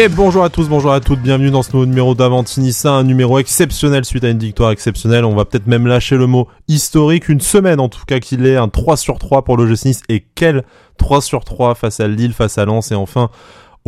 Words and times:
Et 0.00 0.06
bonjour 0.06 0.44
à 0.44 0.48
tous, 0.48 0.68
bonjour 0.68 0.92
à 0.92 1.00
toutes, 1.00 1.18
bienvenue 1.18 1.50
dans 1.50 1.64
ce 1.64 1.72
nouveau 1.72 1.84
numéro 1.84 2.14
d'Avantinissa, 2.14 2.92
un 2.92 3.02
numéro 3.02 3.40
exceptionnel 3.40 4.04
suite 4.04 4.22
à 4.22 4.28
une 4.28 4.38
victoire 4.38 4.70
exceptionnelle. 4.70 5.24
On 5.24 5.34
va 5.34 5.44
peut-être 5.44 5.66
même 5.66 5.88
lâcher 5.88 6.16
le 6.16 6.28
mot 6.28 6.46
historique, 6.68 7.28
une 7.28 7.40
semaine 7.40 7.80
en 7.80 7.88
tout 7.88 8.04
cas 8.06 8.20
qu'il 8.20 8.46
est, 8.46 8.54
un 8.54 8.68
3 8.68 8.96
sur 8.96 9.18
3 9.18 9.42
pour 9.42 9.56
le 9.56 9.66
Nice. 9.68 10.02
Et 10.08 10.24
quel 10.36 10.62
3 10.98 11.20
sur 11.20 11.44
3 11.44 11.74
face 11.74 11.98
à 11.98 12.06
Lille, 12.06 12.32
face 12.32 12.58
à 12.58 12.64
Lens 12.64 12.92
et 12.92 12.94
enfin 12.94 13.28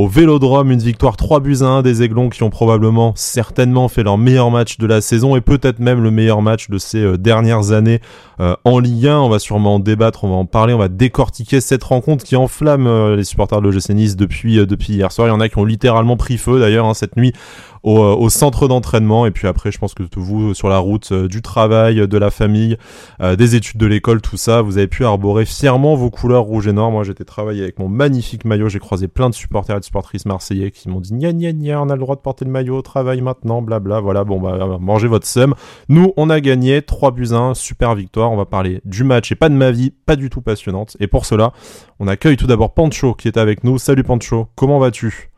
au 0.00 0.08
Vélodrome, 0.08 0.70
une 0.70 0.80
victoire 0.80 1.18
3 1.18 1.40
buts 1.40 1.58
à 1.60 1.66
1 1.66 1.82
des 1.82 2.02
Aiglons 2.02 2.30
qui 2.30 2.42
ont 2.42 2.48
probablement, 2.48 3.12
certainement 3.16 3.86
fait 3.88 4.02
leur 4.02 4.16
meilleur 4.16 4.50
match 4.50 4.78
de 4.78 4.86
la 4.86 5.02
saison 5.02 5.36
et 5.36 5.42
peut-être 5.42 5.78
même 5.78 6.02
le 6.02 6.10
meilleur 6.10 6.40
match 6.40 6.70
de 6.70 6.78
ces 6.78 7.02
euh, 7.02 7.18
dernières 7.18 7.72
années 7.72 8.00
euh, 8.40 8.56
en 8.64 8.78
Ligue 8.78 9.08
1. 9.08 9.20
On 9.20 9.28
va 9.28 9.38
sûrement 9.38 9.74
en 9.74 9.78
débattre, 9.78 10.24
on 10.24 10.30
va 10.30 10.36
en 10.36 10.46
parler, 10.46 10.72
on 10.72 10.78
va 10.78 10.88
décortiquer 10.88 11.60
cette 11.60 11.84
rencontre 11.84 12.24
qui 12.24 12.34
enflamme 12.34 12.86
euh, 12.86 13.14
les 13.14 13.24
supporters 13.24 13.60
de 13.60 13.68
l'OGC 13.68 14.16
depuis 14.16 14.64
hier 14.94 15.12
soir. 15.12 15.28
Il 15.28 15.32
y 15.32 15.34
en 15.34 15.40
a 15.40 15.50
qui 15.50 15.58
ont 15.58 15.66
littéralement 15.66 16.16
pris 16.16 16.38
feu 16.38 16.58
d'ailleurs 16.58 16.86
hein, 16.86 16.94
cette 16.94 17.18
nuit 17.18 17.34
au, 17.82 17.98
euh, 17.98 18.14
au 18.14 18.28
centre 18.28 18.68
d'entraînement. 18.68 19.26
Et 19.26 19.30
puis 19.30 19.46
après, 19.46 19.72
je 19.72 19.78
pense 19.78 19.94
que 19.94 20.02
vous, 20.16 20.54
sur 20.54 20.68
la 20.68 20.78
route 20.78 21.12
euh, 21.12 21.28
du 21.28 21.42
travail, 21.42 22.06
de 22.06 22.18
la 22.18 22.30
famille, 22.30 22.76
euh, 23.20 23.36
des 23.36 23.54
études 23.54 23.78
de 23.78 23.86
l'école, 23.86 24.20
tout 24.20 24.36
ça, 24.36 24.62
vous 24.62 24.78
avez 24.78 24.86
pu 24.86 25.04
arborer 25.04 25.44
fièrement 25.44 25.94
vos 25.94 26.10
couleurs 26.10 26.44
rouge 26.44 26.66
et 26.66 26.72
noir. 26.72 26.90
Moi, 26.90 27.04
j'étais 27.04 27.24
travaillé 27.24 27.62
avec 27.62 27.78
mon 27.78 27.88
magnifique 27.88 28.44
maillot. 28.44 28.68
J'ai 28.68 28.78
croisé 28.78 29.08
plein 29.08 29.30
de 29.30 29.34
supporters 29.34 29.76
et 29.76 29.80
de 29.80 29.84
supportrices 29.84 30.26
marseillais 30.26 30.70
qui 30.70 30.88
m'ont 30.88 31.00
dit 31.00 31.12
gna 31.12 31.32
gna 31.32 31.52
gna, 31.52 31.82
on 31.82 31.88
a 31.88 31.94
le 31.94 32.00
droit 32.00 32.16
de 32.16 32.20
porter 32.20 32.44
le 32.44 32.50
maillot 32.50 32.78
au 32.78 32.82
travail 32.82 33.20
maintenant, 33.20 33.62
blabla. 33.62 34.00
Voilà, 34.00 34.24
bon, 34.24 34.40
bah, 34.40 34.78
mangez 34.80 35.08
votre 35.08 35.26
somme. 35.26 35.54
Nous, 35.88 36.12
on 36.16 36.30
a 36.30 36.40
gagné 36.40 36.82
3 36.82 37.10
buts 37.12 37.32
1, 37.32 37.54
super 37.54 37.94
victoire. 37.94 38.30
On 38.30 38.36
va 38.36 38.46
parler 38.46 38.80
du 38.84 39.04
match 39.04 39.32
et 39.32 39.34
pas 39.34 39.48
de 39.48 39.54
ma 39.54 39.70
vie, 39.70 39.92
pas 40.06 40.16
du 40.16 40.30
tout 40.30 40.42
passionnante. 40.42 40.96
Et 41.00 41.06
pour 41.06 41.26
cela, 41.26 41.52
on 41.98 42.08
accueille 42.08 42.36
tout 42.36 42.46
d'abord 42.46 42.74
Pancho 42.74 43.14
qui 43.14 43.28
est 43.28 43.36
avec 43.36 43.64
nous. 43.64 43.78
Salut 43.78 44.04
Pancho, 44.04 44.48
comment 44.54 44.78
vas-tu? 44.78 45.29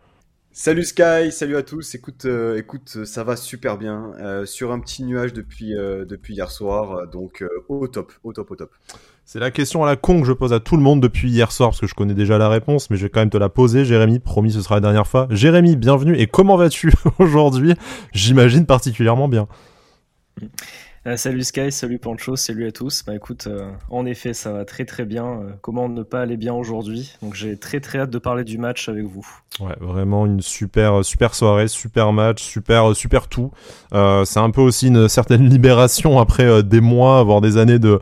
Salut 0.55 0.85
Sky, 0.85 1.33
salut 1.33 1.57
à 1.57 1.63
tous. 1.63 1.95
Écoute, 1.95 2.27
euh, 2.27 2.59
écoute, 2.59 3.07
ça 3.07 3.25
va 3.25 3.37
super 3.37 3.79
bien. 3.79 4.13
Euh, 4.21 4.45
sur 4.45 4.71
un 4.71 4.81
petit 4.81 5.03
nuage 5.03 5.33
depuis, 5.33 5.75
euh, 5.75 6.05
depuis 6.05 6.35
hier 6.35 6.51
soir, 6.51 7.09
donc 7.09 7.43
au 7.71 7.89
top, 7.89 8.13
au 8.23 8.35
top, 8.35 8.51
au 8.51 8.57
top. 8.57 8.71
C'est 9.25 9.39
la 9.39 9.51
question 9.51 9.83
à 9.83 9.87
la 9.87 9.97
con 9.97 10.21
que 10.21 10.27
je 10.27 10.33
pose 10.35 10.53
à 10.53 10.61
tout 10.61 10.77
le 10.77 10.83
monde 10.83 11.01
depuis 11.01 11.31
hier 11.31 11.51
soir, 11.53 11.71
parce 11.71 11.81
que 11.81 11.87
je 11.87 11.95
connais 11.95 12.13
déjà 12.13 12.37
la 12.37 12.51
réponse, 12.51 12.91
mais 12.91 12.99
je 12.99 13.05
vais 13.05 13.09
quand 13.09 13.21
même 13.21 13.31
te 13.31 13.39
la 13.39 13.49
poser, 13.49 13.87
Jérémy. 13.87 14.19
Promis, 14.19 14.53
ce 14.53 14.61
sera 14.61 14.75
la 14.75 14.83
dernière 14.83 15.07
fois. 15.07 15.27
Jérémy, 15.31 15.75
bienvenue. 15.75 16.19
Et 16.19 16.27
comment 16.27 16.59
vas-tu 16.59 16.93
aujourd'hui? 17.19 17.73
J'imagine 18.13 18.67
particulièrement 18.67 19.29
bien. 19.29 19.49
Euh, 21.05 21.17
salut 21.17 21.43
Sky, 21.43 21.73
salut 21.73 21.99
Pancho, 21.99 22.37
salut 22.37 22.65
à 22.69 22.71
tous. 22.71 23.03
Bah 23.05 23.17
écoute, 23.17 23.49
euh, 23.49 23.73
en 23.91 24.07
effet, 24.07 24.35
ça 24.35 24.53
va 24.53 24.65
très 24.65 24.85
très 24.85 25.05
bien. 25.05 25.25
Euh, 25.25 25.51
comment 25.61 25.89
ne 25.89 26.05
pas 26.05 26.21
aller 26.21 26.37
bien 26.37 26.55
aujourd'hui? 26.55 27.17
Donc 27.23 27.35
j'ai 27.35 27.57
très 27.57 27.81
très 27.81 27.99
hâte 27.99 28.11
de 28.11 28.19
parler 28.19 28.45
du 28.45 28.57
match 28.57 28.89
avec 28.89 29.05
vous. 29.05 29.27
Ouais, 29.59 29.75
vraiment 29.81 30.27
une 30.27 30.41
super 30.41 31.05
super 31.05 31.35
soirée, 31.35 31.67
super 31.67 32.13
match, 32.13 32.41
super 32.41 32.95
super 32.95 33.27
tout. 33.27 33.51
c'est 33.91 34.39
un 34.39 34.51
peu 34.51 34.61
aussi 34.61 34.89
une 34.89 35.09
certaine 35.09 35.49
libération 35.49 36.21
après 36.21 36.63
des 36.63 36.81
mois, 36.81 37.25
voire 37.25 37.41
des 37.41 37.57
années 37.57 37.81
de 37.81 37.99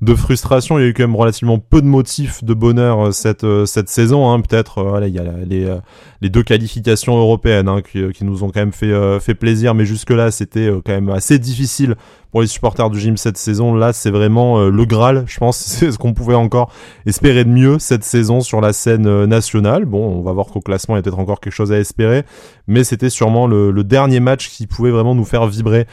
de 0.00 0.14
frustration. 0.14 0.78
Il 0.78 0.82
y 0.82 0.84
a 0.84 0.88
eu 0.88 0.94
quand 0.94 1.02
même 1.02 1.16
relativement 1.16 1.58
peu 1.58 1.82
de 1.82 1.86
motifs 1.86 2.44
de 2.44 2.54
bonheur 2.54 3.12
cette 3.12 3.46
cette 3.66 3.88
saison. 3.88 4.30
Hein. 4.30 4.40
Peut-être, 4.40 4.80
voilà, 4.84 5.08
il 5.08 5.14
y 5.14 5.18
a 5.18 5.24
les 5.44 5.76
les 6.20 6.30
deux 6.30 6.44
qualifications 6.44 7.18
européennes 7.18 7.68
hein, 7.68 7.82
qui, 7.82 8.10
qui, 8.12 8.24
nous 8.24 8.44
ont 8.44 8.50
quand 8.50 8.60
même 8.60 8.72
fait 8.72 9.18
fait 9.18 9.34
plaisir, 9.34 9.74
mais 9.74 9.86
jusque 9.86 10.10
là 10.10 10.30
c'était 10.30 10.70
quand 10.84 10.92
même 10.92 11.10
assez 11.10 11.40
difficile 11.40 11.96
pour 12.34 12.40
les 12.40 12.48
supporters 12.48 12.90
du 12.90 12.98
gym 12.98 13.16
cette 13.16 13.36
saison. 13.36 13.76
Là, 13.76 13.92
c'est 13.92 14.10
vraiment 14.10 14.58
euh, 14.58 14.68
le 14.68 14.84
Graal, 14.86 15.22
je 15.28 15.38
pense. 15.38 15.56
C'est 15.56 15.92
ce 15.92 15.98
qu'on 15.98 16.14
pouvait 16.14 16.34
encore 16.34 16.72
espérer 17.06 17.44
de 17.44 17.50
mieux 17.50 17.78
cette 17.78 18.02
saison 18.02 18.40
sur 18.40 18.60
la 18.60 18.72
scène 18.72 19.06
euh, 19.06 19.24
nationale. 19.24 19.84
Bon, 19.84 20.04
on 20.04 20.20
va 20.20 20.32
voir 20.32 20.46
qu'au 20.46 20.60
classement, 20.60 20.96
il 20.96 20.98
y 20.98 21.00
a 21.00 21.02
peut-être 21.02 21.20
encore 21.20 21.38
quelque 21.38 21.52
chose 21.52 21.70
à 21.70 21.78
espérer. 21.78 22.24
Mais 22.66 22.82
c'était 22.82 23.08
sûrement 23.08 23.46
le, 23.46 23.84
dernier 23.84 24.18
match 24.18 24.48
qui 24.48 24.66
pouvait 24.66 24.90
vraiment 24.90 25.14
nous 25.14 25.24
faire 25.24 25.46
vibrer 25.46 25.86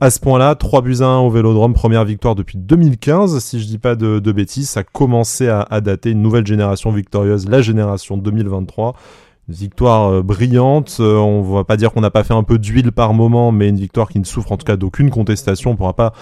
à 0.00 0.10
ce 0.10 0.20
point-là, 0.20 0.54
3 0.54 0.82
buts 0.82 0.98
à 1.00 1.06
1 1.06 1.18
au 1.18 1.30
Vélodrome, 1.30 1.74
première 1.74 2.04
victoire 2.04 2.36
depuis 2.36 2.58
2015, 2.58 3.40
si 3.40 3.58
je 3.58 3.66
dis 3.66 3.78
pas 3.78 3.96
de, 3.96 4.20
bêtises, 4.30 4.70
ça 4.70 4.80
a 4.80 4.82
commencé 4.84 5.48
à, 5.48 5.62
à, 5.62 5.80
dater 5.80 6.10
une 6.10 6.22
nouvelle 6.22 6.46
génération 6.46 6.92
victorieuse, 6.92 7.48
la 7.48 7.60
génération 7.60 8.16
2023 8.16 8.94
victoire 9.48 10.12
euh, 10.12 10.22
brillante. 10.22 10.98
Euh, 11.00 11.16
on 11.16 11.42
va 11.42 11.64
pas 11.64 11.76
dire 11.76 11.92
qu'on 11.92 12.00
n'a 12.00 12.10
pas 12.10 12.24
fait 12.24 12.34
un 12.34 12.42
peu 12.42 12.58
d'huile 12.58 12.92
par 12.92 13.14
moment, 13.14 13.52
mais 13.52 13.68
une 13.68 13.78
victoire 13.78 14.08
qui 14.08 14.18
ne 14.18 14.24
souffre 14.24 14.52
en 14.52 14.56
tout 14.56 14.64
cas 14.64 14.76
d'aucune 14.76 15.10
contestation. 15.10 15.70
On 15.70 15.76
pourra 15.76 15.94
pas 15.94 16.12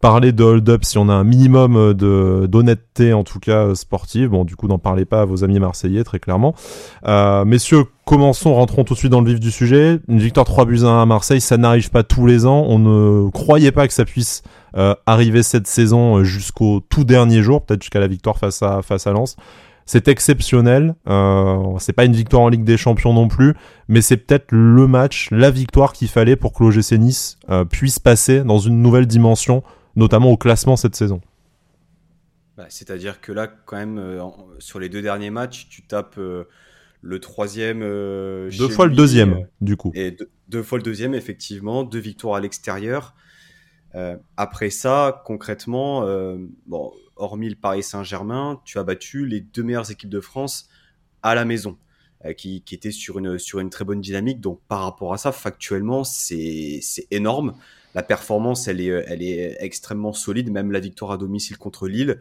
parler 0.00 0.32
de 0.32 0.44
hold-up 0.44 0.84
si 0.84 0.98
on 0.98 1.08
a 1.08 1.14
un 1.14 1.24
minimum 1.24 1.76
euh, 1.76 1.94
de 1.94 2.46
d'honnêteté 2.46 3.12
en 3.12 3.24
tout 3.24 3.40
cas 3.40 3.74
sportive. 3.74 4.30
Bon, 4.30 4.44
du 4.44 4.56
coup, 4.56 4.68
n'en 4.68 4.78
parlez 4.78 5.04
pas 5.04 5.22
à 5.22 5.24
vos 5.24 5.42
amis 5.42 5.58
marseillais 5.58 6.04
très 6.04 6.20
clairement. 6.20 6.54
Euh, 7.06 7.44
messieurs, 7.44 7.84
commençons, 8.04 8.54
rentrons 8.54 8.84
tout 8.84 8.94
de 8.94 8.98
suite 8.98 9.12
dans 9.12 9.20
le 9.20 9.30
vif 9.30 9.40
du 9.40 9.50
sujet. 9.50 9.98
Une 10.08 10.18
victoire 10.18 10.46
3 10.46 10.64
buts 10.64 10.84
1 10.84 11.02
à 11.02 11.06
Marseille, 11.06 11.40
ça 11.40 11.56
n'arrive 11.56 11.90
pas 11.90 12.04
tous 12.04 12.26
les 12.26 12.46
ans. 12.46 12.64
On 12.68 12.78
ne 12.78 13.30
croyait 13.30 13.72
pas 13.72 13.86
que 13.88 13.94
ça 13.94 14.04
puisse 14.04 14.42
arriver 15.06 15.42
cette 15.42 15.66
saison 15.66 16.22
jusqu'au 16.22 16.80
tout 16.80 17.04
dernier 17.04 17.40
jour, 17.42 17.62
peut-être 17.62 17.80
jusqu'à 17.80 17.98
la 17.98 18.08
victoire 18.08 18.36
face 18.36 18.62
à 18.62 18.82
face 18.82 19.06
à 19.06 19.12
Lens. 19.12 19.34
C'est 19.86 20.08
exceptionnel. 20.08 20.96
Euh, 21.08 21.78
c'est 21.78 21.92
pas 21.92 22.04
une 22.04 22.12
victoire 22.12 22.42
en 22.42 22.48
Ligue 22.48 22.64
des 22.64 22.76
Champions 22.76 23.14
non 23.14 23.28
plus, 23.28 23.54
mais 23.86 24.02
c'est 24.02 24.16
peut-être 24.16 24.50
le 24.50 24.88
match, 24.88 25.28
la 25.30 25.52
victoire 25.52 25.92
qu'il 25.92 26.08
fallait 26.08 26.34
pour 26.34 26.52
que 26.52 26.64
l'OGC 26.64 26.98
Nice 26.98 27.38
euh, 27.50 27.64
puisse 27.64 28.00
passer 28.00 28.42
dans 28.42 28.58
une 28.58 28.82
nouvelle 28.82 29.06
dimension, 29.06 29.62
notamment 29.94 30.32
au 30.32 30.36
classement 30.36 30.74
cette 30.74 30.96
saison. 30.96 31.20
Bah, 32.56 32.66
c'est-à-dire 32.68 33.20
que 33.20 33.30
là, 33.30 33.46
quand 33.46 33.76
même, 33.76 33.98
euh, 33.98 34.20
sur 34.58 34.80
les 34.80 34.88
deux 34.88 35.02
derniers 35.02 35.30
matchs, 35.30 35.68
tu 35.68 35.86
tapes 35.86 36.18
le 36.18 37.20
troisième. 37.20 37.80
deux 37.80 38.68
fois 38.68 38.86
le 38.86 38.94
deuxième, 38.96 39.46
du 39.60 39.76
coup. 39.76 39.92
Et 39.94 40.16
deux, 40.48 40.62
fois 40.64 40.78
le 40.78 40.84
deuxième, 40.84 41.14
effectivement. 41.14 41.84
Deux 41.84 42.00
victoires 42.00 42.34
à 42.34 42.40
l'extérieur. 42.40 43.14
après 44.36 44.70
ça, 44.70 45.22
concrètement, 45.24 46.00
bon, 46.66 46.92
hormis 47.16 47.48
le 47.48 47.56
Paris 47.56 47.82
Saint-Germain, 47.82 48.60
tu 48.64 48.78
as 48.78 48.84
battu 48.84 49.26
les 49.26 49.40
deux 49.40 49.62
meilleures 49.62 49.90
équipes 49.90 50.10
de 50.10 50.20
France 50.20 50.68
à 51.22 51.34
la 51.34 51.44
maison, 51.44 51.76
euh, 52.24 52.32
qui, 52.32 52.62
étaient 52.70 52.90
sur 52.90 53.18
une, 53.18 53.38
sur 53.38 53.58
une 53.60 53.70
très 53.70 53.84
bonne 53.84 54.00
dynamique. 54.00 54.40
Donc 54.40 54.60
par 54.68 54.82
rapport 54.82 55.12
à 55.12 55.18
ça, 55.18 55.32
factuellement, 55.32 56.04
c'est 56.04 56.80
énorme. 57.10 57.54
La 57.94 58.02
performance, 58.02 58.68
elle 58.68 58.80
est, 58.80 59.04
elle 59.08 59.22
est 59.22 59.56
extrêmement 59.60 60.12
solide, 60.12 60.50
même 60.50 60.70
la 60.70 60.80
victoire 60.80 61.12
à 61.12 61.16
domicile 61.16 61.58
contre 61.58 61.88
Lille. 61.88 62.20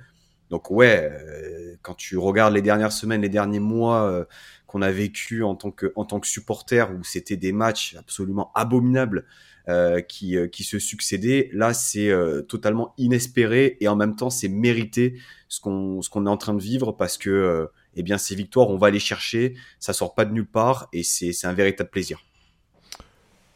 Donc 0.50 0.69
ouais, 0.69 1.09
euh, 1.11 1.75
quand 1.81 1.95
tu 1.95 2.17
regardes 2.17 2.53
les 2.53 2.61
dernières 2.61 2.91
semaines, 2.91 3.22
les 3.22 3.29
derniers 3.29 3.59
mois 3.59 4.03
euh, 4.03 4.25
qu'on 4.67 4.81
a 4.81 4.91
vécu 4.91 5.44
en 5.44 5.55
tant 5.55 5.72
que 5.72 5.91
en 5.95 6.05
tant 6.05 6.19
que 6.19 6.28
supporter, 6.28 6.91
où 6.91 7.03
c'était 7.03 7.38
des 7.38 7.51
matchs 7.51 7.95
absolument 7.97 8.51
abominables 8.53 9.25
euh, 9.67 9.99
qui, 9.99 10.37
euh, 10.37 10.47
qui 10.47 10.63
se 10.63 10.77
succédaient. 10.77 11.49
Là, 11.51 11.73
c'est 11.73 12.09
euh, 12.09 12.43
totalement 12.43 12.93
inespéré 12.99 13.77
et 13.79 13.87
en 13.87 13.95
même 13.95 14.15
temps, 14.15 14.29
c'est 14.29 14.47
mérité 14.47 15.15
ce 15.47 15.59
qu'on 15.59 16.03
ce 16.03 16.09
qu'on 16.09 16.27
est 16.27 16.29
en 16.29 16.37
train 16.37 16.53
de 16.53 16.61
vivre 16.61 16.91
parce 16.91 17.17
que 17.17 17.67
eh 17.95 18.03
bien 18.03 18.19
ces 18.19 18.35
victoires, 18.35 18.69
on 18.69 18.77
va 18.77 18.91
les 18.91 18.99
chercher, 18.99 19.55
ça 19.79 19.93
sort 19.93 20.13
pas 20.13 20.25
de 20.25 20.33
nulle 20.33 20.45
part 20.45 20.87
et 20.93 21.01
c'est 21.01 21.33
c'est 21.33 21.47
un 21.47 21.53
véritable 21.53 21.89
plaisir. 21.89 22.19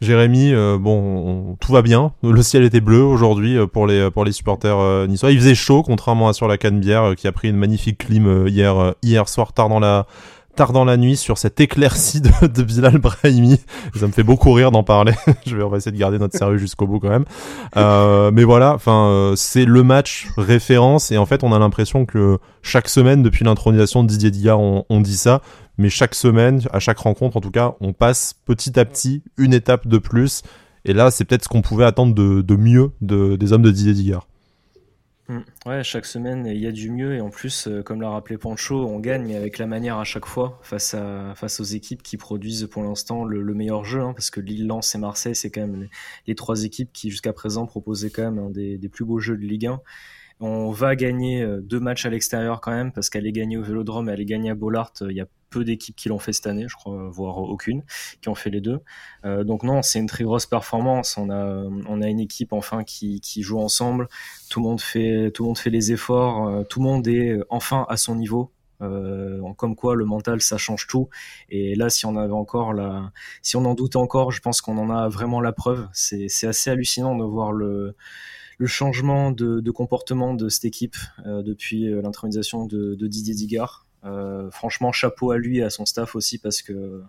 Jérémy, 0.01 0.53
bon, 0.79 1.57
tout 1.59 1.73
va 1.73 1.81
bien. 1.81 2.13
Le 2.23 2.41
ciel 2.41 2.63
était 2.63 2.79
bleu 2.79 3.01
aujourd'hui 3.03 3.57
pour 3.67 3.85
les 3.85 4.09
pour 4.09 4.25
les 4.25 4.31
supporters 4.31 5.07
niçois. 5.07 5.31
Il 5.31 5.39
faisait 5.39 5.55
chaud, 5.55 5.83
contrairement 5.83 6.29
à 6.29 6.33
sur 6.33 6.47
la 6.47 6.57
Canebière 6.57 7.15
qui 7.17 7.27
a 7.27 7.31
pris 7.31 7.49
une 7.49 7.57
magnifique 7.57 7.97
clim 7.99 8.47
hier 8.47 8.95
hier 9.03 9.27
soir 9.29 9.53
tard 9.53 9.69
dans 9.69 9.79
la 9.79 10.07
tard 10.59 10.73
dans 10.73 10.83
la 10.83 10.97
nuit 10.97 11.15
sur 11.15 11.37
cette 11.37 11.61
éclaircie 11.61 12.19
de, 12.19 12.63
Bilal 12.63 12.97
Brahimi. 12.97 13.61
Ça 13.95 14.07
me 14.07 14.11
fait 14.11 14.23
beaucoup 14.23 14.51
rire 14.51 14.71
d'en 14.71 14.83
parler. 14.83 15.13
Je 15.45 15.55
vais 15.55 15.77
essayer 15.77 15.93
de 15.93 15.97
garder 15.97 16.19
notre 16.19 16.37
sérieux 16.37 16.57
jusqu'au 16.57 16.85
bout 16.85 16.99
quand 16.99 17.07
même. 17.07 17.23
Euh, 17.77 18.29
mais 18.33 18.43
voilà, 18.43 18.73
enfin 18.73 19.05
euh, 19.05 19.35
c'est 19.37 19.63
le 19.63 19.83
match 19.83 20.27
référence 20.35 21.11
et 21.11 21.17
en 21.17 21.25
fait 21.25 21.45
on 21.45 21.53
a 21.53 21.59
l'impression 21.59 22.05
que 22.05 22.39
chaque 22.61 22.89
semaine 22.89 23.23
depuis 23.23 23.45
l'intronisation 23.45 24.03
de 24.03 24.09
Didier 24.09 24.31
Digard 24.31 24.59
on, 24.59 24.99
dit 24.99 25.15
ça, 25.15 25.41
mais 25.77 25.89
chaque 25.89 26.13
semaine, 26.13 26.59
à 26.73 26.79
chaque 26.79 26.97
rencontre 26.97 27.37
en 27.37 27.41
tout 27.41 27.51
cas, 27.51 27.75
on 27.79 27.93
passe 27.93 28.35
petit 28.45 28.77
à 28.77 28.83
petit 28.83 29.23
une 29.37 29.53
étape 29.53 29.87
de 29.87 29.97
plus. 29.97 30.41
Et 30.83 30.91
là, 30.91 31.09
c'est 31.09 31.23
peut-être 31.23 31.45
ce 31.45 31.49
qu'on 31.49 31.61
pouvait 31.61 31.85
attendre 31.85 32.13
de, 32.13 32.55
mieux 32.57 32.91
de, 32.99 33.37
des 33.37 33.53
hommes 33.53 33.61
de 33.61 33.71
Didier 33.71 33.93
Digard. 33.93 34.27
Mm. 35.29 35.41
Ouais, 35.67 35.83
chaque 35.83 36.05
semaine, 36.05 36.47
il 36.47 36.57
y 36.57 36.65
a 36.65 36.71
du 36.71 36.89
mieux. 36.89 37.13
Et 37.15 37.21
en 37.21 37.29
plus, 37.29 37.67
euh, 37.67 37.83
comme 37.83 38.01
l'a 38.01 38.09
rappelé 38.09 38.37
Pancho, 38.39 38.87
on 38.87 38.99
gagne, 38.99 39.27
mais 39.27 39.35
avec 39.35 39.59
la 39.59 39.67
manière 39.67 39.97
à 39.97 40.03
chaque 40.03 40.25
fois, 40.25 40.59
face, 40.63 40.95
à, 40.95 41.35
face 41.35 41.59
aux 41.59 41.63
équipes 41.63 42.01
qui 42.01 42.17
produisent 42.17 42.67
pour 42.69 42.81
l'instant 42.83 43.23
le, 43.23 43.53
meilleur 43.53 43.85
jeu. 43.85 44.01
Hein, 44.01 44.13
parce 44.13 44.31
que 44.31 44.41
Lille, 44.41 44.65
Lens 44.65 44.95
et 44.95 44.97
Marseille, 44.97 45.35
c'est 45.35 45.51
quand 45.51 45.61
même 45.61 45.87
les, 46.25 46.35
trois 46.35 46.63
équipes 46.63 46.91
qui, 46.91 47.11
jusqu'à 47.11 47.31
présent, 47.31 47.67
proposaient 47.67 48.09
quand 48.09 48.23
même 48.23 48.39
un 48.39 48.49
des, 48.49 48.89
plus 48.89 49.05
beaux 49.05 49.19
jeux 49.19 49.37
de 49.37 49.45
Ligue 49.45 49.67
1. 49.67 49.79
On 50.41 50.71
va 50.71 50.95
gagner 50.95 51.43
euh, 51.43 51.61
deux 51.61 51.79
matchs 51.79 52.05
à 52.05 52.09
l'extérieur 52.09 52.59
quand 52.59 52.71
même, 52.71 52.91
parce 52.91 53.09
qu'elle 53.09 53.27
est 53.27 53.31
gagnée 53.31 53.57
au 53.57 53.61
Vélodrome 53.61 54.09
et 54.09 54.13
elle 54.13 54.21
est 54.21 54.25
gagnée 54.25 54.49
à 54.49 54.55
Bollard. 54.55 54.93
A 55.01 55.25
peu 55.49 55.63
d'équipes 55.63 55.95
qui 55.95 56.09
l'ont 56.09 56.19
fait 56.19 56.33
cette 56.33 56.47
année, 56.47 56.65
je 56.67 56.75
crois, 56.75 57.09
voire 57.09 57.37
aucune, 57.37 57.83
qui 58.21 58.29
ont 58.29 58.35
fait 58.35 58.49
les 58.49 58.61
deux. 58.61 58.79
Euh, 59.25 59.43
donc 59.43 59.63
non, 59.63 59.81
c'est 59.81 59.99
une 59.99 60.07
très 60.07 60.23
grosse 60.23 60.45
performance. 60.45 61.17
On 61.17 61.29
a, 61.29 61.63
on 61.87 62.01
a 62.01 62.07
une 62.07 62.19
équipe 62.19 62.53
enfin 62.53 62.83
qui, 62.83 63.21
joue 63.41 63.59
ensemble. 63.59 64.07
Tout 64.49 64.59
le 64.59 64.65
monde 64.65 64.81
fait, 64.81 65.31
tout 65.31 65.43
le 65.43 65.47
monde 65.47 65.57
fait 65.57 65.69
les 65.69 65.91
efforts. 65.91 66.47
Euh, 66.47 66.63
tout 66.63 66.79
le 66.79 66.85
monde 66.85 67.07
est 67.07 67.37
enfin 67.49 67.85
à 67.89 67.97
son 67.97 68.15
niveau. 68.15 68.51
comme 69.57 69.75
quoi 69.75 69.95
le 69.95 70.05
mental 70.05 70.41
ça 70.41 70.57
change 70.57 70.87
tout. 70.87 71.09
Et 71.49 71.75
là, 71.75 71.89
si 71.89 72.05
on 72.05 72.15
avait 72.15 72.33
encore 72.33 72.73
si 73.41 73.57
on 73.57 73.65
en 73.65 73.73
doutait 73.75 73.97
encore, 73.97 74.31
je 74.31 74.41
pense 74.41 74.61
qu'on 74.61 74.77
en 74.77 74.89
a 74.89 75.09
vraiment 75.09 75.41
la 75.41 75.51
preuve. 75.51 75.87
C'est 75.93 76.47
assez 76.47 76.69
hallucinant 76.69 77.15
de 77.15 77.23
voir 77.23 77.51
le 77.51 77.95
le 78.61 78.67
changement 78.67 79.31
de, 79.31 79.71
comportement 79.71 80.33
de 80.33 80.49
cette 80.49 80.65
équipe 80.65 80.97
depuis 81.25 81.89
l'intronisation 82.01 82.65
de, 82.65 82.95
de, 82.95 83.07
Didier 83.07 83.33
Digard. 83.33 83.88
Franchement, 84.51 84.91
chapeau 84.91 85.31
à 85.31 85.37
lui 85.37 85.59
et 85.59 85.63
à 85.63 85.69
son 85.69 85.85
staff 85.85 86.15
aussi 86.15 86.37
parce 86.37 86.61
que 86.61 87.03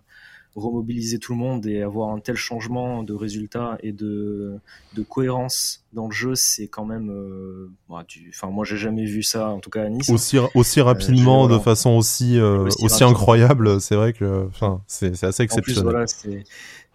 remobiliser 0.55 1.17
tout 1.17 1.33
le 1.33 1.39
monde 1.39 1.65
et 1.65 1.81
avoir 1.81 2.09
un 2.09 2.19
tel 2.19 2.35
changement 2.35 3.03
de 3.03 3.13
résultats 3.13 3.77
et 3.81 3.93
de, 3.93 4.59
de 4.95 5.01
cohérence 5.01 5.85
dans 5.93 6.07
le 6.07 6.11
jeu, 6.11 6.35
c'est 6.35 6.67
quand 6.67 6.85
même. 6.85 7.09
Euh, 7.09 7.69
bah, 7.89 8.03
enfin, 8.29 8.47
moi, 8.49 8.65
j'ai 8.65 8.77
jamais 8.77 9.05
vu 9.05 9.23
ça, 9.23 9.49
en 9.49 9.59
tout 9.59 9.69
cas 9.69 9.83
à 9.83 9.89
Nice. 9.89 10.09
Aussi, 10.09 10.37
aussi 10.55 10.79
euh, 10.79 10.83
rapidement, 10.83 11.47
de 11.47 11.57
façon 11.57 11.91
aussi, 11.91 12.37
euh, 12.37 12.67
aussi, 12.79 13.03
incroyable, 13.03 13.79
c'est 13.79 13.95
vrai 13.95 14.13
que 14.13 14.47
c'est 14.87 15.23
assez 15.23 15.43
exceptionnel. 15.43 15.95
En 15.95 16.05
plus, 16.05 16.15
voilà, 16.25 16.43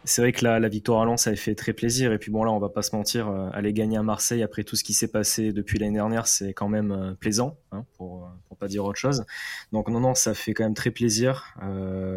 c'est 0.06 0.22
vrai 0.22 0.32
que 0.32 0.44
la, 0.44 0.68
victoire 0.68 1.02
à 1.02 1.04
Lens 1.04 1.26
avait 1.26 1.36
fait 1.36 1.56
très 1.56 1.72
plaisir. 1.72 2.12
Et 2.12 2.18
puis 2.18 2.30
bon, 2.30 2.44
là, 2.44 2.52
on 2.52 2.60
va 2.60 2.68
pas 2.68 2.82
se 2.82 2.94
mentir, 2.94 3.28
euh, 3.28 3.50
aller 3.52 3.72
gagner 3.72 3.96
à 3.96 4.04
Marseille 4.04 4.42
après 4.42 4.62
tout 4.62 4.76
ce 4.76 4.84
qui 4.84 4.94
s'est 4.94 5.10
passé 5.10 5.52
depuis 5.52 5.80
l'année 5.80 5.96
dernière, 5.96 6.28
c'est 6.28 6.54
quand 6.54 6.68
même 6.68 6.92
euh, 6.92 7.14
plaisant, 7.14 7.58
hein, 7.72 7.84
pour, 7.96 8.24
euh, 8.24 8.28
pour 8.48 8.56
pas 8.56 8.68
dire 8.68 8.84
autre 8.84 9.00
chose. 9.00 9.24
Donc 9.72 9.88
non, 9.88 9.98
non, 9.98 10.14
ça 10.14 10.32
fait 10.32 10.54
quand 10.54 10.62
même 10.62 10.74
très 10.74 10.92
plaisir. 10.92 11.56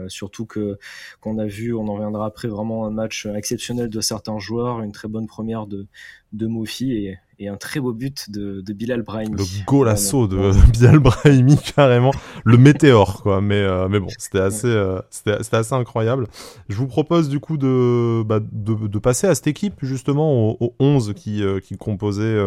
Surtout 0.07 0.45
qu'on 0.45 1.37
a 1.39 1.45
vu, 1.45 1.73
on 1.73 1.87
en 1.87 1.93
reviendra 1.95 2.27
après, 2.27 2.47
vraiment 2.47 2.85
un 2.85 2.91
match 2.91 3.25
exceptionnel 3.25 3.89
de 3.89 4.01
certains 4.01 4.37
joueurs, 4.37 4.81
une 4.81 4.91
très 4.91 5.07
bonne 5.07 5.27
première 5.27 5.65
de, 5.65 5.87
de 6.31 6.47
Mofi 6.47 6.93
et, 6.93 7.17
et 7.39 7.47
un 7.47 7.55
très 7.55 7.79
beau 7.79 7.93
but 7.93 8.29
de, 8.29 8.59
de 8.59 8.73
Bilal 8.73 9.01
Brahimi. 9.01 9.37
Le 9.37 9.65
golasso 9.65 10.27
de 10.27 10.51
Bilal 10.71 10.99
Brahimi, 10.99 11.57
carrément. 11.57 12.11
Le 12.43 12.57
météore, 12.57 13.21
quoi. 13.23 13.39
Mais, 13.39 13.61
euh, 13.61 13.87
mais 13.87 13.99
bon, 13.99 14.09
c'était 14.17 14.41
assez, 14.41 14.67
euh, 14.67 14.99
c'était 15.09 15.55
assez 15.55 15.73
incroyable. 15.73 16.27
Je 16.67 16.75
vous 16.75 16.87
propose, 16.87 17.29
du 17.29 17.39
coup, 17.39 17.57
de, 17.57 18.23
bah, 18.23 18.39
de, 18.41 18.87
de, 18.87 18.99
passer 18.99 19.27
à 19.27 19.35
cette 19.35 19.47
équipe, 19.47 19.75
justement, 19.81 20.57
aux, 20.61 20.75
11 20.79 21.13
qui, 21.15 21.41
euh, 21.41 21.61
qui 21.61 21.77
composait, 21.77 22.37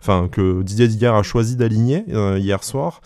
enfin, 0.00 0.28
que 0.30 0.62
Didier 0.62 0.88
Digard 0.88 1.14
a 1.14 1.22
choisi 1.22 1.56
d'aligner 1.56 2.04
hier 2.08 2.64
soir. 2.64 3.00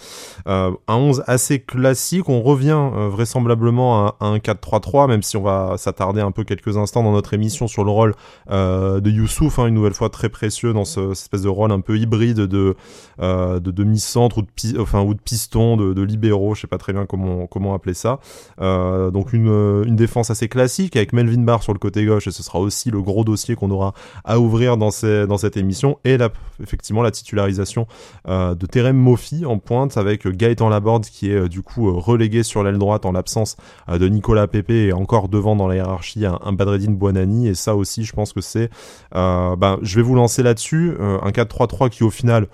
un 0.46 0.74
11 0.88 1.22
assez 1.26 1.60
classique. 1.60 2.28
On 2.30 2.42
revient 2.42 2.90
vraisemblablement 3.10 4.06
à, 4.06 4.16
un 4.20 4.38
4-3-3, 4.38 5.08
même 5.08 5.22
si 5.22 5.36
on 5.36 5.42
va 5.42 5.74
s'attarder 5.76 6.22
un 6.22 6.30
peu 6.30 6.44
quelques 6.44 6.78
instants 6.78 7.02
dans 7.02 7.12
notre 7.12 7.34
émission 7.34 7.68
sur 7.68 7.84
le 7.84 7.90
rôle 7.90 8.14
de 8.48 9.10
Youssouf, 9.10 9.58
hein, 9.58 9.66
une 9.66 9.74
nouvelle 9.74 9.94
fois 9.94 10.08
très 10.08 10.30
précieux 10.30 10.72
dans 10.72 10.84
ce 10.86 11.14
espèce 11.26 11.42
de 11.42 11.48
rôle 11.48 11.72
un 11.72 11.80
peu 11.80 11.98
hybride 11.98 12.40
de, 12.40 12.76
euh, 13.20 13.60
de 13.60 13.70
demi-centre 13.70 14.38
ou 14.38 14.42
de, 14.42 14.80
enfin, 14.80 15.02
ou 15.02 15.14
de 15.14 15.20
piston, 15.20 15.76
de, 15.76 15.92
de 15.92 16.02
libéraux, 16.02 16.54
je 16.54 16.62
sais 16.62 16.66
pas 16.66 16.78
très 16.78 16.92
bien 16.92 17.06
comment, 17.06 17.46
comment 17.46 17.74
appeler 17.74 17.94
ça. 17.94 18.20
Euh, 18.60 19.10
donc 19.10 19.32
une, 19.32 19.48
une 19.86 19.96
défense 19.96 20.30
assez 20.30 20.48
classique 20.48 20.96
avec 20.96 21.12
Melvin 21.12 21.42
Barr 21.42 21.62
sur 21.62 21.72
le 21.72 21.78
côté 21.78 22.04
gauche 22.04 22.26
et 22.26 22.30
ce 22.30 22.42
sera 22.42 22.60
aussi 22.60 22.90
le 22.90 23.02
gros 23.02 23.24
dossier 23.24 23.56
qu'on 23.56 23.70
aura 23.70 23.92
à 24.24 24.38
ouvrir 24.38 24.76
dans, 24.76 24.90
ces, 24.90 25.26
dans 25.26 25.36
cette 25.36 25.56
émission. 25.56 25.98
Et 26.04 26.16
la, 26.16 26.30
effectivement 26.62 27.02
la 27.02 27.10
titularisation 27.10 27.86
euh, 28.28 28.54
de 28.54 28.66
Terem 28.66 28.96
Moffi 28.96 29.44
en 29.44 29.58
pointe 29.58 29.96
avec 29.96 30.26
Gaëtan 30.26 30.68
Laborde 30.68 31.06
qui 31.06 31.30
est 31.30 31.48
du 31.48 31.62
coup 31.62 31.92
relégué 31.98 32.42
sur 32.42 32.62
l'aile 32.62 32.78
droite 32.78 33.04
en 33.04 33.12
l'absence 33.12 33.56
de 33.88 34.08
Nicolas 34.08 34.46
Pepe 34.46 34.70
et 34.70 34.92
encore 34.92 35.28
devant 35.28 35.56
dans 35.56 35.66
la 35.66 35.76
hiérarchie 35.76 36.24
un, 36.24 36.38
un 36.44 36.52
Badreddin 36.52 36.92
Buonani 36.92 37.48
et 37.48 37.54
ça 37.54 37.74
aussi 37.74 38.04
je 38.04 38.12
pense 38.12 38.32
que 38.32 38.40
c'est 38.40 38.70
ben, 39.12 39.78
je 39.82 39.96
vais 39.96 40.02
vous 40.02 40.14
lancer 40.14 40.42
là-dessus. 40.42 40.94
Euh, 41.00 41.15
un 41.22 41.30
4-3-3 41.30 41.90
qui 41.90 42.04
au 42.04 42.10
final 42.10 42.48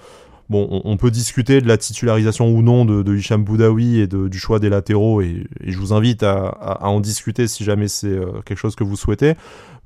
bon, 0.52 0.82
on, 0.84 0.96
peut 0.96 1.10
discuter 1.10 1.60
de 1.60 1.66
la 1.66 1.78
titularisation 1.78 2.48
ou 2.50 2.62
non 2.62 2.84
de, 2.84 3.02
de 3.02 3.16
Hicham 3.16 3.42
Boudaoui 3.42 4.00
et 4.00 4.06
du 4.06 4.38
choix 4.38 4.58
des 4.58 4.68
latéraux, 4.68 5.22
et, 5.22 5.46
je 5.64 5.78
vous 5.78 5.92
invite 5.92 6.22
à, 6.22 6.86
en 6.86 7.00
discuter 7.00 7.48
si 7.48 7.64
jamais 7.64 7.88
c'est 7.88 8.06
euh, 8.06 8.42
quelque 8.44 8.58
chose 8.58 8.76
que 8.76 8.84
vous 8.84 8.96
souhaitez. 8.96 9.34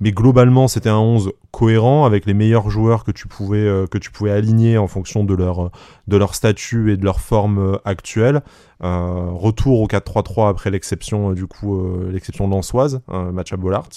Mais 0.00 0.10
globalement, 0.10 0.68
c'était 0.68 0.90
un 0.90 0.98
11 0.98 1.32
cohérent 1.52 2.04
avec 2.04 2.26
les 2.26 2.34
meilleurs 2.34 2.68
joueurs 2.68 3.02
que 3.02 3.12
tu 3.12 3.28
pouvais 3.28 3.66
euh, 3.66 3.86
que 3.86 3.96
tu 3.96 4.10
pouvais 4.10 4.30
aligner 4.30 4.76
en 4.76 4.88
fonction 4.88 5.24
de 5.24 5.32
leur 5.32 5.70
de 6.06 6.16
leur 6.18 6.34
statut 6.34 6.92
et 6.92 6.98
de 6.98 7.04
leur 7.04 7.20
forme 7.20 7.78
actuelle. 7.86 8.42
retour 8.80 9.80
au 9.80 9.86
4-3-3 9.86 10.50
après 10.50 10.70
l'exception 10.70 11.32
du 11.32 11.46
coup 11.46 11.82
l'exception 12.10 12.46
Lançoise, 12.46 13.00
un 13.08 13.32
match 13.32 13.54
à 13.54 13.56
Bollard. 13.56 13.88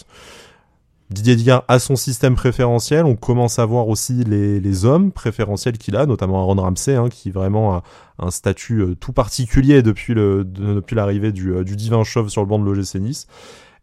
Didier 1.10 1.36
Digard 1.36 1.64
a 1.68 1.80
son 1.80 1.96
système 1.96 2.36
préférentiel. 2.36 3.04
On 3.06 3.16
commence 3.16 3.58
à 3.58 3.66
voir 3.66 3.88
aussi 3.88 4.24
les, 4.26 4.60
les 4.60 4.86
hommes 4.86 5.12
préférentiels 5.12 5.80
qu'il 5.80 5.96
a, 5.96 6.06
notamment 6.06 6.40
Aaron 6.40 6.62
Ramsey, 6.62 6.96
hein, 6.96 7.10
qui 7.10 7.32
vraiment 7.32 7.74
a 7.74 7.84
un 8.20 8.30
statut 8.30 8.82
euh, 8.82 8.96
tout 8.96 9.12
particulier 9.12 9.82
depuis 9.82 10.14
le 10.14 10.44
depuis 10.44 10.96
l'arrivée 10.96 11.32
du, 11.32 11.52
euh, 11.52 11.64
du 11.64 11.76
divin 11.76 12.04
chauve 12.04 12.30
sur 12.30 12.42
le 12.42 12.48
banc 12.48 12.60
de 12.60 12.66
l'OGC 12.66 12.96
Nice. 12.96 13.28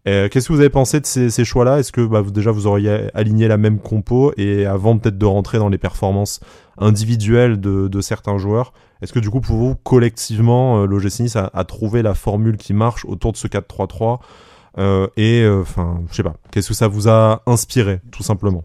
Euh, 0.07 0.29
qu'est-ce 0.29 0.47
que 0.47 0.53
vous 0.53 0.61
avez 0.61 0.71
pensé 0.71 1.01
de 1.01 1.07
ces, 1.07 1.31
ces 1.31 1.45
choix-là? 1.45 1.81
Est-ce 1.81 1.91
que 1.91 2.07
bah, 2.07 2.23
déjà 2.23 2.53
vous 2.53 2.69
auriez 2.69 3.11
aligné 3.13 3.49
la 3.49 3.57
même 3.57 3.81
compo? 3.81 4.33
Et 4.37 4.65
avant 4.65 4.97
peut-être 4.97 5.19
de 5.19 5.27
rentrer 5.27 5.59
dans 5.59 5.69
les 5.69 5.79
performances 5.79 6.39
individuelles 6.79 7.61
de, 7.61 7.89
de 7.89 8.01
certains 8.01 8.39
joueurs, 8.39 8.73
est-ce 9.03 9.13
que 9.13 9.19
du 9.19 9.31
coup 9.31 9.41
pour 9.41 9.57
vous 9.57 9.75
collectivement 9.75 10.87
l'OGC 10.87 11.21
Nice 11.21 11.35
a, 11.35 11.51
a 11.53 11.65
trouvé 11.65 12.03
la 12.03 12.15
formule 12.15 12.57
qui 12.57 12.73
marche 12.73 13.05
autour 13.05 13.33
de 13.33 13.37
ce 13.37 13.49
4-3-3 13.49 14.13
euh, 14.13 14.17
et 14.79 15.43
euh, 15.43 15.61
enfin, 15.61 16.03
je 16.11 16.17
sais 16.17 16.23
pas, 16.23 16.37
qu'est-ce 16.51 16.69
que 16.69 16.75
ça 16.75 16.89
vous 16.89 17.09
a 17.09 17.43
inspiré, 17.47 18.01
tout 18.11 18.23
simplement 18.23 18.65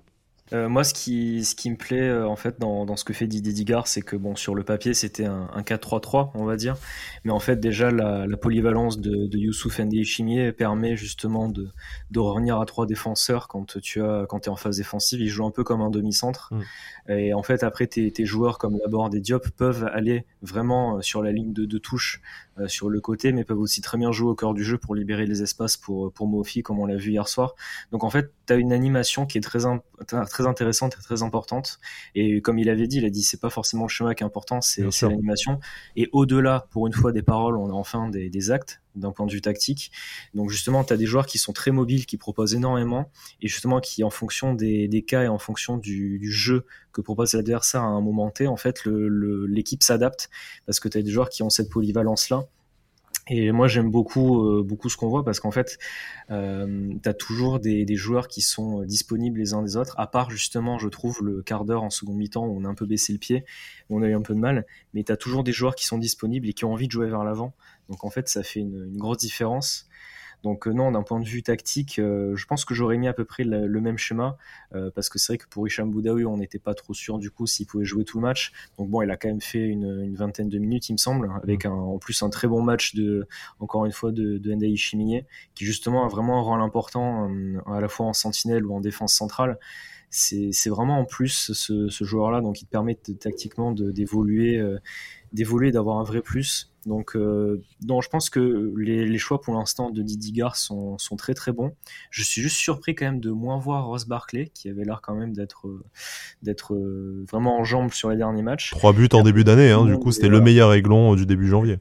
euh, 0.53 0.67
moi, 0.67 0.83
ce 0.83 0.93
qui, 0.93 1.45
ce 1.45 1.55
qui 1.55 1.69
me 1.69 1.77
plaît 1.77 2.09
euh, 2.09 2.27
en 2.27 2.35
fait 2.35 2.59
dans, 2.59 2.85
dans 2.85 2.97
ce 2.97 3.05
que 3.05 3.13
fait 3.13 3.25
Didier 3.25 3.53
Digard, 3.53 3.87
c'est 3.87 4.01
que 4.01 4.17
bon, 4.17 4.35
sur 4.35 4.53
le 4.53 4.63
papier, 4.63 4.93
c'était 4.93 5.23
un, 5.23 5.49
un 5.53 5.61
4-3-3, 5.61 6.31
on 6.33 6.43
va 6.43 6.57
dire, 6.57 6.75
mais 7.23 7.31
en 7.31 7.39
fait, 7.39 7.57
déjà 7.57 7.89
la, 7.89 8.27
la 8.27 8.37
polyvalence 8.37 8.99
de, 8.99 9.27
de 9.27 9.37
Youssouf 9.37 9.79
Ndi 9.79 10.03
Chimier 10.03 10.51
permet 10.51 10.97
justement 10.97 11.47
de, 11.47 11.69
de 12.11 12.19
revenir 12.19 12.59
à 12.59 12.65
trois 12.65 12.85
défenseurs 12.85 13.47
quand 13.47 13.79
tu 13.79 14.03
as, 14.03 14.25
quand 14.27 14.47
es 14.47 14.49
en 14.49 14.57
phase 14.57 14.77
défensive. 14.77 15.21
Il 15.21 15.29
joue 15.29 15.45
un 15.45 15.51
peu 15.51 15.63
comme 15.63 15.81
un 15.81 15.89
demi-centre, 15.89 16.53
mm. 16.53 17.11
et 17.11 17.33
en 17.33 17.43
fait, 17.43 17.63
après, 17.63 17.87
tes, 17.87 18.11
tes 18.11 18.25
joueurs 18.25 18.57
comme 18.57 18.77
Laborde 18.77 19.15
et 19.15 19.21
Diop 19.21 19.47
peuvent 19.51 19.89
aller 19.93 20.25
vraiment 20.41 20.97
euh, 20.97 21.01
sur 21.01 21.23
la 21.23 21.31
ligne 21.31 21.53
de, 21.53 21.63
de 21.63 21.77
touche 21.77 22.21
sur 22.67 22.89
le 22.89 23.01
côté, 23.01 23.31
mais 23.31 23.43
peuvent 23.43 23.59
aussi 23.59 23.81
très 23.81 23.97
bien 23.97 24.11
jouer 24.11 24.29
au 24.29 24.35
cœur 24.35 24.53
du 24.53 24.63
jeu 24.63 24.77
pour 24.77 24.95
libérer 24.95 25.25
les 25.25 25.41
espaces 25.41 25.77
pour 25.77 26.11
pour 26.11 26.27
Mofi, 26.27 26.63
comme 26.63 26.79
on 26.79 26.85
l'a 26.85 26.97
vu 26.97 27.11
hier 27.11 27.27
soir. 27.27 27.55
Donc 27.91 28.03
en 28.03 28.09
fait, 28.09 28.31
tu 28.47 28.53
as 28.53 28.55
une 28.57 28.73
animation 28.73 29.25
qui 29.25 29.37
est 29.37 29.41
très 29.41 29.59
très 30.29 30.47
intéressante 30.47 30.97
et 30.99 31.03
très 31.03 31.23
importante. 31.23 31.79
Et 32.15 32.41
comme 32.41 32.59
il 32.59 32.69
avait 32.69 32.87
dit, 32.87 32.97
il 32.97 33.05
a 33.05 33.09
dit 33.09 33.23
c'est 33.23 33.39
pas 33.39 33.49
forcément 33.49 33.83
le 33.83 33.89
schéma 33.89 34.15
qui 34.15 34.23
est 34.23 34.25
important, 34.25 34.61
c'est 34.61 34.83
l'animation. 35.01 35.59
Et 35.95 36.09
au-delà, 36.11 36.67
pour 36.71 36.87
une 36.87 36.93
fois 36.93 37.11
des 37.11 37.23
paroles, 37.23 37.57
on 37.57 37.69
a 37.69 37.73
enfin 37.73 38.09
des, 38.09 38.29
des 38.29 38.51
actes 38.51 38.81
d'un 38.95 39.11
point 39.11 39.25
de 39.25 39.31
vue 39.31 39.41
tactique. 39.41 39.91
Donc 40.33 40.49
justement, 40.49 40.83
tu 40.83 40.93
as 40.93 40.97
des 40.97 41.05
joueurs 41.05 41.25
qui 41.25 41.37
sont 41.37 41.53
très 41.53 41.71
mobiles, 41.71 42.05
qui 42.05 42.17
proposent 42.17 42.53
énormément, 42.53 43.09
et 43.41 43.47
justement 43.47 43.79
qui, 43.79 44.03
en 44.03 44.09
fonction 44.09 44.53
des, 44.53 44.87
des 44.87 45.01
cas 45.01 45.23
et 45.23 45.27
en 45.27 45.39
fonction 45.39 45.77
du, 45.77 46.19
jeu 46.31 46.65
que 46.91 47.01
propose 47.01 47.33
l'adversaire 47.33 47.81
à 47.81 47.87
un 47.87 48.01
moment 48.01 48.29
T, 48.29 48.47
en 48.47 48.57
fait, 48.57 48.83
l'équipe 48.85 49.83
s'adapte, 49.83 50.29
parce 50.65 50.79
que 50.79 50.87
tu 50.87 50.97
as 50.97 51.01
des 51.01 51.11
joueurs 51.11 51.29
qui 51.29 51.43
ont 51.43 51.49
cette 51.49 51.69
polyvalence-là, 51.69 52.45
et 53.27 53.51
moi, 53.51 53.67
j'aime 53.67 53.91
beaucoup, 53.91 54.45
euh, 54.45 54.63
beaucoup 54.63 54.89
ce 54.89 54.97
qu'on 54.97 55.07
voit 55.07 55.23
parce 55.23 55.39
qu'en 55.39 55.51
fait, 55.51 55.77
euh, 56.31 56.91
tu 57.01 57.07
as 57.07 57.13
toujours 57.13 57.59
des, 57.59 57.85
des, 57.85 57.95
joueurs 57.95 58.27
qui 58.27 58.41
sont 58.41 58.81
disponibles 58.81 59.39
les 59.39 59.53
uns 59.53 59.61
des 59.61 59.77
autres, 59.77 59.97
à 59.99 60.07
part 60.07 60.31
justement, 60.31 60.79
je 60.79 60.89
trouve, 60.89 61.23
le 61.23 61.41
quart 61.43 61.63
d'heure 61.63 61.83
en 61.83 61.91
seconde 61.91 62.17
mi-temps 62.17 62.45
où 62.45 62.59
on 62.59 62.65
a 62.65 62.67
un 62.67 62.73
peu 62.73 62.85
baissé 62.85 63.13
le 63.13 63.19
pied, 63.19 63.45
où 63.89 63.99
on 63.99 64.01
a 64.01 64.07
eu 64.07 64.15
un 64.15 64.21
peu 64.21 64.33
de 64.33 64.39
mal, 64.39 64.65
mais 64.93 65.03
tu 65.03 65.11
as 65.11 65.17
toujours 65.17 65.43
des 65.43 65.51
joueurs 65.51 65.75
qui 65.75 65.85
sont 65.85 65.99
disponibles 65.99 66.49
et 66.49 66.53
qui 66.53 66.65
ont 66.65 66.73
envie 66.73 66.87
de 66.87 66.91
jouer 66.91 67.07
vers 67.07 67.23
l'avant. 67.23 67.53
Donc 67.91 68.03
en 68.03 68.09
fait, 68.09 68.27
ça 68.27 68.41
fait 68.41 68.61
une, 68.61 68.87
une 68.87 68.97
grosse 68.97 69.19
différence. 69.19 69.87
Donc 70.43 70.67
euh, 70.67 70.71
non, 70.71 70.91
d'un 70.91 71.03
point 71.03 71.19
de 71.19 71.25
vue 71.25 71.43
tactique, 71.43 71.99
euh, 71.99 72.35
je 72.35 72.45
pense 72.45 72.65
que 72.65 72.73
j'aurais 72.73 72.97
mis 72.97 73.07
à 73.07 73.13
peu 73.13 73.25
près 73.25 73.43
le, 73.43 73.81
même 73.81 73.97
schéma, 73.97 74.37
euh, 74.73 74.89
parce 74.93 75.09
que 75.09 75.19
c'est 75.19 75.33
vrai 75.33 75.37
que 75.37 75.47
pour 75.47 75.67
Hicham 75.67 75.91
Boudaoui, 75.91 76.25
on 76.25 76.37
n'était 76.37 76.59
pas 76.59 76.73
trop 76.73 76.93
sûr 76.93 77.19
du 77.19 77.29
coup 77.29 77.45
s'il 77.45 77.67
pouvait 77.67 77.85
jouer 77.85 78.05
tout 78.05 78.17
le 78.17 78.23
match. 78.23 78.51
Donc 78.77 78.89
bon, 78.89 79.01
il 79.01 79.11
a 79.11 79.17
quand 79.17 79.27
même 79.27 79.41
fait 79.41 79.63
une, 79.63 80.15
vingtaine 80.15 80.49
de 80.49 80.57
minutes, 80.57 80.89
il 80.89 80.93
me 80.93 80.97
semble, 80.97 81.29
avec 81.43 81.65
un, 81.65 81.71
en 81.71 81.99
plus 81.99 82.21
un 82.23 82.29
très 82.29 82.47
bon 82.47 82.61
match 82.61 82.95
de, 82.95 83.27
encore 83.59 83.85
une 83.85 83.91
fois, 83.91 84.11
de, 84.11 84.37
de 84.37 84.51
qui 85.55 85.65
justement 85.65 86.05
a 86.05 86.07
vraiment 86.07 86.39
un 86.39 86.41
rôle 86.41 86.61
important 86.61 87.31
à 87.65 87.79
la 87.79 87.87
fois 87.87 88.05
en 88.05 88.13
sentinelle 88.13 88.65
ou 88.65 88.75
en 88.75 88.81
défense 88.81 89.13
centrale 89.13 89.57
c'est 90.11 90.69
vraiment 90.69 90.99
en 90.99 91.05
plus 91.05 91.51
ce, 91.53 91.87
ce 91.87 92.03
joueur-là, 92.03 92.41
donc 92.41 92.61
il 92.61 92.65
te 92.65 92.69
permet 92.69 92.95
tactiquement 92.95 93.71
d'évoluer, 93.71 94.61
d'évoluer, 95.33 95.71
d'avoir 95.71 95.97
un 95.97 96.03
vrai 96.03 96.21
plus. 96.21 96.71
Donc, 96.85 97.15
euh, 97.15 97.61
je 97.81 98.09
pense 98.09 98.29
que 98.29 98.73
les, 98.77 99.05
les 99.05 99.17
choix 99.17 99.39
pour 99.39 99.53
l'instant 99.53 99.91
de 99.91 100.01
Didi 100.01 100.31
Gar 100.31 100.55
sont, 100.55 100.97
sont, 100.97 101.15
très 101.15 101.33
très 101.33 101.51
bons. 101.51 101.75
Je 102.09 102.23
suis 102.23 102.41
juste 102.41 102.57
surpris 102.57 102.95
quand 102.95 103.05
même 103.05 103.19
de 103.19 103.29
moins 103.29 103.59
voir 103.59 103.85
Ross 103.85 104.07
Barkley, 104.07 104.49
qui 104.53 104.67
avait 104.67 104.83
l'air 104.83 105.01
quand 105.03 105.15
même 105.15 105.33
d'être 105.33 105.67
d'être 106.41 106.73
euh, 106.73 107.25
vraiment 107.31 107.59
en 107.59 107.63
jambes 107.63 107.91
sur 107.91 108.09
les 108.09 108.17
derniers 108.17 108.41
matchs. 108.41 108.71
Trois 108.71 108.93
buts 108.93 109.09
en 109.13 109.21
début 109.21 109.43
d'année, 109.43 109.71
hein, 109.71 109.85
du 109.85 109.97
coup 109.97 110.11
c'était 110.11 110.27
le 110.27 110.41
meilleur 110.41 110.73
aiglon 110.73 111.13
du 111.15 111.25
début 111.25 111.47
janvier. 111.47 111.77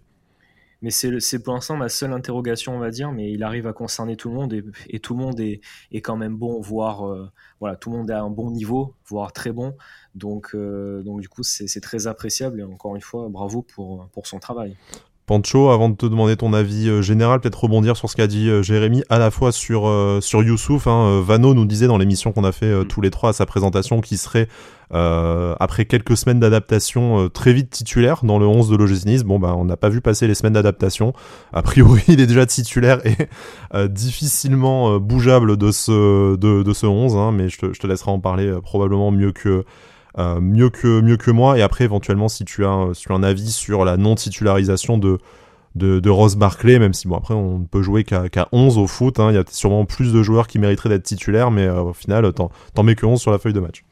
Mais 0.83 0.91
c'est 0.91 1.43
pour 1.43 1.55
l'instant 1.55 1.77
ma 1.77 1.89
seule 1.89 2.13
interrogation, 2.13 2.75
on 2.75 2.79
va 2.79 2.91
dire. 2.91 3.13
Mais 3.13 3.31
il 3.33 3.43
arrive 3.43 3.67
à 3.67 3.73
concerner 3.73 4.17
tout 4.17 4.29
le 4.29 4.35
monde 4.35 4.53
et, 4.89 5.01
tout 5.01 5.15
le 5.15 5.21
monde 5.21 5.41
est, 5.41 5.61
quand 5.93 6.17
même 6.17 6.37
bon, 6.37 6.61
voire 6.61 7.07
euh, 7.07 7.31
voilà, 7.61 7.77
tout 7.77 7.91
le 7.91 7.99
monde 7.99 8.11
est 8.11 8.15
à 8.15 8.23
un 8.23 8.31
bon 8.31 8.51
niveau, 8.51 8.95
voire 9.07 9.33
très 9.33 9.53
bon. 9.53 9.77
Donc, 10.15 10.55
euh, 10.55 11.03
donc 11.03 11.21
du 11.21 11.29
coup, 11.29 11.43
c'est 11.43 11.81
très 11.81 12.07
appréciable 12.07 12.61
et 12.61 12.63
encore 12.63 12.97
une 12.97 13.03
fois, 13.03 13.29
bravo 13.29 13.63
pour, 13.63 14.09
pour 14.13 14.27
son 14.27 14.39
travail 14.39 14.77
Pancho, 15.31 15.71
avant 15.71 15.89
de 15.89 15.95
te 15.95 16.07
demander 16.07 16.37
ton 16.37 16.53
avis 16.53 17.03
général, 17.05 17.39
peut-être 17.41 17.63
rebondir 17.63 17.97
sur 17.97 18.11
ce 18.11 18.17
qu'a 18.17 18.27
dit 18.27 18.51
Jérémy, 18.63 19.05
à 19.09 19.21
la 19.21 19.31
fois 19.31 19.53
sur, 19.53 19.89
sur 20.21 20.43
Youssouf. 20.43 20.89
Hein, 20.89 21.23
Vano 21.25 21.55
nous 21.55 21.67
disait 21.67 21.87
dans 21.87 21.99
l'émission 21.99 22.33
qu'on 22.33 22.43
a 22.43 22.51
fait 22.51 22.75
mm. 22.75 22.87
tous 22.87 23.01
les 23.01 23.11
trois 23.11 23.31
à 23.31 23.33
sa 23.33 23.47
présentation 23.47 24.01
qu'il 24.01 24.19
serait 24.19 24.49
euh, 24.93 25.55
après 25.61 25.85
quelques 25.85 26.17
semaines 26.17 26.41
d'adaptation, 26.41 27.25
euh, 27.25 27.29
très 27.29 27.53
vite 27.53 27.71
titulaire 27.71 28.25
dans 28.25 28.39
le 28.39 28.47
11 28.47 28.71
de 28.71 28.77
l'OGC 28.77 29.25
Bon, 29.25 29.39
bah, 29.39 29.55
on 29.57 29.65
n'a 29.65 29.77
pas 29.77 29.89
vu 29.89 30.01
passer 30.01 30.27
les 30.27 30.35
semaines 30.35 30.55
d'adaptation. 30.55 31.13
A 31.53 31.63
priori, 31.63 32.03
il 32.09 32.21
est 32.21 32.27
déjà 32.27 32.47
titulaire 32.47 33.05
et 33.07 33.17
euh, 33.75 33.89
difficilement 33.89 34.99
bougeable 34.99 35.57
de 35.57 35.71
ce, 35.71 36.37
de, 36.37 36.63
de 36.63 36.73
ce 36.73 36.87
11, 36.87 37.17
hein, 37.17 37.33
mais 37.33 37.49
je 37.49 37.59
te, 37.59 37.73
je 37.73 37.79
te, 37.79 37.87
laisserai 37.87 38.11
en 38.11 38.19
parler 38.19 38.53
probablement 38.63 39.11
mieux 39.11 39.33
que, 39.33 39.65
mieux, 40.41 40.71
que, 40.71 41.00
mieux 41.00 41.17
que 41.17 41.31
moi. 41.31 41.59
Et 41.59 41.62
après, 41.62 41.85
éventuellement, 41.85 42.29
si 42.29 42.45
tu 42.45 42.65
as, 42.65 42.89
si 42.95 43.03
tu 43.03 43.12
as 43.12 43.15
un 43.15 43.23
avis 43.23 43.50
sur 43.50 43.85
la 43.85 43.97
non-titularisation 43.97 44.99
de, 44.99 45.19
de, 45.75 46.00
de, 46.00 46.11
Ross 46.11 46.37
Barclay, 46.37 46.79
même 46.79 46.95
si 46.95 47.09
bon 47.09 47.17
après 47.17 47.35
on 47.35 47.59
ne 47.61 47.65
peut 47.65 47.83
jouer 47.83 48.05
qu'à 48.05 48.49
11 48.53 48.79
au 48.79 48.87
foot, 48.87 49.21
hein. 49.21 49.31
il 49.31 49.35
y 49.35 49.39
a 49.39 49.45
sûrement 49.50 49.85
plus 49.85 50.12
de 50.12 50.23
joueurs 50.23 50.47
qui 50.47 50.59
mériteraient 50.59 50.89
d'être 50.89 51.05
titulaires, 51.05 51.50
mais 51.50 51.69
au 51.69 51.93
final 51.93 52.33
t'en 52.33 52.83
mets 52.83 52.95
que 52.95 53.07
11 53.07 53.21
sur 53.21 53.31
la 53.31 53.39
feuille 53.39 53.53
de 53.53 53.61
match. 53.61 53.85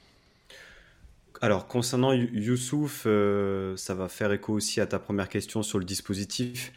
Alors, 1.40 1.68
concernant 1.68 2.12
Youssouf, 2.12 3.04
euh, 3.06 3.76
ça 3.76 3.94
va 3.94 4.08
faire 4.08 4.32
écho 4.32 4.52
aussi 4.52 4.80
à 4.80 4.86
ta 4.86 4.98
première 4.98 5.28
question 5.28 5.62
sur 5.62 5.78
le 5.78 5.84
dispositif 5.84 6.72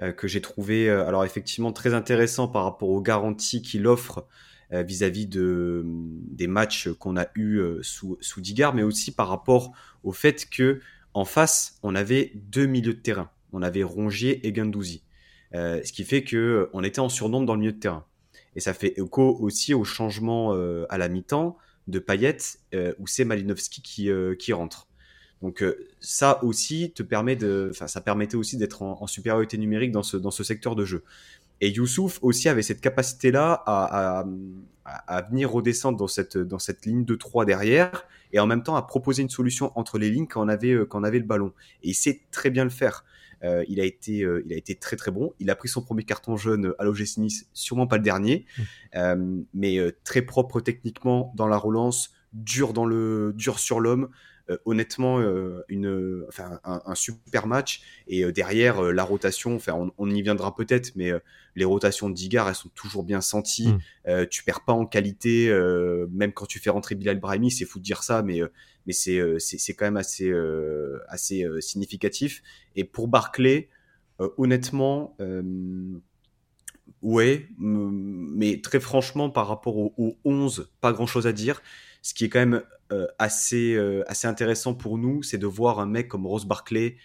euh, 0.00 0.12
que 0.12 0.26
j'ai 0.26 0.40
trouvé, 0.40 0.88
euh, 0.88 1.06
alors 1.06 1.26
effectivement 1.26 1.72
très 1.72 1.92
intéressant 1.92 2.48
par 2.48 2.64
rapport 2.64 2.88
aux 2.88 3.02
garanties 3.02 3.60
qu'il 3.60 3.86
offre 3.86 4.26
vis-à-vis 4.70 5.26
de, 5.26 5.82
des 5.86 6.46
matchs 6.46 6.90
qu'on 6.90 7.16
a 7.16 7.26
eus 7.34 7.62
sous, 7.82 8.18
sous 8.20 8.40
Digard, 8.40 8.74
mais 8.74 8.82
aussi 8.82 9.12
par 9.12 9.28
rapport 9.28 9.72
au 10.04 10.12
fait 10.12 10.48
que 10.50 10.80
en 11.14 11.24
face, 11.24 11.78
on 11.82 11.94
avait 11.94 12.32
deux 12.34 12.66
milieux 12.66 12.92
de 12.92 13.00
terrain. 13.00 13.30
On 13.52 13.62
avait 13.62 13.82
Rongier 13.82 14.46
et 14.46 14.54
Gendouzi. 14.54 15.02
ce 15.54 15.90
qui 15.90 16.04
fait 16.04 16.22
que 16.22 16.68
on 16.74 16.84
était 16.84 17.00
en 17.00 17.08
surnombre 17.08 17.46
dans 17.46 17.54
le 17.54 17.60
milieu 17.60 17.72
de 17.72 17.80
terrain. 17.80 18.04
Et 18.56 18.60
ça 18.60 18.74
fait 18.74 18.98
écho 18.98 19.38
aussi 19.40 19.72
au 19.72 19.84
changement 19.84 20.52
à 20.90 20.98
la 20.98 21.08
mi-temps 21.08 21.56
de 21.88 21.98
Payet 21.98 22.36
euh, 22.74 22.92
où 22.98 23.06
c'est 23.06 23.24
Malinowski 23.24 23.82
qui, 23.82 24.10
euh, 24.10 24.36
rentre. 24.52 24.86
Donc 25.42 25.62
euh, 25.62 25.88
ça 26.00 26.42
aussi 26.44 26.92
te 26.92 27.02
permet 27.02 27.36
de, 27.36 27.70
ça 27.72 28.00
permettait 28.00 28.36
aussi 28.36 28.56
d'être 28.56 28.82
en, 28.82 29.06
supériorité 29.06 29.56
numérique 29.56 29.92
dans 29.92 30.02
ce 30.02 30.16
dans 30.16 30.30
ce 30.30 30.44
secteur 30.44 30.76
de 30.76 30.84
jeu. 30.84 31.02
Et 31.60 31.70
Youssouf 31.70 32.18
aussi 32.22 32.48
avait 32.48 32.62
cette 32.62 32.80
capacité-là 32.80 33.62
à, 33.66 34.24
à, 34.84 35.22
venir 35.22 35.50
redescendre 35.50 35.98
dans 35.98 36.06
cette, 36.06 36.38
dans 36.38 36.58
cette 36.58 36.86
ligne 36.86 37.04
de 37.04 37.14
3 37.14 37.44
derrière 37.44 38.04
et 38.32 38.38
en 38.38 38.46
même 38.46 38.62
temps 38.62 38.76
à 38.76 38.82
proposer 38.82 39.22
une 39.22 39.28
solution 39.28 39.72
entre 39.74 39.98
les 39.98 40.10
lignes 40.10 40.26
quand 40.26 40.44
on 40.44 40.48
avait, 40.48 40.76
quand 40.88 41.00
on 41.00 41.04
avait 41.04 41.18
le 41.18 41.24
ballon. 41.24 41.52
Et 41.82 41.90
il 41.90 41.94
sait 41.94 42.22
très 42.30 42.50
bien 42.50 42.64
le 42.64 42.70
faire. 42.70 43.04
Euh, 43.44 43.64
il, 43.68 43.80
a 43.80 43.84
été, 43.84 44.22
euh, 44.22 44.42
il 44.46 44.52
a 44.52 44.56
été 44.56 44.74
très 44.74 44.96
très 44.96 45.10
bon. 45.10 45.32
Il 45.38 45.50
a 45.50 45.56
pris 45.56 45.68
son 45.68 45.82
premier 45.82 46.04
carton 46.04 46.36
jaune 46.36 46.74
à 46.78 46.84
l'OGC 46.84 47.18
Nice, 47.18 47.48
sûrement 47.52 47.86
pas 47.86 47.96
le 47.96 48.02
dernier, 48.02 48.46
mmh. 48.46 48.62
euh, 48.96 49.36
mais 49.54 49.78
très 50.04 50.22
propre 50.22 50.60
techniquement 50.60 51.32
dans 51.36 51.46
la 51.46 51.56
relance, 51.56 52.12
dur, 52.32 52.72
dans 52.72 52.86
le, 52.86 53.32
dur 53.36 53.58
sur 53.58 53.80
l'homme. 53.80 54.08
Honnêtement 54.64 55.20
une, 55.68 56.24
enfin, 56.28 56.60
un, 56.64 56.94
super 56.94 57.46
match. 57.46 57.82
Et 58.06 58.30
derrière, 58.32 58.82
la 58.82 59.04
rotation, 59.04 59.56
enfin, 59.56 59.90
on, 59.98 60.10
y 60.10 60.22
viendra 60.22 60.54
peut-être, 60.54 60.92
mais 60.96 61.10
les 61.54 61.64
rotations 61.64 62.08
de 62.08 62.14
Digard, 62.14 62.48
elles 62.48 62.54
sont 62.54 62.70
toujours 62.70 63.02
bien 63.02 63.20
senties. 63.20 63.74
Mmh. 64.06 64.26
tu 64.30 64.44
perds 64.44 64.64
pas 64.64 64.72
en 64.72 64.86
qualité, 64.86 65.50
même 66.10 66.32
quand 66.32 66.46
tu 66.46 66.58
fais 66.58 66.70
rentrer 66.70 66.94
Bilal 66.94 67.20
Brahimi, 67.20 67.50
c'est 67.50 67.64
fou 67.64 67.78
de 67.78 67.84
dire 67.84 68.02
ça, 68.02 68.22
mais 68.22 68.40
mais 68.88 68.94
c'est 68.94 69.18
euh, 69.18 69.38
c'est 69.38 69.74
quand 69.74 69.84
même 69.84 69.98
assez 69.98 70.28
euh, 70.30 70.98
assez 71.08 71.44
euh, 71.44 71.60
significatif. 71.60 72.42
Et 72.74 72.84
pour 72.84 73.06
Barclay, 73.06 73.68
honnêtement, 74.36 75.16
ouais, 77.02 77.48
mais 77.58 78.60
très 78.60 78.80
franchement, 78.80 79.30
par 79.30 79.46
rapport 79.46 79.76
au, 79.76 80.16
11, 80.24 80.72
pas 80.80 80.92
grand 80.92 81.06
chose 81.06 81.26
à 81.26 81.32
dire. 81.32 81.62
Ce 82.08 82.14
qui 82.14 82.24
est 82.24 82.28
quand 82.28 82.38
même 82.38 82.62
assez, 83.18 83.76
assez 84.06 84.26
intéressant 84.26 84.72
pour 84.72 84.96
nous, 84.96 85.22
c'est 85.22 85.36
de 85.36 85.46
voir 85.46 85.78
un 85.78 85.84
mec 85.84 86.08
comme 86.08 86.26
Rose 86.26 86.46
Barclay, 86.46 86.96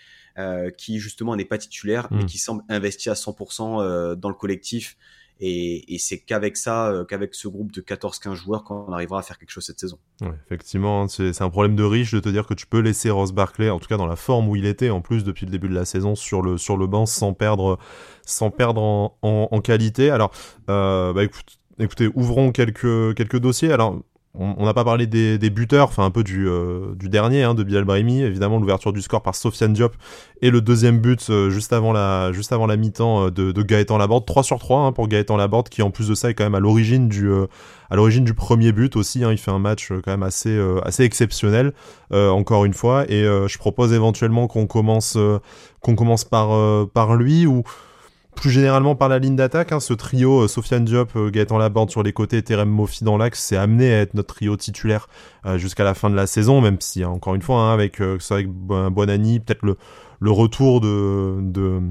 qui 0.78 1.00
justement 1.00 1.36
n'est 1.36 1.44
pas 1.44 1.58
titulaire, 1.58 2.08
mais 2.10 2.24
mmh. 2.24 2.26
qui 2.26 2.38
semble 2.38 2.64
investi 2.70 3.10
à 3.10 3.14
100% 3.14 4.16
dans 4.16 4.30
le 4.30 4.36
collectif. 4.36 4.96
Et, 5.40 5.98
c'est 6.00 6.20
qu'avec 6.20 6.56
ça, 6.56 6.88
euh, 6.88 7.04
qu'avec 7.04 7.36
ce 7.36 7.48
groupe 7.48 7.72
de 7.74 7.82
14-15 7.82 8.34
joueurs 8.36 8.64
qu'on 8.64 8.92
arrivera 8.94 9.20
à 9.20 9.22
faire 9.24 9.38
quelque 9.38 9.50
chose 9.50 9.66
cette 9.66 9.80
saison. 9.80 9.98
effectivement, 10.46 11.04
hein, 11.04 11.08
c'est 11.08 11.42
un 11.42 11.50
problème 11.50 11.76
de 11.76 11.84
riche 11.84 12.14
de 12.14 12.20
te 12.20 12.30
dire 12.30 12.46
que 12.46 12.54
tu 12.54 12.66
peux 12.66 12.80
laisser 12.80 13.10
Ross 13.10 13.34
Barclay, 13.34 13.70
en 13.70 13.80
tout 13.80 13.88
cas 13.88 13.98
dans 13.98 14.06
la 14.06 14.16
forme 14.16 14.48
où 14.48 14.56
il 14.56 14.66
était, 14.66 14.90
en 14.90 15.02
plus 15.02 15.24
depuis 15.24 15.46
le 15.46 15.52
début 15.52 15.68
de 15.68 15.74
la 15.74 15.86
saison, 15.86 16.16
sur 16.16 16.42
le, 16.42 16.58
sur 16.58 16.78
le 16.78 16.88
banc 16.88 17.06
sans 17.06 17.34
perdre, 17.34 17.78
sans 18.26 18.52
perdre 18.52 18.82
en, 18.82 19.18
en, 19.22 19.62
qualité. 19.62 20.12
Alors, 20.12 20.32
euh, 20.70 21.12
bah 21.14 21.24
écoute, 21.24 21.60
écoutez, 21.80 22.10
ouvrons 22.14 22.52
quelques, 22.52 23.16
quelques 23.16 23.40
dossiers. 23.40 23.74
Alors, 23.74 24.02
on 24.36 24.66
n'a 24.66 24.74
pas 24.74 24.84
parlé 24.84 25.06
des, 25.06 25.50
buteurs, 25.52 25.90
enfin 25.90 26.06
un 26.06 26.10
peu 26.10 26.24
du, 26.24 26.48
euh, 26.48 26.96
du 26.96 27.08
dernier, 27.08 27.44
hein, 27.44 27.54
de 27.54 27.62
Bilal 27.62 27.84
Brahimi, 27.84 28.22
évidemment 28.22 28.58
l'ouverture 28.58 28.92
du 28.92 29.02
score 29.04 29.22
par 29.22 29.36
Sofiane 29.36 29.74
Diop 29.74 29.96
et 30.42 30.50
le 30.50 30.60
deuxième 30.60 31.00
but 31.00 31.28
euh, 31.30 31.52
juste 31.52 31.72
avant 31.72 31.94
la, 31.94 32.32
juste 32.32 32.52
avant 32.52 32.66
la 32.66 32.76
mi-temps 32.76 33.28
euh, 33.28 33.30
de, 33.30 33.52
de, 33.52 33.62
Gaëtan 33.62 34.00
Laborde, 34.00 34.26
3 34.26 34.42
sur 34.42 34.58
3 34.58 34.80
hein, 34.82 34.92
pour 34.92 35.08
Gaëtan 35.08 35.38
Laborde 35.38 35.70
qui 35.70 35.84
en 35.84 35.92
plus 35.92 36.08
de 36.08 36.16
ça 36.16 36.32
est 36.32 36.34
quand 36.34 36.46
même 36.46 36.56
à 36.56 36.60
l'origine 36.60 37.10
du, 37.10 37.32
à 37.92 37.96
l'origine 37.96 38.24
du 38.24 38.34
premier 38.34 38.72
but 38.72 38.96
aussi, 38.96 39.24
hein, 39.24 39.32
il 39.32 39.38
fait 39.38 39.52
un 39.52 39.60
match 39.60 39.90
quand 39.90 40.12
même 40.12 40.24
assez, 40.24 40.60
assez 40.84 41.04
exceptionnel 41.04 41.74
encore 42.12 42.66
une 42.66 42.74
fois. 42.74 43.06
Et 43.10 43.24
je 43.24 43.58
propose 43.58 43.94
éventuellement 43.94 44.48
qu'on 44.48 44.66
commence, 44.66 45.18
qu'on 45.82 45.96
commence 45.96 46.24
par, 46.24 46.88
par 46.90 47.16
lui 47.16 47.46
ou 47.46 47.64
plus 48.36 48.50
généralement 48.50 48.96
par 48.96 49.10
la 49.10 49.20
ligne 49.20 49.36
d'attaque, 49.36 49.72
hein, 49.72 49.80
ce 49.80 49.94
trio, 49.94 50.44
euh, 50.44 50.48
Sofiane 50.48 50.86
Diop, 50.86 51.16
euh, 51.16 51.30
Gaëtan 51.30 51.58
Laborde 51.58 51.90
sur 51.90 52.04
les 52.04 52.14
côtés, 52.14 52.42
Terem 52.42 52.70
Mofi 52.70 53.04
dans 53.04 53.18
l'axe, 53.18 53.40
c'est 53.40 53.58
amené 53.58 53.94
à 53.94 54.02
être 54.02 54.14
notre 54.14 54.36
trio 54.36 54.56
titulaire 54.58 55.08
euh, 55.46 55.58
jusqu'à 55.58 55.84
la 55.84 55.94
fin 55.94 56.10
de 56.10 56.16
la 56.16 56.28
saison, 56.28 56.62
même 56.62 56.78
si, 56.80 57.04
hein, 57.04 57.10
encore 57.10 57.36
une 57.36 57.42
fois, 57.42 57.62
hein, 57.62 57.74
avec, 57.74 58.02
euh, 58.02 58.18
avec 58.32 58.48
Bonani, 58.50 59.40
peut-être 59.40 59.64
le, 59.64 59.78
retour 60.32 60.80
de, 60.80 61.40
de, 61.42 61.82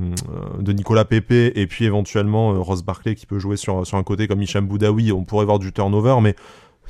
de, 0.58 0.72
Nicolas 0.72 1.04
Pepe 1.04 1.52
et 1.54 1.66
puis 1.66 1.84
éventuellement 1.84 2.62
Ross 2.62 2.82
Barclay 2.82 3.14
qui 3.14 3.26
peut 3.26 3.38
jouer 3.38 3.58
sur, 3.58 3.86
sur 3.86 3.98
un 3.98 4.02
côté 4.02 4.26
comme 4.26 4.40
Hicham 4.40 4.66
Boudaoui, 4.66 5.12
on 5.12 5.24
pourrait 5.24 5.44
voir 5.44 5.58
du 5.58 5.70
turnover, 5.70 6.16
mais 6.22 6.34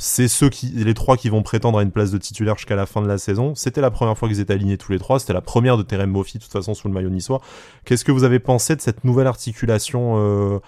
c'est 0.03 0.27
ceux 0.27 0.49
qui, 0.49 0.67
les 0.67 0.95
trois 0.95 1.17
qui 1.17 1.29
vont 1.29 1.45
prétendre 1.45 1.79
à 1.79 1.83
une 1.85 1.93
place 1.93 2.11
de 2.11 2.19
titulaire 2.19 2.57
jusqu'à 2.57 2.75
la 2.75 2.87
fin 2.87 3.03
de 3.03 3.07
la 3.07 3.19
saison. 3.19 3.55
C'était 3.55 3.81
la 3.81 3.93
première 3.93 4.19
fois 4.19 4.29
qu'ils 4.29 4.41
étaient 4.41 4.53
alignés 4.53 4.77
tous 4.77 4.91
les 4.91 4.99
trois. 4.99 5.21
C'était 5.21 5.33
la 5.33 5.41
première 5.41 5.77
de 5.77 5.85
Terem 5.85 6.11
Mofi, 6.11 6.39
de 6.39 6.43
toute 6.43 6.51
façon, 6.51 6.75
sous 6.75 6.89
le 6.89 6.95
maillot 6.95 7.09
niçois. 7.09 7.41
Qu'est-ce 7.85 8.05
que 8.05 8.11
vous 8.11 8.25
avez 8.25 8.41
pensé 8.41 8.75
de 8.75 8.81
cette 8.81 9.05
nouvelle 9.05 9.29
articulation 9.29 10.15
euh, 10.17 10.59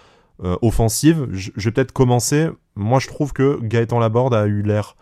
euh, 0.44 0.56
offensive? 0.62 1.26
Je, 1.32 1.50
je, 1.56 1.64
vais 1.64 1.72
peut-être 1.72 1.90
commencer. 1.90 2.48
Moi, 2.76 3.00
je 3.00 3.08
trouve 3.08 3.32
que 3.32 3.58
Gaëtan 3.60 3.98
Laborde 3.98 4.34
a 4.34 4.46
eu 4.46 4.62
l'air 4.62 4.94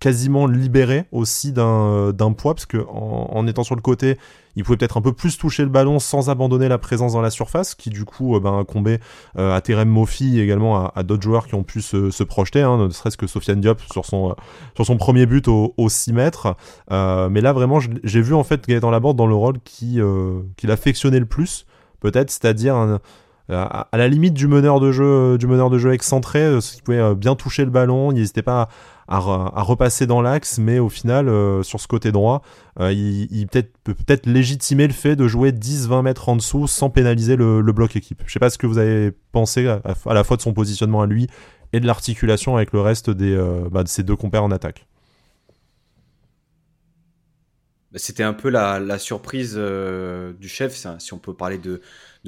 quasiment 0.00 0.46
libéré 0.46 1.06
aussi 1.12 1.52
d'un 1.52 2.12
d'un 2.12 2.32
poids 2.32 2.54
parce 2.54 2.66
que 2.66 2.78
en, 2.88 3.46
étant 3.46 3.64
sur 3.64 3.74
le 3.74 3.80
côté 3.80 4.18
il 4.56 4.64
pouvait 4.64 4.76
peut-être 4.76 4.96
un 4.96 5.02
peu 5.02 5.12
plus 5.12 5.38
toucher 5.38 5.62
le 5.62 5.68
ballon 5.68 5.98
sans 5.98 6.30
abandonner 6.30 6.68
la 6.68 6.78
présence 6.78 7.12
dans 7.12 7.20
la 7.20 7.30
surface 7.30 7.74
qui 7.74 7.90
du 7.90 8.04
coup 8.04 8.36
euh, 8.36 8.40
ben, 8.40 8.52
incombait 8.52 9.00
euh, 9.38 9.54
à 9.54 9.60
Terem 9.60 9.88
Mofi 9.88 10.40
également 10.40 10.88
à, 10.88 11.02
d'autres 11.02 11.22
joueurs 11.22 11.46
qui 11.46 11.54
ont 11.54 11.62
pu 11.62 11.80
se, 11.82 12.10
se 12.10 12.22
projeter 12.22 12.62
hein, 12.62 12.76
ne 12.76 12.90
serait-ce 12.90 13.16
que 13.16 13.26
Sofiane 13.26 13.60
Diop 13.60 13.80
sur 13.92 14.04
son 14.04 14.30
euh, 14.30 14.34
sur 14.74 14.86
son 14.86 14.96
premier 14.96 15.26
but 15.26 15.48
au, 15.48 15.74
au 15.76 15.88
6 15.88 16.12
mètres. 16.12 16.56
Mais 16.90 17.40
là 17.40 17.52
vraiment 17.52 17.80
j'ai 17.80 18.20
vu 18.20 18.34
en 18.34 18.44
fait 18.44 18.66
Gaëtan 18.66 18.90
Laborde 18.90 19.16
dans 19.16 19.26
le 19.26 19.34
rôle 19.34 19.58
qui 19.64 20.00
qu'il 20.56 20.70
affectionnait 20.70 21.20
le 21.20 21.26
plus 21.26 21.66
peut-être 22.00 22.30
c'est-à-dire 22.30 22.98
à 23.50 23.88
la 23.92 24.08
limite 24.08 24.34
du 24.34 24.46
meneur 24.46 24.80
de 24.80 24.92
jeu 24.92 25.38
du 25.38 25.46
meneur 25.46 25.70
de 25.70 25.78
jeu 25.78 25.92
excentré 25.92 26.60
ce 26.60 26.76
qui 26.76 26.82
pouvait 26.82 27.14
bien 27.14 27.34
toucher 27.34 27.64
le 27.64 27.70
ballon 27.70 28.12
il 28.12 28.16
n'hésitait 28.16 28.42
pas 28.42 28.68
à, 29.08 29.62
repasser 29.62 30.06
dans 30.06 30.20
l'axe, 30.20 30.58
mais 30.58 30.78
au 30.78 30.88
final, 30.88 31.28
euh, 31.28 31.62
sur 31.62 31.80
ce 31.80 31.88
côté 31.88 32.12
droit, 32.12 32.42
euh, 32.78 32.92
il, 32.92 33.46
peut 33.48 33.94
peut-être 33.94 34.26
légitimer 34.26 34.86
le 34.86 34.92
fait 34.92 35.16
de 35.16 35.26
jouer 35.26 35.50
10-20 35.50 36.02
mètres 36.02 36.28
en 36.28 36.36
dessous 36.36 36.66
sans 36.66 36.90
pénaliser 36.90 37.36
le, 37.36 37.62
bloc 37.72 37.96
équipe. 37.96 38.22
Je 38.26 38.32
sais 38.32 38.38
pas 38.38 38.50
ce 38.50 38.58
que 38.58 38.66
vous 38.66 38.78
avez 38.78 39.12
pensé 39.32 39.66
à, 39.66 39.80
la 40.14 40.24
fois 40.24 40.36
de 40.36 40.42
son 40.42 40.52
positionnement 40.52 41.00
à 41.00 41.06
lui 41.06 41.26
et 41.72 41.80
de 41.80 41.86
l'articulation 41.86 42.56
avec 42.56 42.72
le 42.72 42.80
reste 42.80 43.08
euh, 43.08 43.68
bah, 43.70 43.82
de 43.82 43.88
ses 43.88 44.02
deux 44.02 44.16
compères 44.16 44.44
en 44.44 44.50
attaque. 44.50 44.86
Bah, 47.92 47.98
c'était 47.98 48.22
un 48.22 48.34
peu 48.34 48.50
la, 48.50 48.98
surprise 48.98 49.56
du 49.56 50.48
chef, 50.48 50.86
si 50.98 51.12
on 51.14 51.18
peut 51.18 51.34
parler 51.34 51.58
de, 51.58 51.80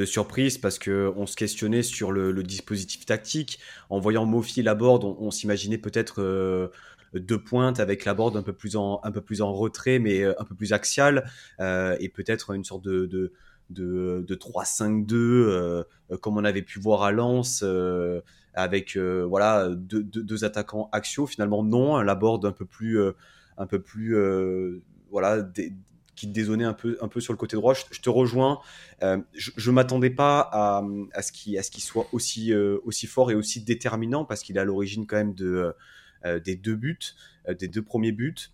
surprise 0.07 0.57
parce 0.57 0.79
que 0.79 1.13
on 1.17 1.27
se 1.27 1.37
questionnait 1.37 1.83
sur 1.83 2.13
le, 2.13 2.43
dispositif 2.43 3.05
tactique. 3.05 3.59
En 3.91 4.01
voyant 4.01 4.25
Mofi 4.25 4.63
la 4.63 4.75
board, 4.75 5.05
on, 5.05 5.31
s'imaginait 5.31 5.79
peut-être 5.79 6.23
euh, 6.23 6.69
deux 7.15 7.43
pointes 7.43 7.81
avec 7.81 8.05
la 8.07 8.15
board 8.15 8.37
un 8.37 8.43
peu 8.43 8.55
plus 8.55 8.77
en 8.77 9.01
un 9.05 9.11
peu 9.11 9.21
plus 9.21 9.43
en 9.43 9.53
retrait, 9.53 9.99
mais 9.99 10.23
euh, 10.23 10.33
un 10.41 10.45
peu 10.45 10.55
plus 10.55 10.73
axial 10.73 11.31
euh, 11.61 11.97
et 12.01 12.09
peut-être 12.09 12.53
une 12.55 12.65
sorte 12.65 12.85
de, 12.85 13.07
de 13.07 13.33
de, 13.71 14.35
3-5-2 14.35 15.85
comme 16.21 16.39
on 16.39 16.45
avait 16.45 16.63
pu 16.63 16.81
voir 16.81 17.03
à 17.05 17.13
Lens 17.13 17.65
avec 18.55 18.97
voilà 18.97 19.69
deux, 19.69 20.03
deux, 20.03 20.45
attaquants 20.45 20.89
axiaux 20.91 21.27
finalement 21.27 21.63
non 21.63 21.99
la 22.01 22.17
board 22.17 22.45
un 22.47 22.53
peu 22.53 22.65
plus 22.65 22.99
un 23.59 23.67
peu 23.67 23.81
plus 23.81 24.17
voilà 25.11 25.47
qui 26.17 26.29
te 26.29 26.33
dézonnait 26.33 26.65
un 26.65 26.75
peu, 26.75 26.99
un 27.01 27.09
peu 27.09 27.21
sur 27.21 27.33
le 27.33 27.39
côté 27.39 27.57
droit. 27.57 27.73
Je, 27.73 28.01
te 28.01 28.11
rejoins. 28.11 28.61
je 29.01 29.71
ne 29.71 29.75
m'attendais 29.75 30.11
pas 30.11 30.41
à, 30.53 30.83
à 31.15 31.23
ce 31.23 31.33
qu'il 31.33 31.83
soit 31.83 32.07
aussi, 32.13 32.53
aussi 32.55 33.07
fort 33.07 33.31
et 33.31 33.35
aussi 33.35 33.63
déterminant 33.63 34.27
parce 34.27 34.43
qu'il 34.43 34.57
est 34.57 34.61
à 34.61 34.65
l'origine 34.65 35.07
quand 35.07 35.17
même 35.17 35.35
de, 35.35 35.75
des 36.45 36.57
deux 36.57 36.77
buts, 36.77 36.99
des 37.59 37.69
deux 37.69 37.83
premiers 37.83 38.13
buts. 38.13 38.51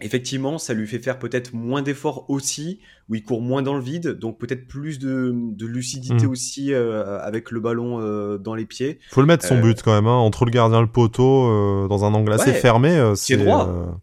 Effectivement, 0.00 0.58
ça 0.58 0.74
lui 0.74 0.88
fait 0.88 0.98
faire 0.98 1.20
peut-être 1.20 1.54
moins 1.54 1.80
d'efforts 1.80 2.28
aussi, 2.28 2.80
où 3.08 3.14
il 3.14 3.22
court 3.22 3.40
moins 3.40 3.62
dans 3.62 3.74
le 3.74 3.80
vide, 3.80 4.08
donc 4.08 4.38
peut-être 4.38 4.66
plus 4.66 4.98
de, 4.98 5.32
lucidité 5.60 6.26
mm. 6.26 6.30
aussi 6.30 6.72
euh, 6.72 7.20
avec 7.20 7.52
le 7.52 7.60
ballon 7.60 8.00
euh, 8.00 8.36
dans 8.36 8.56
les 8.56 8.64
pieds. 8.64 8.98
Faut 9.10 9.20
le 9.20 9.28
mettre 9.28 9.46
son 9.46 9.58
euh, 9.58 9.60
but 9.60 9.82
quand 9.82 9.94
même, 9.94 10.08
hein, 10.08 10.16
entre 10.16 10.46
le 10.46 10.50
gardien 10.50 10.78
et 10.78 10.82
le 10.82 10.88
poteau, 10.88 11.86
dans 11.86 12.04
un 12.04 12.12
angle 12.12 12.32
assez 12.32 12.52
fermé. 12.52 13.12
c'est 13.14 13.36
droit 13.36 14.00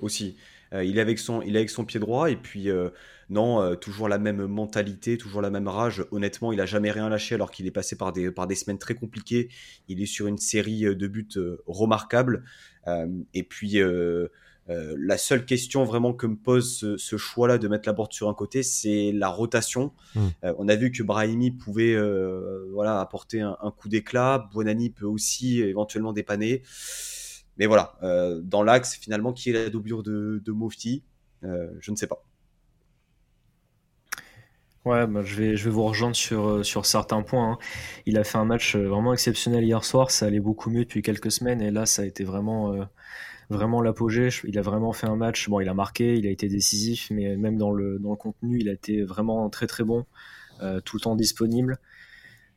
aussi. 0.00 0.36
Il 0.72 0.98
est 0.98 1.00
avec 1.00 1.18
son, 1.18 1.42
il 1.42 1.54
est 1.54 1.60
avec 1.60 1.70
son 1.70 1.84
pied 1.84 2.00
droit 2.00 2.30
et 2.30 2.36
puis 2.36 2.68
non, 3.30 3.76
toujours 3.76 4.08
la 4.08 4.18
même 4.18 4.46
mentalité, 4.46 5.16
toujours 5.16 5.42
la 5.42 5.50
même 5.50 5.68
rage. 5.68 6.04
Honnêtement, 6.10 6.52
il 6.52 6.60
a 6.60 6.66
jamais 6.66 6.90
rien 6.90 7.08
lâché 7.08 7.34
alors 7.34 7.50
qu'il 7.50 7.66
est 7.66 7.70
passé 7.70 7.96
par 7.96 8.12
des 8.12 8.30
par 8.30 8.46
des 8.46 8.54
semaines 8.54 8.78
très 8.78 8.94
compliquées. 8.94 9.48
Il 9.88 10.02
est 10.02 10.06
sur 10.06 10.26
une 10.26 10.38
série 10.38 10.82
de 10.82 11.06
buts 11.06 11.28
remarquables 11.66 12.44
et 13.34 13.42
puis 13.42 13.80
euh, 14.68 14.96
la 14.98 15.16
seule 15.16 15.44
question 15.44 15.84
vraiment 15.84 16.12
que 16.12 16.26
me 16.26 16.36
pose 16.36 16.96
ce, 16.96 17.16
choix-là 17.16 17.58
de 17.58 17.68
mettre 17.68 17.88
la 17.88 17.92
board 17.92 18.12
sur 18.12 18.28
un 18.28 18.34
côté, 18.34 18.62
c'est 18.62 19.12
la 19.12 19.28
rotation. 19.28 19.92
Hmm. 20.14 20.28
Euh, 20.44 20.54
on 20.58 20.68
a 20.68 20.74
vu 20.74 20.90
que 20.90 21.02
Brahimi 21.02 21.52
pouvait 21.52 21.94
euh, 21.94 22.68
voilà, 22.72 23.00
apporter 23.00 23.40
un, 23.40 23.56
coup 23.76 23.88
d'éclat. 23.88 24.48
Bonani 24.52 24.90
peut 24.90 25.06
aussi 25.06 25.60
éventuellement 25.60 26.12
dépanner. 26.12 26.62
Mais 27.58 27.66
voilà, 27.66 27.98
dans 28.42 28.62
l'axe, 28.62 28.96
finalement, 28.96 29.32
qui 29.32 29.50
est 29.50 29.52
la 29.52 29.70
doublure 29.70 30.02
de, 30.02 30.42
Mofti 30.48 31.02
Je 31.42 31.90
ne 31.90 31.96
sais 31.96 32.06
pas. 32.06 32.22
Ouais, 34.86 35.04
bah, 35.08 35.22
je, 35.24 35.34
vais, 35.34 35.54
vous 35.56 35.82
rejoindre 35.82 36.14
sur, 36.14 36.64
sur 36.64 36.86
certains 36.86 37.22
points. 37.22 37.52
Hein. 37.52 37.58
Il 38.06 38.16
a 38.18 38.22
fait 38.22 38.38
un 38.38 38.44
match 38.44 38.76
vraiment 38.76 39.12
exceptionnel 39.12 39.64
hier 39.64 39.82
soir. 39.84 40.12
Ça 40.12 40.26
allait 40.26 40.38
beaucoup 40.38 40.70
mieux 40.70 40.84
depuis 40.84 41.02
quelques 41.02 41.32
semaines. 41.32 41.60
Et 41.60 41.72
là, 41.72 41.86
ça 41.86 42.02
a 42.02 42.04
été 42.04 42.22
vraiment 42.22 42.86
l'apogée. 43.82 44.28
Il 44.44 44.56
a 44.58 44.62
vraiment 44.62 44.92
fait 44.92 45.08
un 45.08 45.16
match. 45.16 45.48
Bon, 45.48 45.58
il 45.58 45.68
a 45.68 45.74
marqué, 45.74 46.14
il 46.14 46.24
a 46.24 46.30
été 46.30 46.48
décisif, 46.48 47.08
mais 47.10 47.36
même 47.36 47.56
dans 47.56 47.72
le, 47.72 47.98
dans 47.98 48.10
le 48.10 48.16
contenu, 48.16 48.60
il 48.60 48.68
a 48.68 48.72
été 48.72 49.02
vraiment 49.02 49.50
très 49.50 49.66
très 49.66 49.82
bon, 49.82 50.06
euh, 50.62 50.80
tout 50.80 50.98
le 50.98 51.00
temps 51.00 51.16
disponible. 51.16 51.78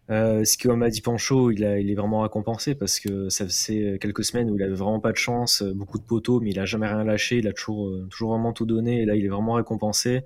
Euh, 0.10 0.44
ce 0.44 0.58
que 0.58 0.70
m'a 0.70 0.90
dit 0.90 1.02
Pancho, 1.02 1.52
il, 1.52 1.64
a, 1.64 1.80
il 1.80 1.92
est 1.92 1.96
vraiment 1.96 2.22
récompensé 2.22 2.76
parce 2.76 3.00
que 3.00 3.30
ça 3.30 3.46
faisait 3.46 3.98
quelques 4.02 4.24
semaines 4.24 4.50
où 4.50 4.56
il 4.56 4.64
avait 4.64 4.74
vraiment 4.74 5.00
pas 5.00 5.12
de 5.12 5.18
chance, 5.18 5.62
beaucoup 5.62 6.00
de 6.00 6.04
poteaux, 6.04 6.40
mais 6.40 6.50
il 6.50 6.60
a 6.60 6.66
jamais 6.66 6.88
rien 6.88 7.04
lâché, 7.04 7.38
il 7.38 7.48
a 7.48 7.54
toujours, 7.54 7.88
euh, 7.88 8.08
toujours 8.10 8.32
vraiment 8.32 8.52
tout 8.54 8.66
donné 8.66 9.02
et 9.02 9.06
là 9.06 9.16
il 9.16 9.26
est 9.26 9.30
vraiment 9.30 9.54
récompensé. 9.54 10.24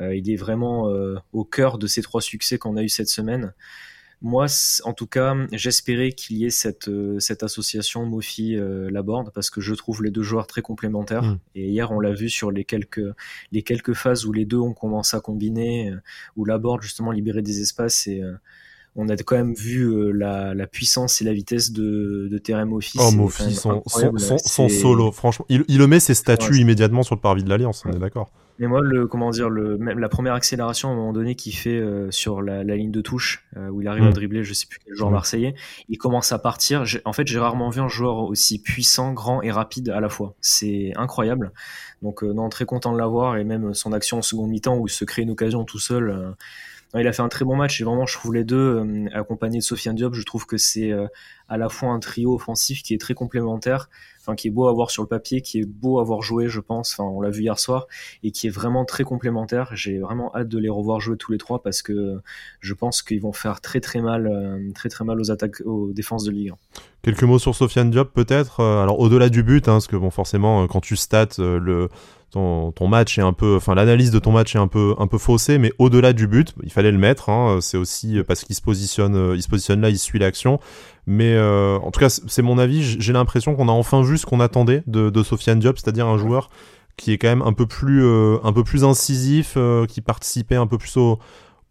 Euh, 0.00 0.16
il 0.16 0.30
est 0.30 0.36
vraiment 0.36 0.88
euh, 0.88 1.16
au 1.32 1.44
cœur 1.44 1.78
de 1.78 1.86
ces 1.86 2.02
trois 2.02 2.22
succès 2.22 2.58
qu'on 2.58 2.76
a 2.76 2.82
eu 2.82 2.88
cette 2.88 3.08
semaine. 3.08 3.52
Moi, 4.22 4.46
en 4.84 4.94
tout 4.94 5.06
cas, 5.06 5.36
j'espérais 5.52 6.12
qu'il 6.12 6.38
y 6.38 6.46
ait 6.46 6.50
cette, 6.50 6.88
euh, 6.88 7.20
cette 7.20 7.42
association 7.42 8.06
Mofi-Laborde 8.06 9.28
euh, 9.28 9.30
parce 9.34 9.50
que 9.50 9.60
je 9.60 9.74
trouve 9.74 10.02
les 10.02 10.10
deux 10.10 10.22
joueurs 10.22 10.46
très 10.46 10.62
complémentaires. 10.62 11.22
Mm. 11.22 11.38
Et 11.54 11.68
hier, 11.68 11.92
on 11.92 12.00
l'a 12.00 12.12
vu 12.12 12.30
sur 12.30 12.50
les 12.50 12.64
quelques, 12.64 13.04
les 13.52 13.62
quelques 13.62 13.92
phases 13.92 14.24
où 14.24 14.32
les 14.32 14.46
deux 14.46 14.58
ont 14.58 14.72
commencé 14.72 15.16
à 15.16 15.20
combiner, 15.20 15.90
euh, 15.90 16.00
où 16.34 16.46
Laborde 16.46 16.80
justement 16.82 17.10
libérait 17.10 17.42
des 17.42 17.60
espaces 17.60 18.06
et 18.06 18.22
on 18.96 19.08
a 19.08 19.16
quand 19.16 19.36
même 19.36 19.54
vu 19.54 20.12
la, 20.12 20.54
la, 20.54 20.66
puissance 20.66 21.20
et 21.20 21.24
la 21.24 21.32
vitesse 21.32 21.72
de, 21.72 22.28
de 22.30 22.38
Terem. 22.38 22.72
Oh, 22.72 22.76
Mofi, 23.12 23.54
son, 23.54 23.82
son, 23.84 24.68
solo, 24.68 25.12
franchement. 25.12 25.46
Il, 25.48 25.64
il 25.68 25.78
le 25.78 25.86
met 25.86 26.00
ses 26.00 26.14
statuts 26.14 26.58
immédiatement 26.58 27.02
sur 27.02 27.14
le 27.14 27.20
parvis 27.20 27.44
de 27.44 27.48
l'Alliance, 27.48 27.84
on 27.86 27.92
est 27.92 27.98
d'accord. 27.98 28.30
Mais 28.58 28.68
moi, 28.68 28.80
le, 28.80 29.06
comment 29.06 29.30
dire, 29.30 29.50
le, 29.50 29.76
même 29.76 29.98
la 29.98 30.08
première 30.08 30.32
accélération 30.32 30.88
à 30.88 30.92
un 30.92 30.94
moment 30.94 31.12
donné 31.12 31.34
qu'il 31.34 31.54
fait 31.54 31.78
euh, 31.78 32.10
sur 32.10 32.40
la, 32.40 32.64
la, 32.64 32.76
ligne 32.76 32.90
de 32.90 33.02
touche, 33.02 33.44
euh, 33.56 33.68
où 33.68 33.82
il 33.82 33.88
arrive 33.88 34.04
à 34.04 34.10
mm. 34.10 34.14
dribbler, 34.14 34.44
je 34.44 34.54
sais 34.54 34.66
plus 34.66 34.78
quel 34.84 34.94
joueur 34.94 35.10
mm. 35.10 35.14
marseillais, 35.14 35.54
il 35.88 35.98
commence 35.98 36.32
à 36.32 36.38
partir. 36.38 36.84
En 37.04 37.12
fait, 37.12 37.26
j'ai 37.26 37.38
rarement 37.38 37.68
vu 37.68 37.80
un 37.80 37.88
joueur 37.88 38.18
aussi 38.18 38.60
puissant, 38.60 39.12
grand 39.12 39.42
et 39.42 39.50
rapide 39.50 39.90
à 39.90 40.00
la 40.00 40.08
fois. 40.08 40.34
C'est 40.40 40.92
incroyable. 40.96 41.52
Donc, 42.02 42.22
euh, 42.22 42.32
non, 42.32 42.48
très 42.48 42.64
content 42.64 42.92
de 42.92 42.98
l'avoir 42.98 43.36
et 43.36 43.44
même 43.44 43.74
son 43.74 43.92
action 43.92 44.18
en 44.18 44.22
seconde 44.22 44.50
mi-temps 44.50 44.76
où 44.76 44.86
il 44.86 44.90
se 44.90 45.04
crée 45.04 45.22
une 45.22 45.30
occasion 45.30 45.64
tout 45.64 45.78
seul. 45.78 46.34
Il 46.94 47.06
a 47.06 47.12
fait 47.12 47.22
un 47.22 47.28
très 47.28 47.44
bon 47.44 47.56
match 47.56 47.80
et 47.80 47.84
vraiment, 47.84 48.06
je 48.06 48.14
trouve 48.14 48.34
les 48.34 48.44
deux, 48.44 49.06
accompagnés 49.12 49.58
de 49.58 49.62
Sofiane 49.62 49.96
Diop, 49.96 50.14
je 50.14 50.22
trouve 50.22 50.46
que 50.46 50.56
c'est 50.56 50.92
à 51.48 51.56
la 51.56 51.68
fois 51.68 51.90
un 51.90 52.00
trio 52.00 52.34
offensif 52.34 52.82
qui 52.82 52.94
est 52.94 53.00
très 53.00 53.14
complémentaire 53.14 53.88
qui 54.34 54.48
est 54.48 54.50
beau 54.50 54.66
à 54.66 54.72
voir 54.72 54.90
sur 54.90 55.02
le 55.02 55.08
papier, 55.08 55.40
qui 55.42 55.60
est 55.60 55.64
beau 55.64 56.00
à 56.00 56.04
voir 56.04 56.22
jouer, 56.22 56.48
je 56.48 56.58
pense. 56.58 56.92
Enfin, 56.92 57.08
on 57.08 57.20
l'a 57.20 57.30
vu 57.30 57.42
hier 57.42 57.58
soir 57.58 57.86
et 58.24 58.32
qui 58.32 58.48
est 58.48 58.50
vraiment 58.50 58.84
très 58.84 59.04
complémentaire. 59.04 59.70
J'ai 59.74 59.98
vraiment 59.98 60.34
hâte 60.34 60.48
de 60.48 60.58
les 60.58 60.68
revoir 60.68 61.00
jouer 61.00 61.16
tous 61.16 61.30
les 61.30 61.38
trois 61.38 61.62
parce 61.62 61.82
que 61.82 62.20
je 62.60 62.74
pense 62.74 63.02
qu'ils 63.02 63.20
vont 63.20 63.32
faire 63.32 63.60
très 63.60 63.80
très 63.80 64.00
mal, 64.00 64.26
euh, 64.26 64.72
très 64.74 64.88
très 64.88 65.04
mal 65.04 65.20
aux 65.20 65.30
attaques, 65.30 65.60
aux 65.64 65.92
défenses 65.92 66.24
de 66.24 66.32
Ligue. 66.32 66.52
Quelques 67.02 67.22
mots 67.22 67.38
sur 67.38 67.54
Sofiane 67.54 67.90
Diop 67.90 68.12
peut-être. 68.12 68.60
Euh, 68.60 68.82
alors 68.82 68.98
au-delà 68.98 69.28
du 69.28 69.42
but, 69.42 69.68
hein, 69.68 69.72
parce 69.72 69.86
que 69.86 69.96
bon 69.96 70.10
forcément 70.10 70.64
euh, 70.64 70.66
quand 70.66 70.80
tu 70.80 70.96
stats 70.96 71.38
le 71.38 71.88
ton, 72.30 72.72
match 72.88 73.18
est 73.18 73.22
un 73.22 73.32
peu, 73.32 73.56
enfin 73.56 73.74
l'analyse 73.74 74.10
de 74.10 74.18
ton 74.18 74.30
match 74.30 74.54
est 74.54 74.58
un 74.58 74.68
peu 74.68 74.94
un 74.98 75.06
peu 75.06 75.16
faussée, 75.16 75.56
mais 75.56 75.72
au-delà 75.78 76.12
du 76.12 76.26
but, 76.26 76.54
il 76.62 76.70
fallait 76.70 76.92
le 76.92 76.98
mettre. 76.98 77.30
Hein, 77.30 77.58
c'est 77.62 77.78
aussi 77.78 78.18
parce 78.26 78.44
qu'il 78.44 78.54
se 78.54 78.60
positionne, 78.60 79.34
il 79.34 79.42
se 79.42 79.72
là, 79.72 79.88
il 79.88 79.98
suit 79.98 80.18
l'action. 80.18 80.60
Mais 81.06 81.34
euh, 81.34 81.78
en 81.78 81.90
tout 81.90 82.00
cas, 82.00 82.08
c'est 82.08 82.42
mon 82.42 82.58
avis. 82.58 82.82
J'ai 82.82 83.12
l'impression 83.12 83.54
qu'on 83.54 83.68
a 83.68 83.72
enfin 83.72 84.02
vu 84.02 84.18
ce 84.18 84.26
qu'on 84.26 84.40
attendait 84.40 84.82
de, 84.86 85.22
Sofiane 85.22 85.60
Diop, 85.60 85.78
c'est-à-dire 85.78 86.06
un 86.06 86.18
joueur 86.18 86.50
qui 86.96 87.12
est 87.12 87.18
quand 87.18 87.28
même 87.28 87.42
un 87.42 87.52
peu 87.52 87.66
plus, 87.66 88.02
euh, 88.04 88.38
incisif, 88.82 89.54
euh, 89.56 89.86
qui 89.86 90.00
participait 90.00 90.56
un 90.56 90.66
peu 90.66 90.78
plus 90.78 90.96
au, 90.96 91.18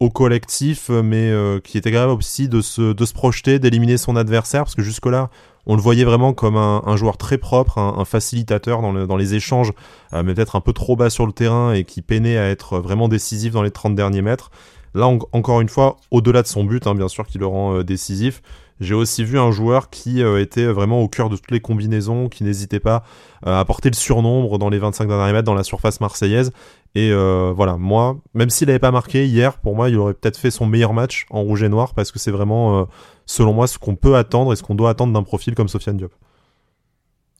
au 0.00 0.10
collectif, 0.10 0.90
mais 0.90 1.32
qui 1.64 1.78
était 1.78 1.90
capable 1.90 2.12
aussi 2.12 2.48
de 2.48 2.60
se, 2.60 2.92
de 2.92 3.04
se 3.04 3.14
projeter, 3.14 3.58
d'éliminer 3.58 3.96
son 3.96 4.16
adversaire, 4.16 4.64
parce 4.64 4.74
que 4.74 4.82
jusque-là, 4.82 5.30
on 5.64 5.74
le 5.74 5.80
voyait 5.80 6.04
vraiment 6.04 6.32
comme 6.34 6.56
un, 6.56 6.82
un 6.84 6.96
joueur 6.96 7.16
très 7.16 7.38
propre, 7.38 7.78
un, 7.78 8.04
facilitateur 8.04 8.82
dans, 8.82 8.92
dans, 9.06 9.16
les 9.16 9.34
échanges, 9.34 9.72
mais 10.12 10.34
peut-être 10.34 10.54
un 10.54 10.60
peu 10.60 10.74
trop 10.74 10.96
bas 10.96 11.08
sur 11.08 11.26
le 11.26 11.32
terrain 11.32 11.72
et 11.72 11.84
qui 11.84 12.02
peinait 12.02 12.36
à 12.36 12.48
être 12.48 12.78
vraiment 12.78 13.08
décisif 13.08 13.52
dans 13.52 13.62
les 13.62 13.70
30 13.70 13.94
derniers 13.94 14.22
mètres. 14.22 14.50
Là, 14.94 15.06
encore 15.06 15.60
une 15.60 15.68
fois, 15.68 15.96
au-delà 16.10 16.42
de 16.42 16.46
son 16.46 16.64
but, 16.64 16.86
hein, 16.86 16.94
bien 16.94 17.08
sûr, 17.08 17.26
qui 17.26 17.38
le 17.38 17.46
rend 17.46 17.82
décisif, 17.82 18.42
j'ai 18.80 18.94
aussi 18.94 19.24
vu 19.24 19.38
un 19.38 19.50
joueur 19.50 19.88
qui 19.88 20.22
euh, 20.22 20.40
était 20.40 20.66
vraiment 20.66 21.00
au 21.00 21.08
cœur 21.08 21.30
de 21.30 21.36
toutes 21.36 21.50
les 21.50 21.60
combinaisons, 21.60 22.28
qui 22.28 22.44
n'hésitait 22.44 22.80
pas 22.80 23.04
euh, 23.46 23.58
à 23.58 23.64
porter 23.64 23.88
le 23.88 23.94
surnombre 23.94 24.58
dans 24.58 24.68
les 24.68 24.78
25 24.78 25.08
derniers 25.08 25.32
mètres 25.32 25.44
dans 25.44 25.54
la 25.54 25.64
surface 25.64 26.00
marseillaise. 26.00 26.52
Et 26.96 27.10
euh, 27.12 27.52
voilà, 27.54 27.76
moi, 27.76 28.20
même 28.34 28.50
s'il 28.50 28.68
n'avait 28.68 28.78
pas 28.78 28.90
marqué 28.90 29.26
hier, 29.26 29.58
pour 29.58 29.76
moi, 29.76 29.88
il 29.90 29.96
aurait 29.96 30.14
peut-être 30.14 30.38
fait 30.38 30.50
son 30.50 30.66
meilleur 30.66 30.92
match 30.92 31.26
en 31.30 31.42
rouge 31.42 31.62
et 31.62 31.68
noir 31.68 31.94
parce 31.94 32.10
que 32.10 32.18
c'est 32.18 32.30
vraiment, 32.30 32.88
selon 33.26 33.52
moi, 33.52 33.66
ce 33.66 33.78
qu'on 33.78 33.96
peut 33.96 34.16
attendre 34.16 34.52
et 34.52 34.56
ce 34.56 34.62
qu'on 34.62 34.74
doit 34.74 34.90
attendre 34.90 35.12
d'un 35.12 35.22
profil 35.22 35.54
comme 35.54 35.68
Sofiane 35.68 35.96
Diop. 35.98 36.14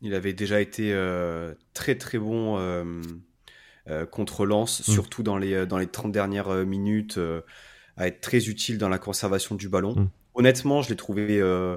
Il 0.02 0.14
avait 0.14 0.34
déjà 0.34 0.60
été 0.60 0.94
très 1.72 1.94
très 1.96 2.18
bon 2.18 2.60
contre 4.10 4.44
Lens, 4.44 4.80
mm. 4.80 4.92
surtout 4.92 5.22
dans 5.22 5.38
les, 5.38 5.66
dans 5.66 5.78
les 5.78 5.86
30 5.86 6.12
dernières 6.12 6.50
minutes, 6.66 7.18
à 7.96 8.08
être 8.08 8.20
très 8.20 8.48
utile 8.48 8.76
dans 8.76 8.90
la 8.90 8.98
conservation 8.98 9.54
du 9.54 9.70
ballon. 9.70 9.94
Mm 9.94 10.08
honnêtement, 10.36 10.82
je 10.82 10.90
l'ai 10.90 10.96
trouvé, 10.96 11.40
euh, 11.40 11.76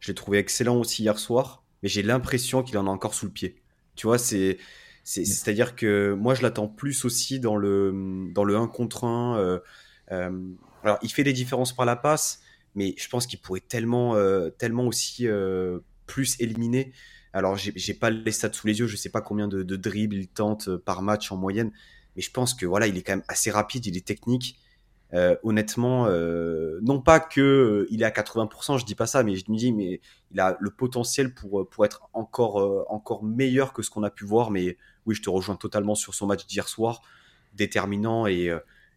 je 0.00 0.12
trouvé 0.12 0.38
excellent 0.38 0.76
aussi 0.76 1.02
hier 1.02 1.18
soir, 1.18 1.64
mais 1.82 1.88
j'ai 1.88 2.02
l'impression 2.02 2.62
qu'il 2.62 2.76
en 2.76 2.86
a 2.86 2.90
encore 2.90 3.14
sous 3.14 3.26
le 3.26 3.32
pied. 3.32 3.62
Tu 3.94 4.06
vois, 4.06 4.18
c'est, 4.18 4.58
c'est, 5.04 5.48
à 5.48 5.52
dire 5.52 5.74
que 5.74 6.12
moi, 6.12 6.34
je 6.34 6.42
l'attends 6.42 6.68
plus 6.68 7.04
aussi 7.04 7.40
dans 7.40 7.56
le, 7.56 8.28
dans 8.32 8.44
le 8.44 8.56
1 8.56 8.68
contre 8.68 9.04
1. 9.04 9.38
Euh, 9.38 9.58
euh, 10.12 10.48
alors, 10.82 10.98
il 11.02 11.10
fait 11.10 11.24
des 11.24 11.32
différences 11.32 11.74
par 11.74 11.86
la 11.86 11.96
passe, 11.96 12.40
mais 12.74 12.94
je 12.96 13.08
pense 13.08 13.26
qu'il 13.26 13.40
pourrait 13.40 13.60
tellement, 13.60 14.16
tellement 14.58 14.86
aussi 14.86 15.26
plus 16.06 16.36
éliminer. 16.40 16.92
Alors, 17.32 17.56
j'ai 17.56 17.94
pas 17.94 18.10
les 18.10 18.32
stats 18.32 18.52
sous 18.52 18.66
les 18.66 18.78
yeux, 18.78 18.86
je 18.86 18.96
sais 18.96 19.10
pas 19.10 19.20
combien 19.20 19.48
de, 19.48 19.62
de 19.62 19.76
dribbles 19.76 20.16
il 20.16 20.28
tente 20.28 20.76
par 20.76 21.02
match 21.02 21.32
en 21.32 21.36
moyenne, 21.36 21.72
mais 22.16 22.22
je 22.22 22.30
pense 22.30 22.54
que 22.54 22.66
voilà, 22.66 22.86
il 22.86 22.96
est 22.96 23.02
quand 23.02 23.12
même 23.12 23.24
assez 23.28 23.50
rapide, 23.50 23.86
il 23.86 23.96
est 23.96 24.04
technique. 24.04 24.58
Euh, 25.14 25.36
honnêtement, 25.42 26.06
euh, 26.06 26.78
non 26.82 27.00
pas 27.00 27.20
que 27.20 27.40
euh, 27.40 27.86
il 27.90 28.00
est 28.00 28.06
à 28.06 28.10
80%, 28.10 28.78
je 28.78 28.86
dis 28.86 28.94
pas 28.94 29.06
ça, 29.06 29.22
mais 29.22 29.36
je 29.36 29.44
me 29.50 29.56
dis, 29.56 29.70
mais 29.70 30.00
il 30.30 30.40
a 30.40 30.56
le 30.58 30.70
potentiel 30.70 31.34
pour 31.34 31.68
pour 31.68 31.84
être 31.84 32.08
encore 32.14 32.86
encore 32.88 33.22
meilleur 33.22 33.74
que 33.74 33.82
ce 33.82 33.90
qu'on 33.90 34.04
a 34.04 34.10
pu 34.10 34.24
voir. 34.24 34.50
Mais 34.50 34.78
oui, 35.04 35.14
je 35.14 35.20
te 35.22 35.28
rejoins 35.28 35.56
totalement 35.56 35.94
sur 35.94 36.14
son 36.14 36.26
match 36.26 36.46
d'hier 36.46 36.66
soir, 36.68 37.02
déterminant 37.54 38.26
et 38.26 38.50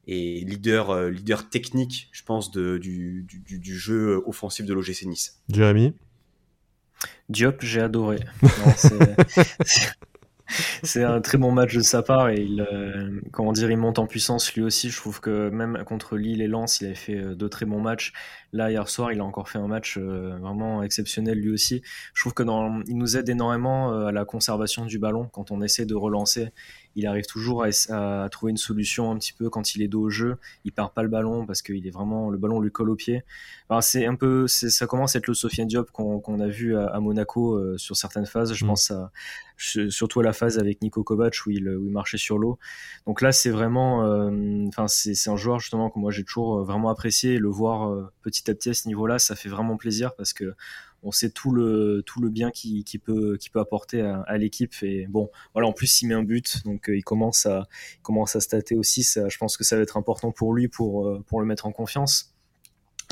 et 0.08 0.46
leader 0.46 1.10
leader 1.10 1.50
technique, 1.50 2.10
je 2.12 2.24
pense, 2.24 2.52
de, 2.52 2.78
du, 2.78 3.26
du, 3.28 3.60
du 3.60 3.78
jeu 3.78 4.22
offensif 4.26 4.66
de 4.66 4.74
l'OGC 4.74 5.06
Nice. 5.06 5.42
Jérémy? 5.50 5.94
Diop, 7.28 7.62
j'ai 7.62 7.82
adoré. 7.82 8.20
c'est 10.84 11.04
un 11.04 11.22
très 11.22 11.38
bon 11.38 11.52
match 11.52 11.76
de 11.76 11.82
sa 11.82 12.04
part 12.04 12.30
et 12.30 12.42
il, 12.42 12.62
euh, 12.62 13.20
comment 13.32 13.52
dire, 13.52 13.72
il 13.72 13.78
monte 13.78 14.00
en 14.00 14.06
puissance 14.06 14.54
lui 14.54 14.62
aussi. 14.62 14.90
Je 14.90 14.98
trouve 14.98 15.20
que 15.20 15.50
même 15.50 15.84
contre 15.86 16.18
Lille 16.18 16.42
et 16.42 16.48
Lens, 16.48 16.82
il 16.82 16.88
avait 16.88 16.96
fait 16.96 17.16
euh, 17.16 17.36
deux 17.36 17.50
très 17.50 17.66
bons 17.66 17.82
matchs. 17.82 18.14
Là, 18.54 18.70
hier 18.70 18.88
soir, 18.88 19.12
il 19.12 19.20
a 19.20 19.24
encore 19.24 19.50
fait 19.50 19.58
un 19.58 19.68
match 19.68 19.98
euh, 19.98 20.38
vraiment 20.40 20.84
exceptionnel 20.84 21.40
lui 21.40 21.52
aussi. 21.52 21.82
Je 22.14 22.22
trouve 22.22 22.34
que 22.34 22.44
il 22.88 22.98
nous 22.98 23.18
aide 23.18 23.28
énormément 23.30 24.06
à 24.06 24.12
la 24.12 24.24
conservation 24.24 24.86
du 24.86 25.00
ballon 25.00 25.28
quand 25.32 25.52
on 25.52 25.62
essaie 25.62 25.86
de 25.86 25.96
relancer. 25.96 26.50
Il 26.96 27.08
arrive 27.08 27.26
toujours 27.26 27.66
à, 27.66 28.30
trouver 28.30 28.52
une 28.52 28.58
solution 28.58 29.12
un 29.12 29.18
petit 29.18 29.34
peu 29.34 29.50
quand 29.50 29.76
il 29.76 29.82
est 29.82 29.88
dos 29.88 30.04
au 30.04 30.10
jeu. 30.10 30.38
Il 30.64 30.72
perd 30.72 30.94
pas 30.94 31.04
le 31.04 31.10
ballon 31.10 31.46
parce 31.46 31.62
qu'il 31.62 31.86
est 31.86 31.92
vraiment 31.92 32.30
le 32.30 32.38
ballon 32.38 32.60
lui 32.60 32.72
colle 32.72 32.90
au 32.90 32.96
pied. 32.96 33.24
c'est 33.82 34.06
un 34.06 34.16
peu, 34.16 34.48
ça 34.48 34.88
commence 34.88 35.16
à 35.16 35.20
être 35.20 35.28
le 35.28 35.34
Sofiane 35.34 35.68
Diop 35.68 35.92
qu'on 35.92 36.40
a 36.40 36.48
vu 36.48 36.78
à, 36.78 37.00
Monaco 37.00 37.56
euh, 37.56 37.78
sur 37.78 37.96
certaines 37.96 38.26
phases. 38.26 38.54
Je 38.54 38.64
mm. 38.64 38.68
pense 38.68 38.92
à, 38.92 39.12
surtout 39.58 40.22
à 40.22 40.24
la 40.24 40.34
phase 40.34 40.58
avec 40.58 40.82
Nico 40.82 41.04
Kovac 41.04 41.36
où 41.46 41.52
il, 41.52 41.68
où 41.70 41.86
il 41.86 41.92
marchait 41.92 42.18
sur 42.18 42.38
l'eau. 42.38 42.58
Donc 43.06 43.22
là, 43.22 43.32
c'est 43.32 43.50
vraiment, 43.52 44.06
euh, 44.06 44.66
enfin, 44.68 44.88
c'est 44.88 45.30
un 45.30 45.36
joueur 45.36 45.60
justement 45.60 45.90
que 45.90 46.00
moi 46.00 46.12
j'ai 46.12 46.24
toujours 46.24 46.64
vraiment 46.64 46.90
apprécié. 46.90 47.38
le 47.38 47.50
voir 47.50 48.12
petit 48.22 48.50
à 48.50 48.56
petit 48.56 48.70
à 48.70 48.74
ce 48.74 48.88
niveau-là, 48.88 49.20
ça 49.20 49.36
fait 49.36 49.50
vraiment 49.50 49.76
plaisir 49.78 50.16
parce 50.16 50.34
que 50.34 50.56
on 51.06 51.12
sait 51.12 51.30
tout 51.30 51.52
le, 51.52 52.04
tout 52.06 52.20
le 52.20 52.30
bien 52.30 52.52
qu'il 52.52 52.84
peut, 53.00 53.38
peut 53.54 53.60
apporter 53.60 54.02
à, 54.02 54.38
l'équipe. 54.38 54.74
Et 54.82 55.06
bon, 55.08 55.30
voilà, 55.54 55.68
en 55.68 55.72
plus, 55.72 56.02
il 56.02 56.08
met 56.08 56.16
un 56.16 56.24
but, 56.24 56.64
donc 56.66 56.90
euh, 56.90 56.98
il, 56.98 57.04
commence 57.04 57.46
à, 57.46 57.68
commence 58.02 58.36
à 58.36 58.42
stater 58.42 58.76
aussi. 58.76 59.04
Ça, 59.04 59.30
je 59.30 59.38
pense 59.38 59.56
que 59.56 59.64
ça 59.64 59.76
va 59.76 59.84
être 59.84 59.98
important 59.98 60.32
pour 60.32 60.54
lui 60.54 60.68
pour, 60.68 61.08
euh, 61.08 61.24
pour 61.28 61.40
le 61.40 61.46
mettre 61.46 61.68
en 61.68 61.72
confiance. 61.72 62.34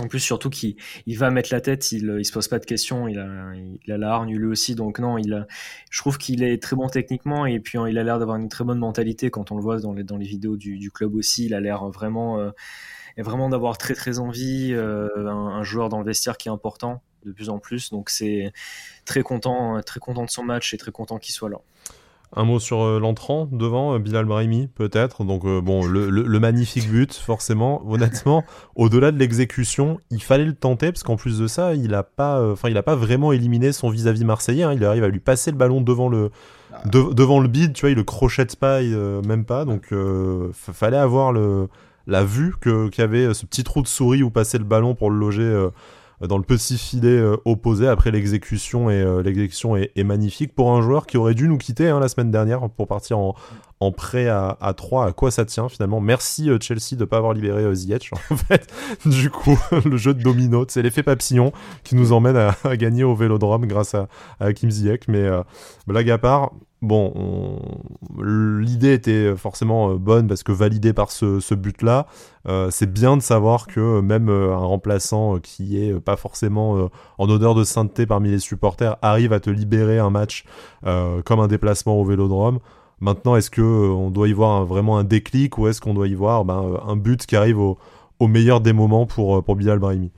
En 0.01 0.07
plus, 0.07 0.19
surtout 0.19 0.49
qu'il 0.49 0.75
il 1.05 1.19
va 1.19 1.29
mettre 1.29 1.53
la 1.53 1.61
tête, 1.61 1.91
il, 1.91 2.15
il 2.17 2.25
se 2.25 2.31
pose 2.31 2.47
pas 2.47 2.57
de 2.57 2.65
questions, 2.65 3.07
il 3.07 3.19
a, 3.19 3.53
il 3.53 3.91
a 3.91 3.97
la 3.99 4.11
hargne 4.11 4.35
lui 4.35 4.47
aussi, 4.47 4.73
donc 4.73 4.97
non, 4.97 5.19
il 5.19 5.45
je 5.91 5.99
trouve 5.99 6.17
qu'il 6.17 6.41
est 6.41 6.59
très 6.61 6.75
bon 6.75 6.87
techniquement 6.87 7.45
et 7.45 7.59
puis 7.59 7.77
il 7.87 7.97
a 7.99 8.03
l'air 8.03 8.17
d'avoir 8.17 8.37
une 8.37 8.49
très 8.49 8.63
bonne 8.63 8.79
mentalité 8.79 9.29
quand 9.29 9.51
on 9.51 9.55
le 9.55 9.61
voit 9.61 9.79
dans 9.79 9.93
les, 9.93 10.03
dans 10.03 10.17
les 10.17 10.25
vidéos 10.25 10.57
du, 10.57 10.89
club 10.89 11.13
aussi, 11.13 11.45
il 11.45 11.53
a 11.53 11.59
l'air 11.59 11.87
vraiment, 11.89 12.39
euh, 12.39 12.49
vraiment 13.17 13.49
d'avoir 13.49 13.77
très 13.77 13.93
très 13.93 14.17
envie, 14.17 14.73
un, 14.73 15.61
joueur 15.61 15.89
dans 15.89 15.99
le 15.99 16.05
vestiaire 16.05 16.37
qui 16.37 16.47
est 16.47 16.51
important 16.51 17.03
de 17.25 17.31
plus 17.31 17.49
en 17.49 17.59
plus. 17.59 17.91
Donc 17.91 18.09
c'est 18.09 18.51
très 19.05 19.21
content, 19.21 19.81
très 19.81 19.99
content 19.99 20.25
de 20.25 20.29
son 20.29 20.43
match 20.43 20.73
et 20.73 20.77
très 20.77 20.91
content 20.91 21.17
qu'il 21.17 21.33
soit 21.33 21.49
là. 21.49 21.59
Un 22.35 22.45
mot 22.45 22.59
sur 22.59 22.81
euh, 22.81 22.99
l'entrant 22.99 23.47
devant, 23.51 23.93
euh, 23.93 23.99
Bilal 23.99 24.25
Brahimi 24.25 24.67
peut-être. 24.67 25.23
Donc 25.23 25.45
euh, 25.45 25.61
bon, 25.61 25.85
le, 25.85 26.39
magnifique 26.39 26.89
but, 26.89 27.13
forcément. 27.13 27.83
Honnêtement, 27.87 28.43
au-delà 28.75 29.11
de 29.11 29.19
l'exécution, 29.19 29.99
il 30.09 30.21
fallait 30.21 30.45
le 30.45 30.55
tenter 30.55 30.91
parce 30.91 31.03
qu'en 31.03 31.15
plus 31.15 31.37
de 31.39 31.47
ça, 31.47 31.75
il 31.75 31.93
a 31.93 32.03
pas, 32.03 32.51
enfin, 32.51 32.69
il 32.69 32.77
a 32.77 32.83
pas 32.83 32.95
vraiment 32.95 33.31
éliminé 33.31 33.71
son 33.71 33.89
vis-à-vis 33.89 34.25
marseillais. 34.25 34.63
Hein. 34.63 34.73
Il 34.73 34.83
arrive 34.83 35.03
à 35.03 35.09
lui 35.09 35.19
passer 35.19 35.51
le 35.51 35.57
ballon 35.57 35.81
devant 35.81 36.09
le, 36.09 36.31
ah. 36.73 36.81
devant 36.87 37.39
le 37.39 37.47
bide. 37.47 37.73
Tu 37.73 37.81
vois, 37.81 37.91
il 37.91 37.97
le 37.97 38.03
crochette 38.03 38.55
pas, 38.55 38.81
même 38.81 39.45
pas. 39.45 39.65
Donc 39.65 39.93
fallait 40.53 40.97
avoir 40.97 41.31
le, 41.33 41.67
la 42.07 42.23
vue 42.23 42.55
que 42.59 42.89
qu'il 42.89 43.03
y 43.03 43.05
avait 43.05 43.33
ce 43.35 43.45
petit 43.45 43.63
trou 43.63 43.83
de 43.83 43.87
souris 43.87 44.23
où 44.23 44.31
passer 44.31 44.57
le 44.57 44.63
ballon 44.63 44.95
pour 44.95 45.11
le 45.11 45.17
loger 45.19 45.67
dans 46.27 46.37
le 46.37 46.43
petit 46.43 46.77
filet 46.77 47.09
euh, 47.09 47.37
opposé. 47.45 47.87
Après, 47.87 48.11
l'exécution 48.11 48.89
est, 48.89 49.03
euh, 49.03 49.21
l'exécution 49.21 49.75
est, 49.75 50.03
magnifique 50.03 50.53
pour 50.55 50.71
un 50.71 50.81
joueur 50.81 51.05
qui 51.05 51.17
aurait 51.17 51.33
dû 51.33 51.47
nous 51.47 51.57
quitter 51.57 51.89
hein, 51.89 51.99
la 51.99 52.07
semaine 52.07 52.31
dernière 52.31 52.69
pour 52.69 52.87
partir 52.87 53.17
en, 53.19 53.35
en 53.85 53.91
prêt 53.91 54.27
à, 54.27 54.57
à 54.61 54.73
3. 54.73 55.07
À 55.07 55.11
quoi 55.11 55.31
ça 55.31 55.45
tient 55.45 55.69
finalement? 55.69 56.01
Merci 56.01 56.49
euh, 56.49 56.57
Chelsea 56.59 56.93
de 56.93 57.01
ne 57.01 57.05
pas 57.05 57.17
avoir 57.17 57.33
libéré 57.33 57.73
Ziyech. 57.75 58.11
En 58.29 58.35
fait, 58.37 58.67
du 59.05 59.29
coup, 59.29 59.57
le 59.85 59.97
jeu 59.97 60.13
de 60.13 60.21
domino, 60.21 60.65
c'est 60.67 60.81
l'effet 60.81 61.03
papillon 61.03 61.51
qui 61.83 61.95
nous 61.95 62.11
emmène 62.11 62.37
à, 62.37 62.77
gagner 62.77 63.03
au 63.03 63.15
Vélodrome 63.15 63.65
grâce 63.65 63.95
à, 63.95 64.53
Kim 64.53 64.69
Ziyech. 64.69 65.07
Mais 65.07 65.29
blague 65.87 66.09
à 66.09 66.17
part, 66.17 66.51
bon, 66.83 67.59
l'idée 68.21 68.93
était 68.93 69.35
forcément 69.35 69.91
euh, 69.91 69.97
bonne 69.97 70.27
parce 70.27 70.43
que 70.43 70.51
validée 70.51 70.93
par 70.93 71.11
ce, 71.11 71.55
but-là, 71.55 72.05
euh, 72.47 72.69
c'est 72.69 72.91
bien 72.91 73.17
de 73.17 73.21
savoir 73.21 73.67
que 73.67 74.01
même 74.01 74.29
euh, 74.29 74.53
un 74.53 74.65
remplaçant 74.65 75.39
qui 75.39 75.81
est 75.81 75.99
pas 75.99 76.17
forcément 76.17 76.89
en 77.17 77.29
odeur 77.29 77.55
de 77.55 77.63
sainteté 77.63 78.05
parmi 78.05 78.29
les 78.29 78.39
supporters 78.39 78.97
arrive 79.01 79.33
à 79.33 79.39
te 79.39 79.49
libérer 79.49 79.97
un 79.97 80.09
match 80.09 80.43
comme 80.83 81.39
un 81.39 81.47
déplacement 81.47 81.99
au 81.99 82.03
Vélodrome. 82.03 82.59
Maintenant, 82.99 83.35
est-ce 83.35 83.49
que 83.49 83.61
on 83.61 84.11
doit 84.11 84.27
y 84.27 84.33
voir 84.33 84.65
vraiment 84.65 84.97
un 84.97 85.03
déclic 85.03 85.57
ou 85.57 85.67
est-ce 85.67 85.81
qu'on 85.81 85.93
doit 85.93 86.07
y 86.07 86.13
voir 86.13 86.45
ben, 86.45 86.79
un 86.85 86.95
but 86.95 87.25
qui 87.25 87.35
arrive 87.35 87.59
au, 87.59 87.77
meilleur 88.21 88.61
des 88.61 88.71
moments 88.71 89.05
pour, 89.05 89.43
pour 89.43 89.57
Bilal 89.57 89.79
Brahimi? 89.79 90.11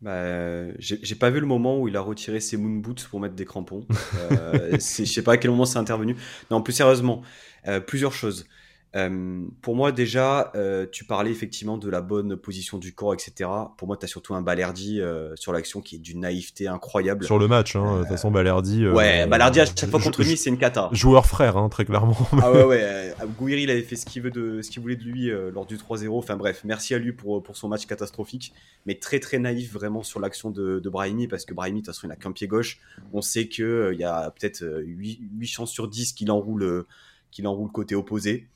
Bah, 0.00 0.68
j'ai 0.78 1.16
pas 1.16 1.30
vu 1.30 1.40
le 1.40 1.46
moment 1.46 1.80
où 1.80 1.88
il 1.88 1.96
a 1.96 2.00
retiré 2.00 2.38
ses 2.38 2.56
moon 2.56 2.78
boots 2.78 3.08
pour 3.10 3.18
mettre 3.18 3.34
des 3.34 3.44
crampons. 3.44 3.84
euh, 4.30 4.70
je 4.72 5.04
sais 5.04 5.22
pas 5.22 5.32
à 5.32 5.36
quel 5.36 5.50
moment 5.50 5.64
c'est 5.64 5.78
intervenu. 5.78 6.16
Non, 6.50 6.62
plus 6.62 6.72
sérieusement, 6.72 7.22
euh, 7.66 7.80
plusieurs 7.80 8.12
choses. 8.12 8.46
Euh, 8.96 9.42
pour 9.60 9.76
moi, 9.76 9.92
déjà, 9.92 10.50
euh, 10.54 10.86
tu 10.90 11.04
parlais 11.04 11.30
effectivement 11.30 11.76
de 11.76 11.90
la 11.90 12.00
bonne 12.00 12.36
position 12.36 12.78
du 12.78 12.94
corps, 12.94 13.12
etc. 13.12 13.50
Pour 13.76 13.86
moi, 13.86 13.96
tu 13.96 14.04
as 14.04 14.08
surtout 14.08 14.34
un 14.34 14.40
Balerdi 14.40 15.00
euh, 15.00 15.36
sur 15.36 15.52
l'action 15.52 15.80
qui 15.80 15.96
est 15.96 15.98
d'une 15.98 16.20
naïveté 16.20 16.68
incroyable. 16.68 17.24
Sur 17.24 17.38
le 17.38 17.48
match, 17.48 17.76
hein, 17.76 17.96
de 17.96 18.00
toute 18.00 18.08
façon, 18.08 18.30
Balerdi. 18.30 18.88
ouais, 18.88 19.26
Balerdi, 19.26 19.60
à 19.60 19.66
chaque 19.66 19.90
fois 19.90 20.00
contre 20.00 20.22
Nice, 20.22 20.42
c'est 20.42 20.50
une 20.50 20.58
cata. 20.58 20.88
Joueur 20.92 21.26
frère, 21.26 21.56
hein, 21.56 21.68
très 21.68 21.84
clairement. 21.84 22.16
ah 22.42 22.50
ouais, 22.50 22.64
ouais. 22.64 23.14
Gouiri, 23.38 23.62
il 23.62 23.70
avait 23.70 23.82
fait 23.82 23.96
ce 23.96 24.06
qu'il 24.06 24.22
veut 24.22 24.30
de, 24.30 24.62
ce 24.62 24.70
qu'il 24.70 24.80
voulait 24.80 24.96
de 24.96 25.04
lui 25.04 25.30
lors 25.52 25.66
du 25.66 25.76
3-0. 25.76 26.16
Enfin 26.16 26.36
bref, 26.36 26.62
merci 26.64 26.94
à 26.94 26.98
lui 26.98 27.12
pour, 27.12 27.42
pour 27.42 27.56
son 27.56 27.68
match 27.68 27.86
catastrophique. 27.86 28.54
Mais 28.86 28.94
très, 28.94 29.20
très 29.20 29.38
naïf 29.38 29.72
vraiment 29.72 30.02
sur 30.02 30.18
l'action 30.18 30.50
de, 30.50 30.78
de 30.78 30.88
Brahimi, 30.88 31.28
parce 31.28 31.44
que 31.44 31.52
Brahimi, 31.52 31.82
de 31.82 31.86
toute 31.86 31.94
façon, 31.94 32.08
il 32.08 32.12
a 32.12 32.16
qu'un 32.16 32.32
pied 32.32 32.46
gauche. 32.46 32.80
On 33.12 33.20
sait 33.20 33.48
qu'il 33.48 33.90
il 33.92 33.98
y 33.98 34.04
a 34.04 34.30
peut-être 34.30 34.64
8, 34.84 35.20
8 35.38 35.46
chances 35.46 35.70
sur 35.70 35.88
10 35.88 36.14
qu'il 36.14 36.30
enroule, 36.30 36.84
qu'il 37.30 37.46
enroule 37.46 37.70
côté 37.70 37.94
opposé. 37.94 38.46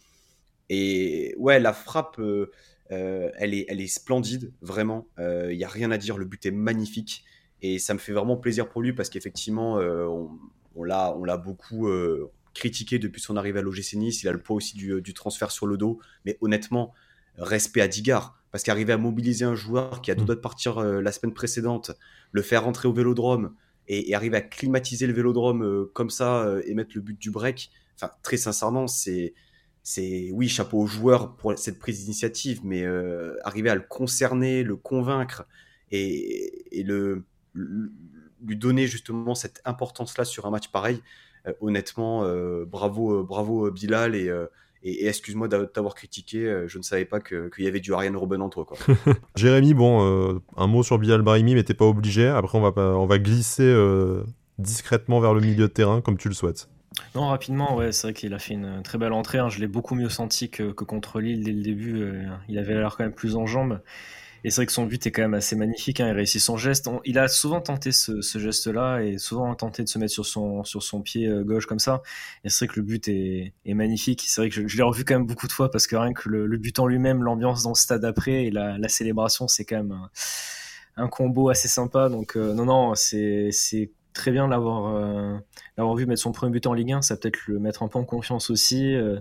Et 0.75 1.35
ouais, 1.37 1.61
la 1.61 1.75
frappe, 1.75 2.19
euh, 2.19 2.51
euh, 2.93 3.31
elle, 3.37 3.53
est, 3.53 3.67
elle 3.69 3.83
est 3.83 3.89
splendide, 3.89 4.55
vraiment. 4.63 5.07
Il 5.19 5.25
euh, 5.25 5.55
n'y 5.55 5.65
a 5.65 5.69
rien 5.69 5.91
à 5.91 5.99
dire, 5.99 6.17
le 6.17 6.25
but 6.25 6.47
est 6.47 6.51
magnifique. 6.51 7.27
Et 7.61 7.79
ça 7.79 7.93
me 7.93 7.99
fait 7.99 8.15
vraiment 8.15 8.39
plaisir 8.39 8.71
pour 8.71 8.81
lui 8.81 8.95
parce 8.95 9.11
qu'effectivement, 9.11 9.75
on, 9.77 10.31
on 10.75 10.85
l'a 10.85 11.37
beaucoup 11.37 11.89
critiqué 12.55 12.99
depuis 12.99 13.21
son 13.21 13.37
arrivée 13.37 13.59
à 13.59 13.63
l'OGC 13.63 13.93
Nice. 13.97 14.23
Il 14.23 14.29
a 14.29 14.33
le 14.33 14.41
poids 14.41 14.57
aussi 14.57 14.75
du, 14.75 15.01
du, 15.03 15.15
transfert 15.15 15.51
sur 15.51 15.67
le 15.67 15.77
dos. 15.77 16.01
Mais 16.25 16.39
honnêtement, 16.41 16.95
respect 17.37 17.83
à 17.83 17.87
Digard. 17.87 18.43
Parce 18.51 18.65
qu'arriver 18.65 18.95
à 18.95 18.99
mobiliser 18.99 19.45
un 19.45 19.55
joueur 19.55 20.01
qui 20.01 20.11
a 20.11 20.15
mm. 20.15 20.25
doigts 20.25 20.35
de 20.35 20.41
partir 20.41 20.81
la 20.81 21.13
semaine 21.13 21.35
précédente, 21.35 21.93
le 22.33 22.43
faire 22.43 22.65
rentrer 22.65 22.89
au 22.89 22.93
vélodrome 22.93 23.55
et, 23.89 24.13
arriver 24.15 24.39
à 24.39 24.43
climatiser 24.43 25.07
le 25.07 25.13
vélodrome 25.13 25.87
comme 25.93 26.11
ça 26.11 26.53
et 26.65 26.75
mettre 26.75 26.93
le 26.95 27.03
but 27.03 27.19
du 27.19 27.31
break, 27.31 27.71
enfin, 27.95 28.11
très 28.23 28.39
sincèrement, 28.39 28.89
c'est 28.89 29.35
c'est 29.83 30.31
oui, 30.33 30.49
chapeau 30.49 30.79
au 30.79 30.87
joueur 30.87 31.35
pour 31.37 31.59
cette 31.59 31.79
prise 31.79 32.01
d'initiative, 32.01 32.61
mais 32.65 32.85
euh, 32.85 33.37
arriver 33.45 33.71
à 33.71 33.75
le 33.75 33.81
concerner, 33.81 34.63
le 34.63 34.77
convaincre 34.77 35.47
et, 35.91 36.85
le, 36.87 37.25
lui 37.55 38.57
donner 38.57 38.87
justement 38.87 39.35
cette 39.35 39.61
importance-là 39.65 40.25
sur 40.25 40.47
un 40.47 40.51
match 40.51 40.69
pareil, 40.69 41.01
euh, 41.47 41.53
honnêtement, 41.61 42.25
euh, 42.25 42.65
bravo, 42.65 43.25
bravo 43.25 43.71
Bilal 43.71 44.15
et, 44.15 44.31
excuse-moi 44.85 45.47
d'avoir 45.47 45.95
critiqué, 45.95 46.65
je 46.67 46.79
ne 46.79 46.83
savais 46.83 47.05
pas 47.05 47.21
qu'il 47.21 47.51
y 47.59 47.69
avait 47.69 47.79
du 47.79 47.93
Ariane 47.95 48.17
Robben 48.17 48.43
entre 48.43 48.65
quoi. 48.65 48.77
Jérémy, 49.37 49.75
bon, 49.75 50.41
un 50.57 50.67
mot 50.67 50.83
sur 50.83 50.99
Bilal 50.99 51.23
Brahimi, 51.23 51.55
mais 51.55 51.63
t'es 51.63 51.75
pas 51.75 51.85
obligé. 51.85 52.27
Après, 52.27 52.59
on 52.59 52.69
va, 52.69 52.83
on 52.83 53.07
va 53.07 53.19
glisser 53.21 53.73
discrètement 54.59 55.21
vers 55.21 55.35
le 55.35 55.41
milieu 55.41 55.69
de 55.69 55.73
terrain 55.73 56.01
comme 56.01 56.17
tu 56.17 56.27
le 56.27 56.35
souhaites. 56.35 56.69
Non, 57.15 57.29
rapidement, 57.29 57.77
ouais, 57.77 57.93
c'est 57.93 58.09
vrai 58.09 58.15
qu'il 58.15 58.35
a 58.35 58.39
fait 58.39 58.55
une 58.55 58.83
très 58.83 58.99
belle 58.99 59.13
entrée. 59.13 59.39
Hein. 59.39 59.49
Je 59.49 59.61
l'ai 59.61 59.67
beaucoup 59.67 59.95
mieux 59.95 60.09
senti 60.09 60.51
que, 60.51 60.71
contre 60.73 61.21
Lille 61.21 61.45
dès 61.45 61.53
le 61.53 61.63
début. 61.63 62.03
Euh, 62.03 62.27
il 62.49 62.59
avait 62.59 62.75
l'air 62.75 62.97
quand 62.97 63.05
même 63.05 63.15
plus 63.15 63.37
en 63.37 63.47
jambes. 63.47 63.81
Et 64.45 64.51
c'est 64.51 64.57
vrai 64.57 64.67
que 64.67 64.73
son 64.73 64.87
but 64.87 65.07
est 65.07 65.13
quand 65.13 65.23
même 65.23 65.35
assez 65.35 65.55
magnifique. 65.55 66.01
Hein. 66.01 66.09
Il 66.09 66.15
réussit 66.15 66.41
son 66.41 66.57
geste. 66.57 66.89
il 67.05 67.19
a 67.19 67.29
souvent 67.29 67.61
tenté 67.61 67.93
ce, 67.93 68.21
geste-là 68.21 69.01
et 69.01 69.19
souvent 69.19 69.55
tenté 69.55 69.85
de 69.85 69.89
se 69.89 69.99
mettre 69.99 70.13
sur 70.13 70.27
son, 70.27 70.65
sur 70.65 70.83
son 70.83 71.01
pied 71.01 71.29
euh, 71.29 71.45
gauche 71.45 71.67
comme 71.67 71.79
ça. 71.79 72.03
Et 72.45 72.49
c'est 72.49 72.65
vrai 72.65 72.75
que 72.75 72.81
le 72.81 72.87
but 72.87 73.07
est, 73.09 73.53
magnifique. 73.67 74.25
C'est 74.27 74.41
vrai 74.41 74.51
que 74.51 74.67
je, 74.67 74.77
l'ai 74.77 74.83
revu 74.83 75.05
quand 75.05 75.15
même 75.15 75.27
beaucoup 75.27 75.47
de 75.47 75.53
fois 75.53 75.71
parce 75.71 75.87
que 75.87 75.95
rien 75.95 76.13
que 76.13 76.29
le, 76.29 76.59
but 76.59 76.79
en 76.79 76.87
lui-même, 76.87 77.23
l'ambiance 77.23 77.63
dans 77.63 77.71
le 77.71 77.77
stade 77.77 78.05
après 78.05 78.47
et 78.47 78.51
la, 78.51 78.89
célébration, 78.89 79.47
c'est 79.47 79.65
quand 79.65 79.77
même 79.77 80.09
un, 80.97 81.09
combo 81.09 81.49
assez 81.49 81.69
sympa. 81.69 82.09
Donc, 82.09 82.37
euh, 82.37 82.53
non, 82.53 82.65
non, 82.65 82.95
c'est 82.97 83.51
très 84.13 84.31
bien 84.31 84.49
l'avoir 84.49 84.95
euh, 84.95 85.39
l'avoir 85.77 85.97
vu 85.97 86.07
mettre 86.07 86.21
son 86.21 86.33
premier 86.33 86.53
but 86.53 86.67
en 86.67 86.75
Ligue 86.75 86.93
1. 86.93 87.03
Ça 87.03 87.17
peut-être 87.17 87.39
le 87.47 87.59
mettre 87.59 87.83
un 87.83 87.89
peu 87.89 87.99
en 87.99 88.05
confiance 88.05 88.51
aussi. 88.51 88.95
Euh, 88.95 89.21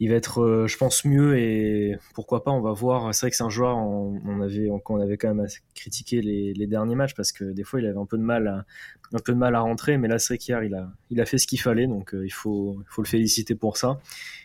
il 0.00 0.10
va 0.10 0.16
être, 0.16 0.42
euh, 0.42 0.66
je 0.66 0.76
pense, 0.78 1.04
mieux 1.04 1.38
et 1.38 1.96
pourquoi 2.14 2.42
pas, 2.42 2.50
on 2.50 2.60
va 2.60 2.72
voir. 2.72 3.14
C'est 3.14 3.26
vrai 3.26 3.30
que 3.30 3.36
c'est 3.36 3.44
un 3.44 3.50
joueur, 3.50 3.76
on, 3.76 4.40
avait, 4.40 4.68
on, 4.68 5.00
avait 5.00 5.16
quand 5.16 5.32
même 5.32 5.46
critiqué 5.76 6.20
les, 6.20 6.52
les, 6.54 6.66
derniers 6.66 6.96
matchs 6.96 7.14
parce 7.14 7.30
que 7.30 7.44
des 7.44 7.62
fois 7.62 7.80
il 7.80 7.86
avait 7.86 7.98
un 7.98 8.06
peu 8.06 8.18
de 8.18 8.22
mal 8.22 8.48
à, 8.48 8.64
un 9.12 9.20
peu 9.20 9.32
de 9.32 9.38
mal 9.38 9.54
à 9.54 9.60
rentrer, 9.60 9.98
mais 9.98 10.08
là 10.08 10.18
c'est 10.18 10.34
vrai 10.34 10.38
qu'hier 10.38 10.64
il 10.64 10.74
a, 10.74 10.90
il 11.10 11.20
a 11.20 11.24
fait 11.24 11.38
ce 11.38 11.46
qu'il 11.46 11.60
fallait, 11.60 11.86
donc 11.86 12.16
il, 12.20 12.32
faut, 12.32 12.78
il 12.80 12.88
faut 12.88 13.02
le 13.02 13.06
féliciter 13.06 13.54
pour 13.54 13.76
ça 13.76 14.00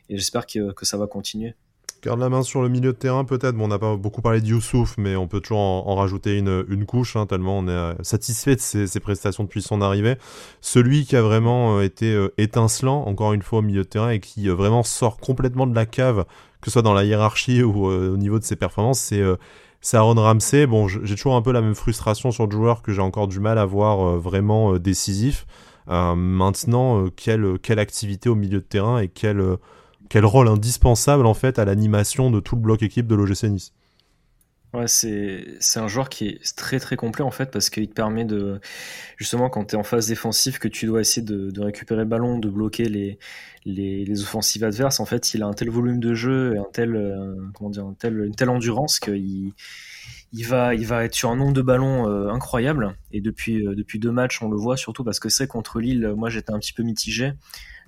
et 0.09 0.17
j'espère 0.17 0.45
que, 0.45 0.73
que 0.73 0.85
ça 0.85 0.97
va 0.97 1.07
continuer. 1.07 1.55
Garde 2.03 2.19
la 2.19 2.29
main 2.29 2.43
sur 2.43 2.61
le 2.61 2.69
milieu 2.69 2.93
de 2.93 2.97
terrain 2.97 3.25
peut-être. 3.25 3.55
On 3.59 3.67
n'a 3.67 3.79
pas 3.79 3.95
beaucoup 3.95 4.21
parlé 4.21 4.39
de 4.41 4.47
Youssouf, 4.47 4.95
mais 4.97 5.15
on 5.15 5.27
peut 5.27 5.39
toujours 5.39 5.59
en, 5.59 5.95
rajouter 5.95 6.37
une, 6.37 6.85
couche, 6.85 7.15
hein, 7.15 7.25
tellement 7.25 7.57
on 7.57 7.67
est 7.67 7.71
euh, 7.71 7.93
satisfait 8.03 8.55
de 8.55 8.61
ses, 8.61 8.99
prestations 8.99 9.43
depuis 9.43 9.61
son 9.61 9.81
arrivée. 9.81 10.15
Celui 10.61 11.05
qui 11.05 11.15
a 11.15 11.21
vraiment 11.21 11.77
euh, 11.77 11.81
été 11.81 12.13
euh, 12.13 12.33
étincelant, 12.37 13.03
encore 13.05 13.33
une 13.33 13.41
fois, 13.41 13.59
au 13.59 13.61
milieu 13.63 13.83
de 13.83 13.87
terrain 13.87 14.11
et 14.11 14.19
qui 14.19 14.47
vraiment 14.47 14.83
sort 14.83 15.17
complètement 15.17 15.65
de 15.65 15.75
la 15.75 15.85
cave, 15.85 16.25
que 16.61 16.69
ce 16.69 16.71
soit 16.71 16.81
dans 16.83 16.93
la 16.93 17.03
hiérarchie 17.03 17.63
ou 17.63 17.85
au 17.85 18.17
niveau 18.17 18.37
de 18.37 18.43
ses 18.43 18.55
performances, 18.55 18.99
c'est 18.99 19.23
c'est 19.81 19.97
Aaron 19.97 20.15
Ramsey. 20.15 20.67
Bon, 20.67 20.87
j'ai 20.87 21.15
toujours 21.15 21.35
un 21.35 21.41
peu 21.41 21.51
la 21.51 21.61
même 21.61 21.75
frustration 21.75 22.31
sur 22.31 22.45
le 22.45 22.51
joueur 22.51 22.81
que 22.81 22.91
j'ai 22.91 23.01
encore 23.01 23.27
du 23.27 23.39
mal 23.39 23.57
à 23.57 23.65
voir 23.65 24.17
vraiment 24.17 24.77
décisif. 24.77 25.45
maintenant, 25.87 27.07
quelle, 27.15 27.59
quelle 27.61 27.79
activité 27.79 28.29
au 28.29 28.35
milieu 28.35 28.59
de 28.59 28.65
terrain 28.65 28.99
et 28.99 29.07
quel, 29.07 29.57
quel 30.09 30.25
rôle 30.25 30.47
indispensable 30.47 31.25
en 31.25 31.33
fait 31.33 31.59
à 31.59 31.65
l'animation 31.65 32.31
de 32.31 32.39
tout 32.39 32.55
le 32.55 32.61
bloc 32.61 32.83
équipe 32.83 33.07
de 33.07 33.15
l'OGC 33.15 33.43
Nice 33.43 33.73
Ouais, 34.73 34.87
c'est, 34.87 35.79
un 35.79 35.87
joueur 35.87 36.09
qui 36.09 36.27
est 36.27 36.55
très 36.57 36.79
très 36.79 36.97
complet 36.97 37.23
en 37.23 37.31
fait 37.31 37.49
parce 37.51 37.69
qu'il 37.69 37.87
te 37.87 37.93
permet 37.93 38.25
de 38.25 38.59
justement 39.15 39.49
quand 39.49 39.63
tu 39.63 39.75
es 39.75 39.77
en 39.77 39.83
phase 39.83 40.07
défensive 40.07 40.59
que 40.59 40.67
tu 40.67 40.85
dois 40.85 40.99
essayer 40.99 41.25
de, 41.25 41.51
de 41.51 41.61
récupérer 41.61 42.01
le 42.01 42.05
ballon, 42.05 42.37
de 42.37 42.49
bloquer 42.49 42.89
les, 42.89 43.17
les, 43.63 44.03
les, 44.03 44.21
offensives 44.23 44.65
adverses. 44.65 44.99
En 44.99 45.05
fait, 45.05 45.33
il 45.33 45.41
a 45.41 45.47
un 45.47 45.53
tel 45.53 45.69
volume 45.69 46.01
de 46.01 46.13
jeu 46.13 46.53
et 46.55 46.57
un 46.57 46.67
tel 46.71 46.97
euh, 46.97 47.35
comment 47.53 47.69
dire, 47.69 47.85
un 47.85 47.93
tel, 47.93 48.25
une 48.25 48.35
telle 48.35 48.49
endurance 48.49 48.99
qu'il 48.99 49.53
il 50.33 50.45
va, 50.45 50.75
il 50.75 50.85
va 50.85 51.05
être 51.05 51.15
sur 51.15 51.29
un 51.29 51.37
nombre 51.37 51.53
de 51.53 51.61
ballons 51.61 52.09
euh, 52.09 52.29
incroyable. 52.29 52.97
Et 53.13 53.21
depuis, 53.21 53.65
euh, 53.65 53.73
depuis 53.73 53.99
deux 53.99 54.11
matchs, 54.11 54.41
on 54.41 54.49
le 54.49 54.57
voit 54.57 54.75
surtout 54.75 55.05
parce 55.05 55.19
que 55.21 55.29
c'est 55.29 55.47
contre 55.47 55.79
Lille. 55.79 56.13
Moi, 56.17 56.29
j'étais 56.29 56.51
un 56.51 56.59
petit 56.59 56.73
peu 56.73 56.83
mitigé. 56.83 57.31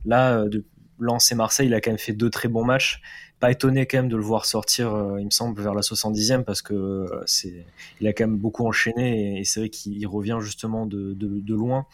Là, 0.06 0.46
de, 0.46 0.64
Lens 1.00 1.32
et 1.32 1.36
Marseille, 1.36 1.68
il 1.68 1.74
a 1.74 1.82
quand 1.82 1.92
même 1.92 1.98
fait 1.98 2.14
deux 2.14 2.30
très 2.30 2.48
bons 2.48 2.64
matchs 2.66 3.02
pas 3.40 3.52
étonné 3.52 3.86
quand 3.86 3.98
même 3.98 4.10
de 4.10 4.18
le 4.18 4.24
voir 4.24 4.46
sortir, 4.46 4.94
euh, 4.94 5.20
il 5.20 5.26
me 5.26 5.32
semble, 5.32 5.62
vers 5.62 5.74
la 5.74 5.82
70e 5.82 6.44
parce 6.44 6.62
que 6.62 6.74
euh, 6.74 7.24
c'est, 7.26 7.66
il 8.02 8.08
a 8.08 8.14
quand 8.14 8.26
même 8.26 8.38
beaucoup 8.38 8.66
enchaîné 8.68 9.40
et, 9.40 9.44
c'est 9.46 9.62
vrai 9.62 9.70
qu'il 9.70 10.06
revient 10.08 10.40
justement 10.42 10.86
de, 10.86 11.14
de, 11.14 11.56
loin. 11.56 11.86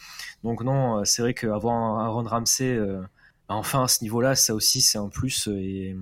Donc 0.44 0.64
non, 0.64 1.00
euh, 1.00 1.06
c'est 1.06 1.22
vrai 1.22 1.34
qu'avoir 1.34 1.76
un 1.76 2.04
Aaron 2.04 2.24
Ramsey, 2.24 2.78
bah, 3.48 3.56
enfin 3.56 3.84
à 3.84 3.88
ce 3.88 4.04
niveau-là, 4.04 4.36
ça 4.36 4.56
aussi 4.56 4.82
c'est 4.82 4.98
un 4.98 5.10
plus 5.10 5.48
et, 5.48 5.96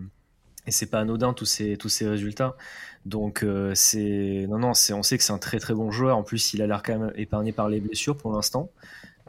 c'est 0.70 0.89
pas 0.89 1.02
anodin 1.02 1.34
tous 1.34 1.46
ces 1.46 1.76
tous 1.76 1.89
ces 1.89 2.08
résultats. 2.08 2.56
Donc 3.06 3.46
c'est 3.74 4.46
non 4.50 4.60
non, 4.60 4.70
on 4.70 5.04
sait 5.04 5.18
que 5.18 5.24
c'est 5.24 5.34
un 5.34 5.38
très 5.38 5.60
très 5.60 5.74
bon 5.74 5.92
joueur. 5.92 6.18
En 6.18 6.24
plus, 6.24 6.54
il 6.54 6.62
a 6.62 6.68
l'air 6.68 6.84
quand 6.84 6.98
même 6.98 7.12
épargné 7.16 7.52
par 7.52 7.68
les 7.68 7.82
blessures 7.82 8.16
pour 8.16 8.32
l'instant. 8.32 8.70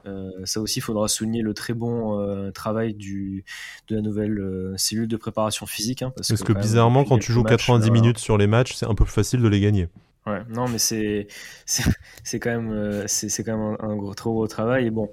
Euh, 0.06 0.30
ça 0.44 0.60
aussi, 0.60 0.80
il 0.80 0.82
faudra 0.82 1.08
souligner 1.08 1.42
le 1.42 1.54
très 1.54 1.74
bon 1.74 2.20
euh, 2.20 2.50
travail 2.50 2.94
du, 2.94 3.44
de 3.88 3.96
la 3.96 4.02
nouvelle 4.02 4.38
euh, 4.38 4.74
cellule 4.76 5.08
de 5.08 5.16
préparation 5.16 5.66
physique. 5.66 6.02
Hein, 6.02 6.12
parce, 6.14 6.28
que, 6.42 6.52
bizarrement, 6.52 7.04
quand 7.04 7.18
tu 7.18 7.32
joues 7.32 7.42
90 7.42 7.90
minutes 7.90 8.18
sur 8.18 8.36
les 8.36 8.46
matchs, 8.46 8.74
c'est 8.74 8.86
un 8.86 8.94
peu 8.94 9.04
plus 9.04 9.12
facile 9.12 9.40
de 9.40 9.48
les 9.48 9.60
gagner. 9.60 9.88
Ouais, 10.26 10.42
non, 10.48 10.68
mais 10.68 10.78
c'est 10.78 11.26
c'est 11.66 12.40
quand 12.40 12.50
même 12.50 13.04
c'est 13.06 13.44
quand 13.44 13.56
même 13.56 13.76
un, 13.80 13.96
gros, 13.96 14.14
trop 14.14 14.32
gros 14.32 14.46
travail. 14.46 14.86
Et 14.86 14.90
bon, 14.90 15.10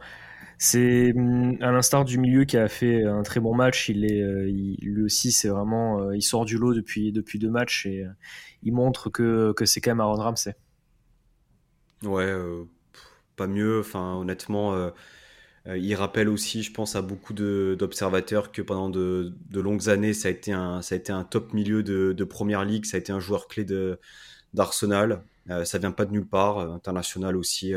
c'est 0.58 1.12
mm, 1.14 1.58
à 1.62 1.72
l'instar 1.72 2.06
du 2.06 2.18
milieu 2.18 2.46
qui 2.46 2.58
a 2.58 2.68
fait 2.70 3.04
un 3.04 3.24
très 3.24 3.40
bon 3.40 3.54
match. 3.54 3.90
Il 3.90 4.06
est 4.06 4.22
lui 4.82 5.04
aussi, 5.04 5.32
c'est 5.32 5.50
vraiment 5.50 6.12
il 6.12 6.22
sort 6.22 6.46
du 6.46 6.58
lot 6.58 6.74
depuis 6.74 7.12
depuis 7.12 7.40
deux 7.40 7.50
matchs 7.50 7.86
et 7.86 8.06
il 8.64 8.74
montre 8.74 9.10
que 9.10 9.54
que 9.54 9.66
c'est 9.66 9.82
quand 9.82 9.92
même 9.92 10.02
Aaron 10.02 10.16
Ramsey. 10.16 10.56
Ouais 12.04 12.34
pas 13.42 13.48
mieux. 13.48 13.80
Enfin, 13.80 14.16
honnêtement, 14.18 14.76
euh, 14.76 14.92
euh, 15.68 15.78
il 15.78 15.96
rappelle 15.96 16.30
aussi, 16.30 16.62
je 16.62 16.72
pense, 16.72 16.96
à 16.96 17.02
beaucoup 17.02 17.34
d'observateurs 17.34 18.52
que 18.52 18.62
pendant 18.62 18.90
de, 18.90 19.34
longues 19.52 19.90
années, 19.90 20.14
ça 20.14 20.28
a 20.28 20.32
été 20.32 20.52
un, 20.54 20.84
ça 20.84 20.94
a 20.96 20.98
été 21.00 21.12
un 21.12 21.24
top 21.24 21.54
milieu 21.54 21.82
de, 21.82 22.24
première 22.24 22.66
ligue, 22.66 22.86
ça 22.86 22.98
a 22.98 23.00
été 23.00 23.12
un 23.12 23.20
joueur 23.20 23.48
clé 23.48 23.66
d'Arsenal. 24.54 25.24
Euh, 25.50 25.66
ça 25.66 25.80
vient 25.80 25.92
pas 25.92 26.06
de 26.06 26.12
nulle 26.12 26.28
part, 26.28 26.60
international 26.60 27.36
aussi. 27.36 27.74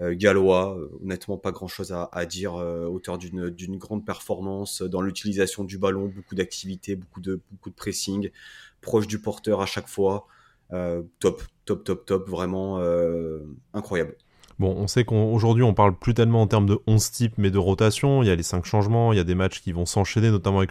gallois, 0.00 0.78
honnêtement 1.02 1.38
pas 1.38 1.52
grand 1.52 1.68
chose 1.68 1.90
à, 1.92 2.08
à 2.12 2.26
dire, 2.26 2.54
auteur 2.54 3.18
d'une 3.18 3.76
grande 3.78 4.04
performance 4.06 4.82
dans 4.82 5.02
l'utilisation 5.02 5.64
du 5.64 5.78
ballon, 5.78 6.06
beaucoup 6.14 6.36
d'activité, 6.36 6.94
beaucoup 6.96 7.20
de, 7.20 7.40
beaucoup 7.50 7.70
de 7.70 7.74
pressing, 7.74 8.30
proche 8.82 9.08
du 9.08 9.18
porteur 9.18 9.60
à 9.60 9.66
chaque 9.66 9.88
fois, 9.88 10.28
top, 11.18 11.42
top, 11.64 11.84
top, 11.84 12.06
top, 12.06 12.28
vraiment 12.28 12.78
incroyable. 13.74 14.16
Bon, 14.58 14.74
on 14.78 14.86
sait 14.86 15.04
qu'aujourd'hui, 15.04 15.62
on, 15.62 15.74
parle 15.74 15.94
plus 15.94 16.14
tellement 16.14 16.40
en 16.40 16.46
termes 16.46 16.64
de 16.66 16.78
11 16.86 17.10
types, 17.10 17.34
mais 17.36 17.50
de 17.50 17.58
rotation. 17.58 18.22
Il 18.22 18.28
y 18.28 18.30
a 18.30 18.34
les 18.34 18.42
5 18.42 18.64
changements, 18.64 19.12
il 19.12 19.16
y 19.16 19.20
a 19.20 19.24
des 19.24 19.34
matchs 19.34 19.60
qui 19.60 19.72
vont 19.72 19.84
s'enchaîner, 19.84 20.30
notamment 20.30 20.58
avec 20.58 20.70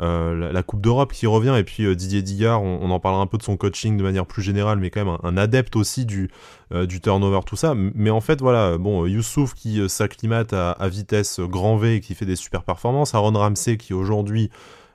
euh, 0.00 0.52
la, 0.52 0.62
Coupe 0.62 0.80
d'Europe 0.80 1.12
qui 1.12 1.26
revient. 1.26 1.54
Et 1.58 1.64
puis 1.64 1.84
euh, 1.84 1.96
Didier 1.96 2.22
Digard, 2.22 2.62
on, 2.62 2.90
en 2.90 3.00
parlera 3.00 3.20
un 3.20 3.26
peu 3.26 3.36
de 3.36 3.42
son 3.42 3.56
coaching 3.56 3.96
de 3.96 4.02
manière 4.04 4.24
plus 4.24 4.42
générale, 4.42 4.78
mais 4.78 4.90
quand 4.90 5.04
même 5.04 5.16
un, 5.24 5.36
adepte 5.36 5.74
aussi 5.74 6.06
du, 6.06 6.30
euh, 6.72 6.86
du 6.86 7.00
turnover, 7.00 7.40
tout 7.44 7.56
ça. 7.56 7.74
Mais 7.74 8.10
en 8.10 8.20
fait, 8.20 8.40
voilà, 8.40 8.78
bon, 8.78 9.04
Youssouf 9.06 9.54
qui 9.54 9.88
s'acclimate 9.88 10.52
à, 10.52 10.76
vitesse 10.88 11.40
grand 11.40 11.76
V 11.76 11.96
et 11.96 12.00
qui 12.00 12.14
fait 12.14 12.26
des 12.26 12.36
super 12.36 12.62
performances. 12.62 13.14
Aaron 13.14 13.32
Ramsey 13.32 13.78
qui 13.78 13.94
aujourd'hui 13.94 14.50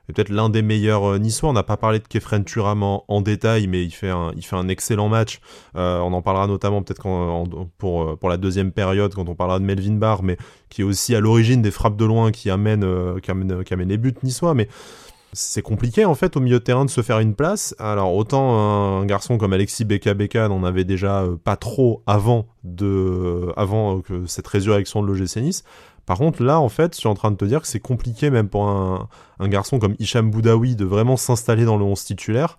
peut-être 0.08 0.30
l'un 0.30 0.50
des 0.50 0.62
meilleurs 0.62 1.04
euh, 1.04 1.20
niçois. 1.20 1.50
On 1.50 1.54
n'a 1.54 1.64
pas 1.64 1.78
parlé 1.78 2.00
de 2.00 2.08
Kefren 2.08 2.44
Turam 2.44 2.84
en, 2.84 3.22
détail, 3.22 3.68
mais 3.68 3.84
il 3.84 3.92
fait 3.92 4.10
un, 4.10 4.68
excellent 4.68 5.10
match. 5.10 5.40
Euh, 5.76 6.00
on 6.00 6.14
en 6.14 6.22
parlera 6.22 6.48
notamment 6.48 6.82
peut-être 6.82 7.04
pour, 7.78 8.04
euh, 8.04 8.16
pour 8.16 8.30
la 8.30 8.38
deuxième 8.38 8.72
période, 8.72 9.14
quand 9.14 9.30
on 9.30 9.36
parlera 9.36 9.60
de 9.60 9.66
Melvin 9.66 9.96
Barr, 9.96 10.24
mais 10.24 10.38
qui 10.70 10.82
est 10.82 10.86
aussi 10.86 11.16
à 11.16 11.20
l'origine 11.20 11.62
des 11.62 11.72
frappes 11.72 11.98
de 11.98 12.06
loin 12.06 12.32
qui 12.32 12.50
amènent, 12.50 12.84
amènent 12.84 13.90
les 13.90 13.98
buts 13.98 14.16
niçois. 14.24 14.54
Mais 14.54 14.68
c'est 15.36 15.64
compliqué 15.64 16.06
en 16.06 16.14
fait 16.14 16.38
au 16.38 16.40
milieu 16.40 16.60
de 16.60 16.64
terrain 16.64 16.86
de 16.86 16.90
se 16.90 17.02
faire 17.02 17.20
une 17.20 17.34
place. 17.34 17.76
Alors 17.80 18.14
autant 18.14 19.00
un 19.00 19.06
garçon 19.06 19.38
comme 19.40 19.52
Alexis 19.54 19.84
Beka 19.84 20.14
Beka 20.14 20.48
n'en 20.48 20.64
avait 20.64 20.84
déjà 20.84 21.26
pas 21.44 21.56
trop 21.56 22.04
avant 22.06 22.46
de 22.64 23.52
avant 23.58 24.02
que 24.02 24.28
cette 24.28 24.48
résurrection 24.48 25.02
de 25.02 25.08
l'OGC 25.08 25.38
Nice. 25.38 25.64
Par 26.06 26.18
contre, 26.18 26.44
là, 26.44 26.60
en 26.60 26.70
fait, 26.70 26.96
je 26.96 27.00
suis 27.00 27.08
en 27.08 27.14
train 27.14 27.32
de 27.32 27.38
te 27.38 27.46
dire 27.46 27.62
que 27.62 27.68
c'est 27.68 27.80
compliqué, 27.80 28.30
même 28.30 28.50
pour 28.50 28.68
un, 28.68 29.08
garçon 29.42 29.80
comme 29.80 29.96
Hicham 30.00 30.30
Boudaoui, 30.30 30.76
de 30.76 30.86
vraiment 30.86 31.18
s'installer 31.18 31.66
dans 31.66 31.78
le 31.78 31.86
11 31.86 32.04
titulaire, 32.04 32.58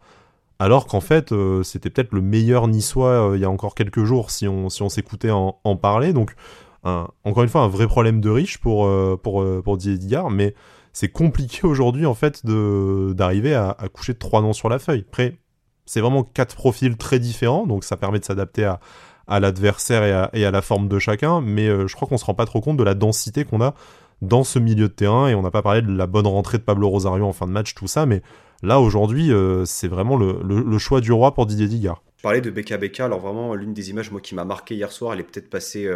alors 0.59 0.87
qu'en 0.87 1.01
fait, 1.01 1.33
euh, 1.33 1.63
c'était 1.63 1.91
peut-être 1.91 2.13
le 2.13 2.23
meilleur 2.23 2.69
niçois 2.69 3.31
euh, 3.31 3.37
il 3.37 3.43
y 3.43 3.45
a 3.45 3.51
encore 3.51 3.75
quelques 3.75 4.05
jours, 4.05 4.31
si 4.31 4.49
on, 4.49 4.69
s'écoutait 4.71 5.31
en, 5.31 5.77
parler. 5.77 6.13
Donc, 6.13 6.35
encore 6.85 7.43
une 7.43 7.49
fois, 7.49 7.63
un 7.63 7.69
vrai 7.69 7.87
problème 7.87 8.21
de 8.21 8.31
riche 8.31 8.59
pour, 8.59 8.87
euh, 8.87 9.21
pour 9.23 9.77
Didier 9.77 10.23
mais 10.31 10.55
c'est 10.93 11.09
compliqué 11.09 11.61
aujourd'hui, 11.67 12.07
en 12.07 12.15
fait, 12.15 12.47
d'arriver 12.47 13.55
à, 13.55 13.71
à, 13.79 13.89
coucher 13.89 14.15
trois 14.15 14.41
noms 14.41 14.53
sur 14.55 14.69
la 14.69 14.79
feuille. 14.79 15.05
Après, 15.09 15.39
c'est 15.87 16.01
vraiment 16.01 16.23
quatre 16.23 16.57
profils 16.57 16.97
très 16.97 17.19
différents, 17.19 17.67
donc 17.67 17.85
ça 17.85 17.97
permet 17.97 18.19
de 18.19 18.25
s'adapter 18.25 18.65
à, 18.65 18.81
à 19.27 19.41
l'adversaire 19.41 20.31
et 20.33 20.45
à, 20.45 20.51
la 20.51 20.63
forme 20.63 20.89
de 20.89 20.99
chacun, 20.99 21.41
mais 21.41 21.69
euh, 21.69 21.87
je 21.87 21.95
crois 21.95 22.07
qu'on 22.09 22.19
se 22.19 22.25
rend 22.25 22.35
pas 22.35 22.47
trop 22.47 22.61
compte 22.61 22.77
de 22.77 22.85
la 22.85 22.95
densité 22.95 23.45
qu'on 23.45 23.61
a 23.61 23.75
dans 24.23 24.45
ce 24.45 24.59
milieu 24.59 24.89
de 24.89 24.93
terrain, 24.93 25.29
et 25.29 25.35
on 25.35 25.43
n'a 25.43 25.51
pas 25.51 25.63
parlé 25.63 25.83
de 25.83 25.93
la 25.93 26.07
bonne 26.07 26.27
rentrée 26.27 26.59
de 26.59 26.63
Pablo 26.63 26.89
Rosario 26.89 27.25
en 27.25 27.33
fin 27.33 27.47
de 27.47 27.53
match, 27.53 27.75
tout 27.75 27.87
ça, 27.87 28.07
mais 28.07 28.23
là 28.63 28.81
aujourd'hui, 28.81 29.33
euh, 29.33 29.65
c'est 29.65 29.89
vraiment 29.89 30.17
le, 30.17 30.79
choix 30.79 31.01
du 31.01 31.13
roi 31.13 31.35
pour 31.35 31.47
Didier 31.47 31.67
Digard. 31.67 32.03
Je 32.17 32.23
parlais 32.23 32.41
de 32.41 32.51
Beka 32.51 32.79
Beka, 32.79 33.05
alors 33.05 33.21
vraiment 33.21 33.55
l'une 33.55 33.75
des 33.75 33.91
images 33.91 34.11
moi 34.11 34.21
qui 34.21 34.35
m'a 34.35 34.45
marqué 34.45 34.75
hier 34.75 34.93
soir, 34.93 35.13
elle 35.13 35.21
est 35.21 35.25
peut-être 35.25 35.51
passée 35.51 35.87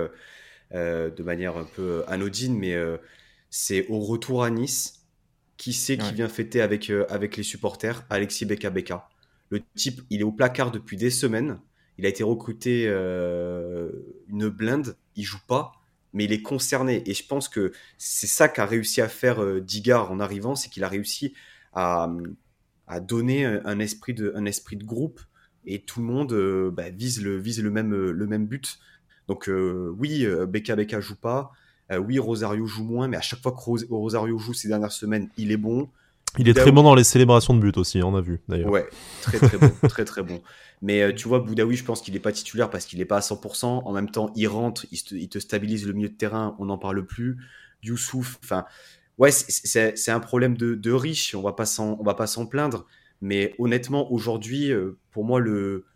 euh, 0.75 1.11
de 1.11 1.23
manière 1.23 1.57
un 1.57 1.65
peu 1.65 2.05
anodine, 2.07 2.59
mais 2.59 2.77
c'est 3.51 3.87
au 3.89 4.01
retour 4.01 4.43
à 4.43 4.51
Nice, 4.51 5.07
qui 5.57 5.73
sait 5.73 5.97
qui 5.97 6.13
vient 6.15 6.29
fêter 6.29 6.61
avec, 6.61 6.93
avec 7.09 7.37
les 7.37 7.43
supporters 7.43 8.05
Alexis 8.11 8.45
Beka 8.45 8.71
Beka. 8.71 9.09
Le 9.51 9.63
type, 9.75 10.03
il 10.11 10.21
est 10.21 10.25
au 10.25 10.33
placard 10.33 10.71
depuis 10.71 10.97
des 10.97 11.11
semaines. 11.11 11.59
Il 11.99 12.07
a 12.07 12.09
été 12.09 12.23
recruté 12.23 12.85
euh, 12.87 13.91
une 14.29 14.49
blinde, 14.49 14.97
il 15.17 15.25
joue 15.25 15.41
pas, 15.49 15.73
mais 16.13 16.25
il 16.25 16.33
est 16.33 16.43
concerné. 16.43 17.03
Et 17.07 17.15
je 17.15 17.27
pense 17.27 17.49
que 17.49 17.73
c'est 17.99 18.29
ça 18.29 18.49
qu'a 18.49 18.67
réussi 18.67 19.01
à 19.01 19.09
faire 19.09 19.43
euh, 19.43 19.65
en 19.93 20.21
arrivant, 20.21 20.55
c'est 20.55 20.71
qu'il 20.71 20.85
a 20.85 20.89
réussi 20.89 21.35
à, 21.75 22.09
donner 23.03 23.45
un 23.45 23.79
esprit, 23.81 24.15
de, 24.15 24.33
groupe 24.85 25.21
et 25.67 25.83
tout 25.83 26.01
le 26.01 26.07
monde 26.07 26.33
euh, 26.33 26.71
bah, 26.71 26.89
vise, 26.89 27.21
le, 27.21 27.71
même, 27.71 28.47
but. 28.47 28.79
Donc 29.27 29.51
oui, 29.99 30.27
Beka 30.49 30.77
Beka 30.77 31.01
joue 31.01 31.17
pas. 31.17 31.53
oui, 31.91 32.19
Rosario 32.19 32.67
joue 32.67 32.85
moins, 32.85 33.09
mais 33.09 33.17
à 33.17 33.21
chaque 33.21 33.43
fois 33.43 33.53
que 33.53 33.85
Rosario 33.93 34.39
joue 34.39 34.55
ces 34.55 34.69
dernières 34.69 34.93
semaines, 34.93 35.29
il 35.37 35.51
est 35.51 35.59
bon. 35.59 35.91
Il 36.37 36.49
est 36.49 36.55
très 36.55 36.73
bon 36.73 36.83
dans 36.83 36.95
les 36.95 37.05
célébrations 37.05 37.55
de 37.55 37.61
but 37.61 37.77
aussi, 37.79 38.03
on 38.03 38.15
a 38.15 38.21
vu 38.21 38.41
d'ailleurs. 38.49 38.71
Ouais, 38.71 38.87
très 39.23 39.39
très 39.39 39.59
bon, 39.59 39.71
très 39.89 40.05
très 40.05 40.23
bon. 40.23 40.43
Mais 40.83 41.03
euh, 41.03 41.13
tu 41.13 41.27
vois, 41.27 41.41
Boudaoui, 41.41 41.77
je 41.77 41.85
pense 41.85 42.01
qu'il 42.01 42.15
n'est 42.15 42.21
pas 42.21 42.33
titulaire 42.33 42.71
parce 42.71 42.87
qu'il 42.87 42.99
n'est 42.99 43.05
pas 43.05 43.17
à 43.17 43.21
100%. 43.21 43.65
En 43.67 43.93
même 43.93 44.11
temps, 44.11 44.33
il 44.37 44.47
rentre, 44.47 44.87
il 44.93 45.29
te, 45.29 45.39
stabilise 45.39 45.87
le 45.87 45.93
milieu 45.93 46.09
de 46.09 46.15
terrain, 46.15 46.55
on 46.59 46.67
n'en 46.67 46.79
parle 46.79 47.05
plus. 47.05 47.39
Youssouf, 47.83 48.39
enfin, 48.43 48.65
ouais, 49.19 49.31
c'est 49.33 50.11
un 50.11 50.21
problème 50.21 50.57
de, 50.57 50.93
riche, 50.93 51.35
on 51.35 51.43
va 51.43 51.53
pas 51.53 51.65
on 51.81 52.03
va 52.03 52.15
pas 52.15 52.27
s'en 52.27 52.47
plaindre. 52.47 52.87
Mais 53.21 53.55
honnêtement, 53.59 54.13
aujourd'hui, 54.13 54.71
euh, 54.71 54.97
pour 55.11 55.25
moi, 55.25 55.41
le, 55.41 55.87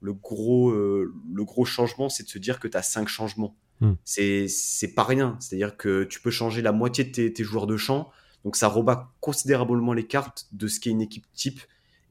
le, 0.00 0.12
gros, 0.12 0.70
euh, 0.70 1.12
le 1.32 1.44
gros 1.44 1.64
changement, 1.64 2.08
c'est 2.08 2.22
de 2.22 2.28
se 2.28 2.38
dire 2.38 2.60
que 2.60 2.68
tu 2.68 2.76
as 2.76 2.82
cinq 2.82 3.08
changements. 3.08 3.56
Hmm. 3.80 3.94
C'est 4.04 4.94
pas 4.94 5.02
rien. 5.02 5.36
C'est-à-dire 5.40 5.76
que 5.76 6.04
tu 6.04 6.20
peux 6.20 6.30
changer 6.30 6.62
la 6.62 6.72
moitié 6.72 7.04
de 7.04 7.10
tes, 7.10 7.32
tes 7.32 7.42
joueurs 7.42 7.66
de 7.66 7.76
champ 7.76 8.10
donc 8.44 8.56
ça 8.56 8.68
rebat 8.68 9.08
considérablement 9.20 9.92
les 9.92 10.06
cartes 10.06 10.46
de 10.52 10.68
ce 10.68 10.80
qu'est 10.80 10.90
une 10.90 11.02
équipe 11.02 11.26
type 11.34 11.60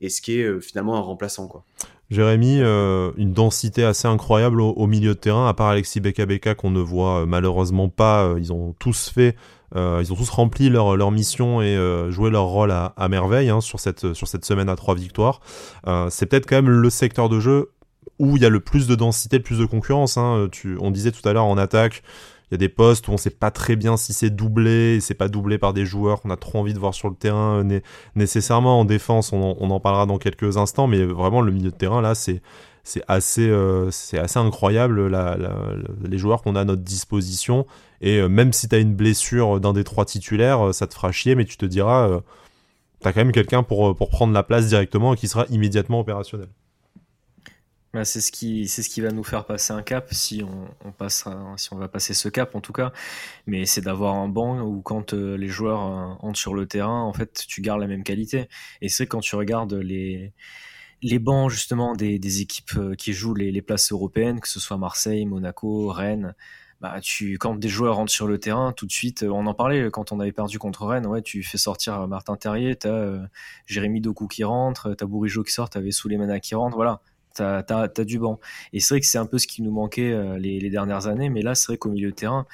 et 0.01 0.09
ce 0.09 0.21
qui 0.21 0.39
est 0.39 0.43
euh, 0.43 0.59
finalement 0.59 0.95
un 0.95 1.01
remplaçant. 1.01 1.47
Quoi. 1.47 1.63
Jérémy, 2.09 2.59
euh, 2.61 3.11
une 3.17 3.33
densité 3.33 3.83
assez 3.83 4.07
incroyable 4.07 4.61
au, 4.61 4.87
milieu 4.87 5.09
de 5.09 5.19
terrain, 5.19 5.47
à 5.47 5.53
part 5.53 5.67
Alexis 5.67 5.99
Beka 5.99 6.25
Beka 6.25 6.55
qu'on 6.55 6.71
ne 6.71 6.79
voit 6.79 7.21
euh, 7.21 7.25
malheureusement 7.25 7.89
pas. 7.89 8.35
ils 8.37 8.53
ont 8.53 8.73
tous 8.79 9.09
fait, 9.09 9.35
ils 9.75 10.13
ont 10.13 10.15
tous 10.15 10.29
rempli 10.29 10.69
leur, 10.69 10.95
leur 10.95 11.11
mission 11.11 11.61
et 11.61 11.77
joué 12.09 12.29
leur 12.29 12.45
rôle 12.45 12.71
à, 12.71 13.07
merveille 13.09 13.49
hein, 13.49 13.59
sur, 13.59 13.81
cette, 13.81 14.13
sur 14.13 14.27
cette 14.27 14.45
semaine 14.45 14.69
à 14.69 14.77
trois 14.77 14.95
victoires. 14.95 15.41
c'est 16.09 16.25
peut-être 16.27 16.47
quand 16.47 16.55
même 16.55 16.69
le 16.69 16.89
secteur 16.89 17.27
de 17.27 17.41
jeu 17.41 17.71
où 18.17 18.37
il 18.37 18.43
y 18.43 18.45
a 18.45 18.49
le 18.49 18.61
plus 18.61 18.87
de 18.87 18.95
densité, 18.95 19.37
le 19.37 19.43
plus 19.43 19.59
de 19.59 19.65
concurrence. 19.65 20.17
Hein. 20.17 20.49
On 20.79 20.89
disait 20.89 21.11
tout 21.11 21.27
à 21.27 21.33
l'heure 21.33 21.45
en 21.45 21.57
attaque, 21.57 22.01
il 22.49 22.53
y 22.53 22.55
a 22.55 22.57
des 22.57 22.69
postes 22.69 23.07
où 23.07 23.11
on 23.11 23.17
sait 23.17 23.29
pas 23.29 23.51
très 23.51 23.75
bien 23.75 23.97
si 23.97 24.13
c'est 24.13 24.29
doublé, 24.29 24.99
c'est 25.01 25.13
pas 25.13 25.27
doublé 25.27 25.57
par 25.57 25.73
des 25.73 25.85
joueurs 25.85 26.21
qu'on 26.21 26.29
a 26.29 26.37
trop 26.37 26.59
envie 26.59 26.73
de 26.73 26.79
voir 26.79 26.93
sur 26.93 27.09
le 27.09 27.15
terrain 27.15 27.67
nécessairement 28.15 28.79
en 28.79 28.85
défense. 28.85 29.33
On, 29.33 29.69
en 29.69 29.79
parlera 29.81 30.05
dans 30.05 30.17
quelques 30.17 30.55
instants, 30.55 30.87
mais 30.87 31.03
vraiment 31.03 31.41
le 31.41 31.51
milieu 31.51 31.71
de 31.71 31.75
terrain 31.75 32.01
là, 32.01 32.15
c'est 32.15 32.41
assez, 33.09 33.49
euh, 33.49 33.89
assez 33.89 34.39
incroyable 34.39 35.11
les 36.05 36.17
joueurs 36.17 36.41
qu'on 36.41 36.55
a 36.55 36.61
à 36.61 36.65
notre 36.65 36.83
disposition. 36.83 37.65
Et 37.99 38.19
euh, 38.19 38.29
même 38.29 38.53
si 38.53 38.69
tu 38.69 38.75
as 38.75 38.79
une 38.79 38.95
blessure 38.95 39.59
d'un 39.59 39.73
des 39.73 39.83
trois 39.83 40.05
titulaires, 40.05 40.67
euh, 40.67 40.71
ça 40.71 40.87
te 40.87 40.93
fera 40.93 41.11
chier, 41.11 41.35
mais 41.35 41.43
tu 41.43 41.57
te 41.57 41.65
diras, 41.65 42.21
tu 43.01 43.07
as 43.07 43.11
quand 43.11 43.21
même 43.21 43.33
quelqu'un 43.33 43.63
pour 43.63 43.93
prendre 44.09 44.33
la 44.33 44.43
place 44.43 44.67
directement 44.67 45.13
et 45.13 45.17
qui 45.17 45.27
sera 45.27 45.45
immédiatement 45.49 45.99
opérationnel. 45.99 46.47
Bah, 47.93 48.03
c'est 48.03 48.21
ce 48.21 48.31
qui 48.31 48.67
c'est 48.67 48.83
ce 48.83 48.89
qui 48.89 49.01
va 49.01 49.11
nous 49.11 49.23
faire 49.23 49.45
passer 49.45 49.71
un 49.71 49.81
cap 49.81 50.09
si 50.11 50.43
on, 50.43 50.67
si 51.57 51.73
on 51.73 51.77
va 51.77 51.87
passer 51.87 52.13
ce 52.13 52.27
cap 52.27 52.53
en 52.53 52.59
tout 52.59 52.73
cas 52.73 52.91
mais 53.47 53.65
c'est 53.65 53.79
d'avoir 53.79 54.15
un 54.15 54.27
banc 54.27 54.59
où 54.59 54.81
quand 54.81 55.13
les 55.13 55.47
joueurs 55.47 55.79
entrent 55.79 56.37
sur 56.37 56.53
le 56.53 56.67
terrain 56.67 57.01
en 57.01 57.13
fait 57.13 57.45
tu 57.47 57.61
gardes 57.61 57.79
la 57.79 57.87
même 57.87 58.03
qualité 58.03 58.49
et 58.81 58.89
c'est 58.89 59.07
quand 59.07 59.21
tu 59.21 59.35
regardes 59.37 59.73
les 59.73 60.33
les 61.01 61.19
bancs 61.19 61.49
justement 61.49 61.93
des, 61.93 62.41
équipes 62.41 62.75
euh, 62.77 62.95
qui 62.95 63.13
jouent 63.13 63.35
les, 63.35 63.61
places 63.61 63.91
européennes, 63.91 64.39
que 64.39 64.47
ce 64.47 64.59
soit 64.59 64.77
Marseille, 64.77 65.25
Monaco, 65.25 65.89
Rennes, 65.89 66.33
bah 66.81 66.99
tu 67.01 67.37
quand 67.39 67.55
des 67.55 67.69
joueurs 67.69 67.95
rentrent 67.95 68.11
sur 68.11 68.27
le 68.27 68.39
terrain, 68.39 68.71
tout 68.71 68.85
de 68.85 68.91
suite, 68.91 69.23
euh, 69.23 69.29
on 69.29 69.47
en 69.47 69.53
parlait 69.53 69.89
quand 69.91 70.11
on 70.11 70.19
avait 70.19 70.31
perdu 70.31 70.59
contre 70.59 70.85
Rennes, 70.85 71.07
ouais, 71.07 71.21
tu 71.21 71.43
fais 71.43 71.57
sortir 71.57 72.01
euh, 72.01 72.07
Martin 72.07 72.35
Terrier, 72.35 72.75
t'as 72.75 72.89
euh, 72.89 73.19
Jérémy 73.65 74.01
Doku 74.01 74.27
qui 74.27 74.43
rentre, 74.43 74.93
t'as 74.93 75.05
Bourigeau 75.05 75.43
qui 75.43 75.53
sort, 75.53 75.69
t'avais 75.69 75.91
Souleymana 75.91 76.39
qui 76.39 76.55
rentre, 76.55 76.75
voilà. 76.75 77.01
T'as 77.37 77.63
as, 77.69 78.03
du 78.03 78.19
banc. 78.19 78.39
Et 78.73 78.79
c'est 78.79 78.95
vrai 78.95 79.01
que 79.01 79.07
c'est 79.07 79.17
un 79.17 79.25
peu 79.25 79.37
ce 79.37 79.47
qui 79.47 79.61
nous 79.61 79.71
manquait 79.71 80.37
les, 80.39 80.59
les 80.59 80.69
dernières 80.69 81.07
années, 81.07 81.29
mais 81.29 81.41
là, 81.41 81.55
c'est 81.55 81.67
vrai 81.67 81.77
qu'au 81.77 81.89
milieu 81.89 82.09
de 82.09 82.15
terrain, 82.15 82.45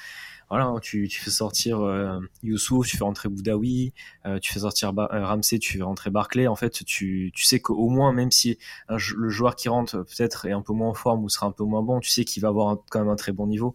voilà, 0.50 0.66
hein, 0.66 0.78
tu, 0.80 1.08
fais 1.08 1.30
sortir 1.30 1.80
euh, 1.80 2.20
Youssouf, 2.42 2.86
tu 2.86 2.96
fais 2.96 3.04
rentrer 3.04 3.28
Boudaoui, 3.28 3.92
euh, 4.26 4.38
tu 4.38 4.52
fais 4.52 4.60
sortir 4.60 4.92
euh, 4.96 5.26
Ramsey, 5.26 5.58
tu 5.58 5.78
fais 5.78 5.82
rentrer 5.82 6.10
Barclay. 6.10 6.46
En 6.46 6.54
fait, 6.54 6.84
tu, 6.84 7.32
tu 7.34 7.44
sais 7.44 7.60
qu'au 7.60 7.88
moins, 7.88 8.12
même 8.12 8.30
si 8.30 8.58
le 8.88 9.28
joueur 9.30 9.56
qui 9.56 9.68
rentre 9.68 10.02
peut-être 10.02 10.46
est 10.46 10.52
un 10.52 10.62
peu 10.62 10.72
moins 10.72 10.90
en 10.90 10.94
forme 10.94 11.24
ou 11.24 11.28
sera 11.28 11.46
un 11.46 11.52
peu 11.52 11.64
moins 11.64 11.82
bon, 11.82 12.00
tu 12.00 12.10
sais 12.10 12.24
qu'il 12.24 12.42
va 12.42 12.48
avoir 12.48 12.76
quand 12.90 13.00
même 13.00 13.08
un 13.08 13.16
très 13.16 13.32
bon 13.32 13.46
niveau. 13.46 13.74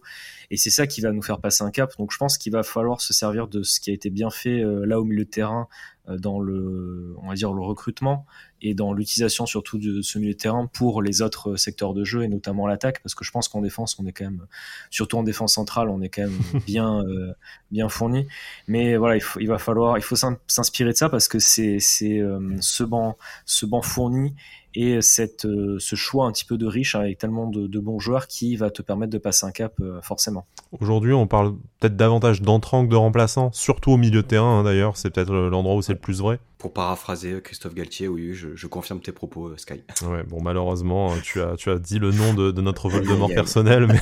Et 0.50 0.56
c'est 0.56 0.70
ça 0.70 0.86
qui 0.86 1.00
va 1.00 1.12
nous 1.12 1.22
faire 1.22 1.40
passer 1.40 1.64
un 1.64 1.70
cap. 1.70 1.96
Donc 1.98 2.12
je 2.12 2.18
pense 2.18 2.38
qu'il 2.38 2.52
va 2.52 2.62
falloir 2.62 3.00
se 3.00 3.12
servir 3.12 3.48
de 3.48 3.62
ce 3.62 3.80
qui 3.80 3.90
a 3.90 3.92
été 3.92 4.10
bien 4.10 4.30
fait 4.30 4.62
là 4.64 5.00
au 5.00 5.04
milieu 5.04 5.24
de 5.24 5.30
terrain 5.30 5.68
dans 6.08 6.40
le, 6.40 7.14
on 7.22 7.28
va 7.28 7.34
dire, 7.34 7.52
le 7.52 7.62
recrutement 7.62 8.26
et 8.62 8.74
dans 8.74 8.92
l'utilisation 8.92 9.46
surtout 9.46 9.78
de 9.78 10.02
ce 10.02 10.18
milieu 10.18 10.32
de 10.32 10.38
terrain 10.38 10.66
pour 10.66 11.02
les 11.02 11.22
autres 11.22 11.56
secteurs 11.56 11.94
de 11.94 12.04
jeu 12.04 12.22
et 12.22 12.28
notamment 12.28 12.66
l'attaque 12.66 13.02
parce 13.02 13.14
que 13.14 13.24
je 13.24 13.30
pense 13.30 13.48
qu'en 13.48 13.60
défense 13.60 13.98
on 13.98 14.06
est 14.06 14.12
quand 14.12 14.24
même 14.24 14.46
surtout 14.90 15.16
en 15.16 15.22
défense 15.22 15.54
centrale 15.54 15.88
on 15.88 16.00
est 16.02 16.08
quand 16.08 16.22
même 16.22 16.38
bien 16.66 17.02
euh, 17.04 17.32
bien 17.70 17.88
fourni 17.88 18.26
mais 18.68 18.96
voilà 18.96 19.16
il, 19.16 19.22
faut, 19.22 19.40
il 19.40 19.48
va 19.48 19.58
falloir 19.58 19.98
il 19.98 20.02
faut 20.02 20.16
s'inspirer 20.46 20.92
de 20.92 20.96
ça 20.96 21.08
parce 21.08 21.28
que 21.28 21.38
c'est 21.38 21.78
euh, 22.02 22.56
ce 22.60 22.84
banc 22.84 23.16
ce 23.44 23.66
banc 23.66 23.82
fourni 23.82 24.34
et 24.74 25.00
cette, 25.00 25.46
euh, 25.46 25.78
ce 25.78 25.96
choix 25.96 26.26
un 26.26 26.32
petit 26.32 26.44
peu 26.44 26.56
de 26.56 26.66
riche 26.66 26.94
avec 26.94 27.18
tellement 27.18 27.48
de, 27.48 27.80
bons 27.80 27.98
joueurs 27.98 28.26
qui 28.26 28.56
va 28.56 28.70
te 28.70 28.82
permettre 28.82 29.12
de 29.12 29.18
passer 29.18 29.46
un 29.46 29.50
cap 29.50 29.74
euh, 29.80 30.00
forcément. 30.02 30.46
Aujourd'hui, 30.80 31.12
on 31.12 31.26
parle 31.26 31.56
peut-être 31.80 31.96
davantage 31.96 32.42
d'entrants 32.42 32.84
que 32.84 32.90
de 32.90 32.96
remplaçants, 32.96 33.50
surtout 33.52 33.92
au 33.92 33.96
milieu 33.96 34.22
de 34.22 34.26
terrain 34.26 34.60
hein, 34.60 34.62
d'ailleurs, 34.62 34.96
c'est 34.96 35.10
peut-être 35.10 35.32
l'endroit 35.32 35.74
où 35.74 35.82
c'est 35.82 35.89
le 35.92 35.98
plus 35.98 36.20
vrai. 36.20 36.38
Pour 36.58 36.72
paraphraser 36.72 37.40
Christophe 37.42 37.74
Galtier, 37.74 38.08
oui, 38.08 38.34
je, 38.34 38.66
confirme 38.66 39.00
tes 39.00 39.12
propos, 39.12 39.48
euh, 39.48 39.56
Sky. 39.56 39.82
Ouais, 40.02 40.22
bon, 40.24 40.42
malheureusement, 40.42 41.12
tu 41.22 41.40
as, 41.40 41.56
tu 41.56 41.70
as 41.70 41.78
dit 41.78 41.98
le 41.98 42.12
nom 42.12 42.34
de, 42.34 42.50
de 42.50 42.60
notre 42.60 42.88
vol 42.88 43.06
de 43.06 43.14
mort 43.14 43.28
personnel, 43.28 43.86
mais. 43.86 44.00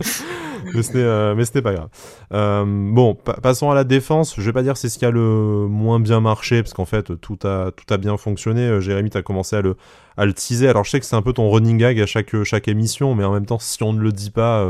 mais 0.74 0.82
ce 0.82 0.92
n'est 0.92 1.04
euh, 1.04 1.62
pas 1.62 1.72
grave. 1.72 1.88
Euh, 2.32 2.64
bon, 2.66 3.14
passons 3.14 3.70
à 3.70 3.74
la 3.74 3.84
défense. 3.84 4.34
Je 4.36 4.42
vais 4.42 4.52
pas 4.52 4.62
dire 4.62 4.76
c'est 4.76 4.88
ce 4.88 4.98
qui 4.98 5.04
a 5.04 5.10
le 5.10 5.66
moins 5.68 6.00
bien 6.00 6.20
marché 6.20 6.62
parce 6.62 6.74
qu'en 6.74 6.84
fait 6.84 7.18
tout 7.20 7.38
a 7.44 7.70
tout 7.72 7.92
a 7.92 7.96
bien 7.96 8.16
fonctionné. 8.16 8.62
Euh, 8.62 8.80
Jérémy, 8.80 9.10
tu 9.10 9.18
as 9.18 9.22
commencé 9.22 9.56
à 9.56 9.62
le 9.62 9.76
à 10.16 10.26
le 10.26 10.32
teaser. 10.32 10.68
Alors 10.68 10.84
je 10.84 10.90
sais 10.90 11.00
que 11.00 11.06
c'est 11.06 11.16
un 11.16 11.22
peu 11.22 11.32
ton 11.32 11.50
running 11.50 11.78
gag 11.78 12.00
à 12.00 12.06
chaque 12.06 12.42
chaque 12.44 12.68
émission, 12.68 13.14
mais 13.14 13.24
en 13.24 13.32
même 13.32 13.46
temps 13.46 13.58
si 13.58 13.82
on 13.82 13.92
ne 13.92 14.00
le 14.00 14.12
dit 14.12 14.30
pas. 14.30 14.66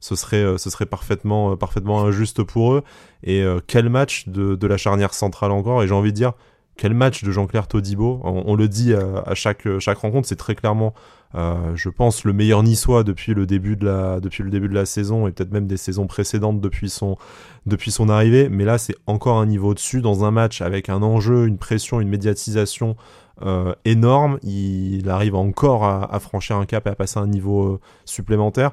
Ce 0.00 0.14
serait, 0.14 0.58
ce 0.58 0.70
serait 0.70 0.86
parfaitement, 0.86 1.56
parfaitement 1.56 2.04
injuste 2.04 2.42
pour 2.42 2.74
eux. 2.74 2.82
Et 3.24 3.44
quel 3.66 3.88
match 3.88 4.28
de, 4.28 4.54
de 4.54 4.66
la 4.66 4.76
charnière 4.76 5.14
centrale 5.14 5.50
encore. 5.50 5.82
Et 5.82 5.88
j'ai 5.88 5.94
envie 5.94 6.12
de 6.12 6.16
dire, 6.16 6.32
quel 6.76 6.94
match 6.94 7.24
de 7.24 7.30
Jean-Claire 7.30 7.68
Todibo. 7.68 8.20
On, 8.22 8.54
le 8.54 8.68
dit 8.68 8.92
à, 8.94 9.34
chaque, 9.34 9.66
chaque 9.78 9.98
rencontre, 9.98 10.28
c'est 10.28 10.36
très 10.36 10.54
clairement, 10.54 10.94
euh, 11.34 11.74
je 11.74 11.88
pense, 11.88 12.24
le 12.24 12.32
meilleur 12.32 12.62
niçois 12.62 13.02
depuis 13.02 13.34
le 13.34 13.46
début 13.46 13.76
de 13.76 13.86
la, 13.86 14.20
depuis 14.20 14.42
le 14.42 14.50
début 14.50 14.68
de 14.68 14.74
la 14.74 14.84
saison 14.84 15.26
et 15.26 15.32
peut-être 15.32 15.52
même 15.52 15.66
des 15.66 15.78
saisons 15.78 16.06
précédentes 16.06 16.60
depuis 16.60 16.90
son, 16.90 17.16
depuis 17.64 17.90
son 17.90 18.08
arrivée. 18.08 18.48
Mais 18.50 18.64
là, 18.64 18.78
c'est 18.78 18.96
encore 19.06 19.38
un 19.38 19.46
niveau 19.46 19.70
au-dessus 19.70 20.02
dans 20.02 20.24
un 20.24 20.30
match 20.30 20.60
avec 20.60 20.88
un 20.88 21.02
enjeu, 21.02 21.46
une 21.46 21.58
pression, 21.58 22.00
une 22.00 22.08
médiatisation 22.08 22.96
euh, 23.42 23.74
énorme. 23.86 24.38
Il, 24.42 25.08
arrive 25.08 25.34
encore 25.34 25.84
à, 25.84 26.20
franchir 26.20 26.56
un 26.56 26.66
cap 26.66 26.86
et 26.86 26.90
à 26.90 26.94
passer 26.94 27.18
un 27.18 27.26
niveau 27.26 27.64
euh, 27.64 27.80
supplémentaire 28.04 28.72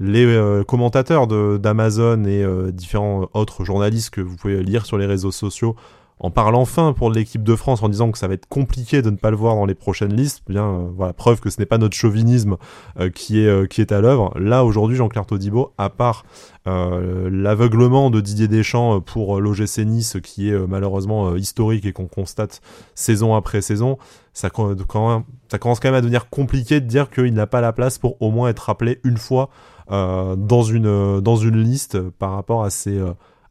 les 0.00 0.62
commentateurs 0.66 1.26
d'Amazon 1.26 2.24
et 2.24 2.44
différents 2.72 3.28
autres 3.32 3.64
journalistes 3.64 4.10
que 4.10 4.20
vous 4.20 4.36
pouvez 4.36 4.62
lire 4.62 4.86
sur 4.86 4.98
les 4.98 5.06
réseaux 5.06 5.30
sociaux 5.30 5.76
en 6.20 6.30
parlant 6.30 6.60
enfin 6.60 6.92
pour 6.92 7.10
l'équipe 7.10 7.42
de 7.42 7.56
France 7.56 7.82
en 7.82 7.88
disant 7.88 8.10
que 8.12 8.18
ça 8.18 8.28
va 8.28 8.34
être 8.34 8.46
compliqué 8.46 9.02
de 9.02 9.10
ne 9.10 9.16
pas 9.16 9.30
le 9.30 9.36
voir 9.36 9.56
dans 9.56 9.66
les 9.66 9.74
prochaines 9.74 10.14
listes, 10.14 10.42
eh 10.48 10.52
bien 10.52 10.64
euh, 10.64 10.88
voilà, 10.96 11.12
preuve 11.12 11.40
que 11.40 11.50
ce 11.50 11.58
n'est 11.58 11.66
pas 11.66 11.78
notre 11.78 11.96
chauvinisme 11.96 12.56
euh, 13.00 13.10
qui 13.10 13.40
est 13.40 13.48
euh, 13.48 13.66
qui 13.66 13.80
est 13.80 13.92
à 13.92 14.00
l'œuvre. 14.00 14.32
Là 14.38 14.64
aujourd'hui, 14.64 14.96
Jean-Claire 14.96 15.26
Todibo, 15.26 15.72
à 15.78 15.90
part 15.90 16.24
l'aveuglement 16.66 18.08
de 18.08 18.22
Didier 18.22 18.48
Deschamps 18.48 18.98
pour 19.02 19.38
l'OGC 19.38 19.80
Nice, 19.80 20.16
qui 20.22 20.48
est 20.48 20.58
malheureusement 20.66 21.36
historique 21.36 21.84
et 21.84 21.92
qu'on 21.92 22.06
constate 22.06 22.62
saison 22.94 23.34
après 23.34 23.60
saison, 23.60 23.98
ça, 24.32 24.48
ça 24.48 25.58
commence 25.58 25.80
quand 25.80 25.88
même 25.88 25.94
à 25.94 26.00
devenir 26.00 26.30
compliqué 26.30 26.80
de 26.80 26.86
dire 26.86 27.10
qu'il 27.10 27.34
n'a 27.34 27.46
pas 27.46 27.60
la 27.60 27.74
place 27.74 27.98
pour 27.98 28.16
au 28.22 28.30
moins 28.30 28.48
être 28.48 28.60
rappelé 28.60 28.98
une 29.04 29.18
fois 29.18 29.50
dans 29.90 30.62
une 30.62 31.20
dans 31.20 31.36
une 31.36 31.62
liste 31.62 32.00
par 32.00 32.30
rapport 32.32 32.64
à 32.64 32.70
ses 32.70 32.98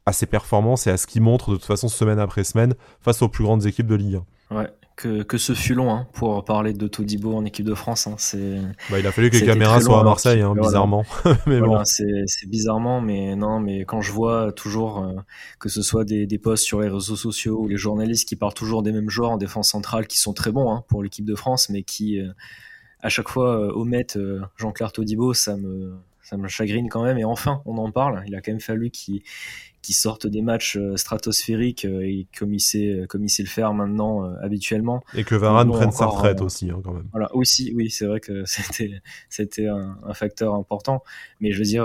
à 0.06 0.12
ses 0.12 0.26
performances 0.26 0.86
et 0.86 0.90
à 0.90 0.96
ce 0.96 1.06
qu'il 1.06 1.22
montre 1.22 1.50
de 1.50 1.56
toute 1.56 1.64
façon 1.64 1.88
semaine 1.88 2.18
après 2.18 2.44
semaine 2.44 2.74
face 3.00 3.22
aux 3.22 3.28
plus 3.28 3.44
grandes 3.44 3.66
équipes 3.66 3.86
de 3.86 3.94
Ligue 3.94 4.20
1. 4.50 4.56
Ouais, 4.56 4.70
que, 4.96 5.22
que 5.22 5.38
ce 5.38 5.54
fut 5.54 5.74
long 5.74 5.90
hein, 5.90 6.06
pour 6.12 6.44
parler 6.44 6.72
de 6.72 6.86
Todibo 6.86 7.34
en 7.34 7.44
équipe 7.44 7.64
de 7.64 7.74
France. 7.74 8.06
Hein, 8.06 8.16
c'est, 8.18 8.60
bah, 8.90 8.98
il 8.98 9.06
a 9.06 9.12
fallu 9.12 9.30
que 9.30 9.36
les 9.36 9.46
caméras 9.46 9.80
soient 9.80 10.00
à 10.00 10.04
Marseille, 10.04 10.42
hein, 10.42 10.54
bizarrement. 10.54 11.04
mais 11.46 11.60
bon. 11.60 11.82
c'est, 11.84 12.26
bizarrement, 12.46 13.00
mais 13.00 13.34
non, 13.34 13.60
mais 13.60 13.84
quand 13.84 14.02
je 14.02 14.12
vois 14.12 14.52
toujours 14.52 15.02
euh, 15.02 15.14
que 15.58 15.68
ce 15.68 15.82
soit 15.82 16.04
des, 16.04 16.26
des 16.26 16.38
posts 16.38 16.64
sur 16.64 16.80
les 16.80 16.88
réseaux 16.88 17.16
sociaux 17.16 17.58
ou 17.60 17.68
les 17.68 17.76
journalistes 17.78 18.28
qui 18.28 18.36
parlent 18.36 18.54
toujours 18.54 18.82
des 18.82 18.92
mêmes 18.92 19.10
joueurs 19.10 19.30
en 19.30 19.36
défense 19.38 19.70
centrale 19.70 20.06
qui 20.06 20.18
sont 20.18 20.34
très 20.34 20.52
bons 20.52 20.82
pour 20.88 21.02
l'équipe 21.02 21.24
de 21.24 21.34
France, 21.34 21.70
mais 21.70 21.82
qui 21.82 22.20
euh, 22.20 22.28
à 23.00 23.08
chaque 23.08 23.28
fois 23.28 23.58
euh, 23.58 23.72
omettent 23.72 24.18
Jean-Claire 24.56 24.92
Todibo, 24.92 25.34
ça 25.34 25.56
me 25.56 25.94
ça 26.24 26.36
me 26.36 26.48
chagrine 26.48 26.88
quand 26.88 27.04
même. 27.04 27.18
Et 27.18 27.24
enfin, 27.24 27.62
on 27.66 27.78
en 27.78 27.92
parle. 27.92 28.24
Il 28.26 28.34
a 28.34 28.40
quand 28.40 28.50
même 28.52 28.60
fallu 28.60 28.90
qu'il 28.90 29.22
qui 29.84 29.92
sortent 29.92 30.26
des 30.26 30.40
matchs 30.40 30.78
euh, 30.78 30.96
stratosphériques 30.96 31.84
euh, 31.84 32.00
et 32.00 32.26
comme 32.38 32.54
il 32.54 32.60
sait, 32.60 32.88
euh, 32.88 33.06
comme 33.06 33.22
il 33.22 33.28
sait 33.28 33.42
le 33.42 33.48
faire 33.48 33.74
maintenant 33.74 34.24
habituellement. 34.42 35.04
Et 35.14 35.24
que 35.24 35.34
Varane 35.34 35.70
prenne 35.70 35.92
sa 35.92 36.06
retraite 36.06 36.40
aussi, 36.40 36.70
hein, 36.70 36.80
quand 36.82 36.92
même. 36.92 37.06
Voilà, 37.12 37.32
aussi, 37.36 37.72
oui, 37.76 37.90
c'est 37.90 38.06
vrai 38.06 38.18
que 38.18 38.44
c'était, 39.28 39.66
un, 39.66 40.14
facteur 40.14 40.54
important. 40.54 41.04
Mais 41.40 41.52
je 41.52 41.58
veux 41.58 41.64
dire, 41.64 41.84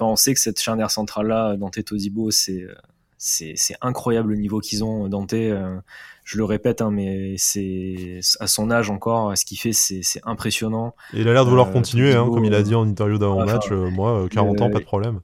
on 0.00 0.16
sait 0.16 0.34
que 0.34 0.40
cette 0.40 0.60
charnière 0.60 0.90
centrale-là, 0.90 1.56
Dante 1.56 1.82
Todibo, 1.82 2.30
c'est 2.30 2.66
incroyable 3.80 4.30
le 4.30 4.36
niveau 4.36 4.60
qu'ils 4.60 4.84
ont. 4.84 5.08
Dante, 5.08 5.34
je 6.32 6.38
le 6.38 6.44
répète, 6.44 6.80
hein, 6.80 6.90
mais 6.90 7.34
c'est 7.36 8.20
à 8.40 8.46
son 8.46 8.70
âge 8.70 8.90
encore, 8.90 9.36
ce 9.36 9.44
qu'il 9.44 9.58
fait, 9.58 9.72
c'est, 9.72 10.02
impressionnant. 10.24 10.94
Et 11.12 11.20
il 11.20 11.28
a 11.28 11.32
l'air 11.32 11.44
de 11.44 11.50
vouloir 11.50 11.70
continuer, 11.70 12.14
hein, 12.14 12.26
comme 12.32 12.44
il 12.44 12.54
a 12.54 12.62
dit 12.62 12.74
en 12.74 12.86
interview 12.86 13.18
d'avant-match. 13.18 13.70
moi, 13.70 14.26
40 14.30 14.60
ans, 14.62 14.70
pas 14.70 14.78
de 14.78 14.84
problème 14.84 15.20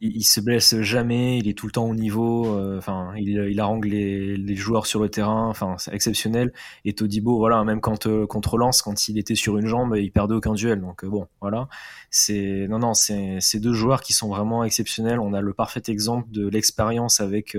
il, 0.00 0.24
se 0.24 0.40
blesse 0.40 0.80
jamais, 0.82 1.38
il 1.38 1.48
est 1.48 1.54
tout 1.54 1.66
le 1.66 1.72
temps 1.72 1.86
au 1.86 1.94
niveau, 1.94 2.54
euh, 2.54 2.78
enfin, 2.78 3.12
il, 3.16 3.30
il 3.50 3.60
harangue 3.60 3.86
les, 3.86 4.36
les, 4.36 4.54
joueurs 4.54 4.86
sur 4.86 5.00
le 5.00 5.08
terrain, 5.08 5.48
enfin, 5.48 5.76
c'est 5.78 5.94
exceptionnel. 5.94 6.52
Et 6.84 6.92
Todibo, 6.92 7.38
voilà, 7.38 7.64
même 7.64 7.80
quand 7.80 8.06
euh, 8.06 8.26
contre 8.26 8.58
Lens, 8.58 8.82
quand 8.82 9.08
il 9.08 9.18
était 9.18 9.34
sur 9.34 9.56
une 9.56 9.66
jambe, 9.66 9.96
il 9.96 10.12
perdait 10.12 10.34
aucun 10.34 10.52
duel. 10.52 10.80
Donc 10.80 11.04
euh, 11.04 11.08
bon, 11.08 11.26
voilà, 11.40 11.68
c'est 12.10 12.66
non, 12.68 12.78
non, 12.78 12.94
c'est 12.94 13.38
ces 13.40 13.58
deux 13.58 13.72
joueurs 13.72 14.02
qui 14.02 14.12
sont 14.12 14.28
vraiment 14.28 14.64
exceptionnels. 14.64 15.18
On 15.18 15.32
a 15.32 15.40
le 15.40 15.54
parfait 15.54 15.82
exemple 15.88 16.30
de 16.30 16.46
l'expérience 16.46 17.20
avec 17.20 17.56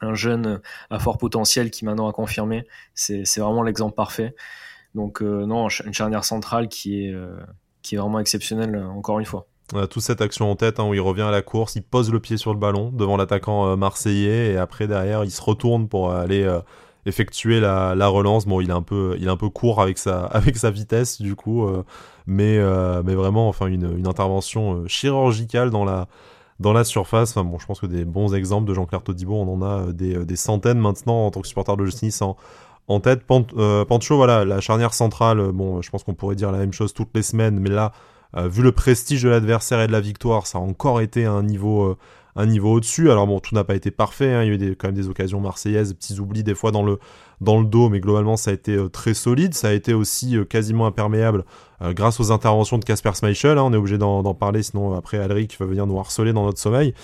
un 0.00 0.14
jeune 0.14 0.60
à 0.90 0.98
fort 0.98 1.18
potentiel 1.18 1.70
qui 1.70 1.84
maintenant 1.84 2.08
a 2.08 2.12
confirmé. 2.12 2.66
C'est 2.94 3.38
vraiment 3.38 3.62
l'exemple 3.62 3.94
parfait. 3.94 4.34
Donc 4.94 5.20
non, 5.20 5.68
une 5.68 5.94
charnière 5.94 6.24
centrale 6.24 6.68
qui 6.68 7.04
est 7.04 7.14
qui 7.82 7.94
est 7.94 7.98
vraiment 7.98 8.18
exceptionnelle 8.18 8.76
encore 8.76 9.18
une 9.18 9.26
fois. 9.26 9.46
On 9.72 9.78
a 9.78 9.86
toute 9.86 10.02
cette 10.02 10.20
action 10.20 10.50
en 10.50 10.56
tête 10.56 10.80
hein, 10.80 10.88
où 10.88 10.94
il 10.94 11.00
revient 11.00 11.22
à 11.22 11.30
la 11.30 11.42
course, 11.42 11.76
il 11.76 11.82
pose 11.82 12.10
le 12.10 12.18
pied 12.18 12.36
sur 12.36 12.52
le 12.52 12.58
ballon 12.58 12.90
devant 12.90 13.16
l'attaquant 13.16 13.68
euh, 13.68 13.76
marseillais 13.76 14.52
et 14.52 14.56
après 14.56 14.88
derrière 14.88 15.22
il 15.22 15.30
se 15.30 15.40
retourne 15.40 15.88
pour 15.88 16.10
aller 16.10 16.42
euh, 16.42 16.58
effectuer 17.06 17.60
la, 17.60 17.94
la, 17.94 18.08
relance. 18.08 18.46
Bon, 18.46 18.60
il 18.60 18.68
est 18.68 18.72
un 18.72 18.82
peu, 18.82 19.48
court 19.48 19.80
avec 19.80 19.98
sa, 19.98 20.24
avec 20.24 20.56
sa 20.56 20.70
vitesse 20.70 21.20
du 21.20 21.36
coup, 21.36 21.66
mais, 22.26 22.58
mais 23.04 23.14
vraiment, 23.14 23.48
enfin, 23.48 23.66
une 23.66 24.06
intervention 24.06 24.86
chirurgicale 24.86 25.70
dans 25.70 25.84
la, 25.84 26.08
dans 26.60 26.72
la 26.72 26.84
surface. 26.84 27.34
Je 27.34 27.66
pense 27.66 27.80
que 27.80 27.86
des 27.86 28.04
bons 28.04 28.34
exemples 28.34 28.68
de 28.68 28.74
Jean-Claire 28.74 29.02
Todibo, 29.02 29.34
on 29.34 29.52
en 29.52 29.62
a 29.62 29.92
des, 29.92 30.24
des, 30.24 30.36
centaines 30.36 30.78
maintenant 30.78 31.26
en 31.26 31.30
tant 31.30 31.40
que 31.40 31.48
supporter 31.48 31.76
de 31.76 31.84
Nice 32.02 32.22
en, 32.22 32.36
en 32.86 33.00
tête. 33.00 33.24
Pancho, 33.24 34.16
voilà, 34.16 34.44
la 34.44 34.60
charnière 34.60 34.94
centrale. 34.94 35.50
Bon, 35.52 35.82
je 35.82 35.90
pense 35.90 36.04
qu'on 36.04 36.14
pourrait 36.14 36.36
dire 36.36 36.52
la 36.52 36.58
même 36.58 36.72
chose 36.72 36.94
toutes 36.94 37.10
les 37.14 37.22
semaines, 37.22 37.58
mais 37.58 37.70
là. 37.70 37.92
vu 38.36 38.62
le 38.62 38.72
prestige 38.72 39.22
de 39.22 39.28
l'adversaire 39.28 39.80
et 39.80 39.86
de 39.88 39.92
la 39.92 40.00
victoire, 40.00 40.46
ça 40.46 40.58
a 40.58 40.60
encore 40.60 41.00
été 41.00 41.24
un 41.24 41.42
niveau, 41.42 41.96
un 42.36 42.46
niveau 42.46 42.74
au-dessus. 42.74 43.10
Alors 43.10 43.26
bon, 43.26 43.40
tout 43.40 43.54
n'a 43.54 43.64
pas 43.64 43.74
été 43.74 43.90
parfait, 43.90 44.32
hein. 44.32 44.42
il 44.42 44.48
y 44.48 44.50
a 44.50 44.54
eu 44.54 44.58
des, 44.58 44.76
quand 44.76 44.88
même 44.88 44.94
des 44.94 45.08
occasions 45.08 45.40
marseillaises, 45.40 45.92
petits 45.94 46.18
oublis 46.20 46.42
des 46.42 46.54
fois 46.54 46.70
dans 46.70 46.82
le, 46.82 46.98
dans 47.40 47.58
le 47.58 47.66
dos, 47.66 47.88
mais 47.88 48.00
globalement 48.00 48.36
ça 48.36 48.50
a 48.50 48.54
été 48.54 48.72
euh, 48.72 48.88
très 48.88 49.14
solide, 49.14 49.54
ça 49.54 49.68
a 49.68 49.72
été 49.72 49.94
aussi 49.94 50.36
euh, 50.36 50.44
quasiment 50.44 50.86
imperméable 50.86 51.44
euh, 51.82 51.92
grâce 51.94 52.20
aux 52.20 52.32
interventions 52.32 52.78
de 52.78 52.84
Casper 52.84 53.12
Schmeichel, 53.14 53.56
hein. 53.56 53.62
on 53.64 53.72
est 53.72 53.76
obligé 53.76 53.96
d'en 53.96 54.34
parler, 54.34 54.62
sinon 54.62 54.94
après 54.94 55.18
Alric 55.18 55.56
va 55.58 55.66
venir 55.66 55.86
nous 55.86 55.98
harceler 55.98 56.32
dans 56.32 56.44
notre 56.44 56.58
sommeil. 56.58 56.94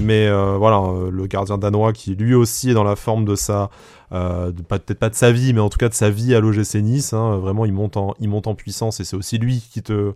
Mais 0.00 0.28
voilà, 0.58 0.82
le 1.10 1.26
gardien 1.26 1.56
danois 1.56 1.92
qui 1.92 2.14
lui 2.14 2.34
aussi 2.34 2.70
est 2.70 2.74
dans 2.74 2.84
la 2.84 2.96
forme 2.96 3.24
de 3.24 3.34
sa... 3.34 3.70
peut-être 4.10 4.98
pas 4.98 5.08
de 5.08 5.14
sa 5.14 5.32
vie, 5.32 5.54
mais 5.54 5.60
en 5.60 5.70
tout 5.70 5.78
cas 5.78 5.88
de 5.88 5.94
sa 5.94 6.10
vie 6.10 6.34
à 6.34 6.40
l'OGC 6.40 6.76
Nice. 6.76 7.14
Hein. 7.14 7.38
vraiment, 7.38 7.64
il 7.64 7.72
monte, 7.72 7.96
en, 7.96 8.14
il 8.20 8.28
monte 8.28 8.46
en 8.46 8.54
puissance 8.54 9.00
et 9.00 9.04
c'est 9.04 9.16
aussi 9.16 9.38
lui 9.38 9.66
qui 9.72 9.82
te, 9.82 10.12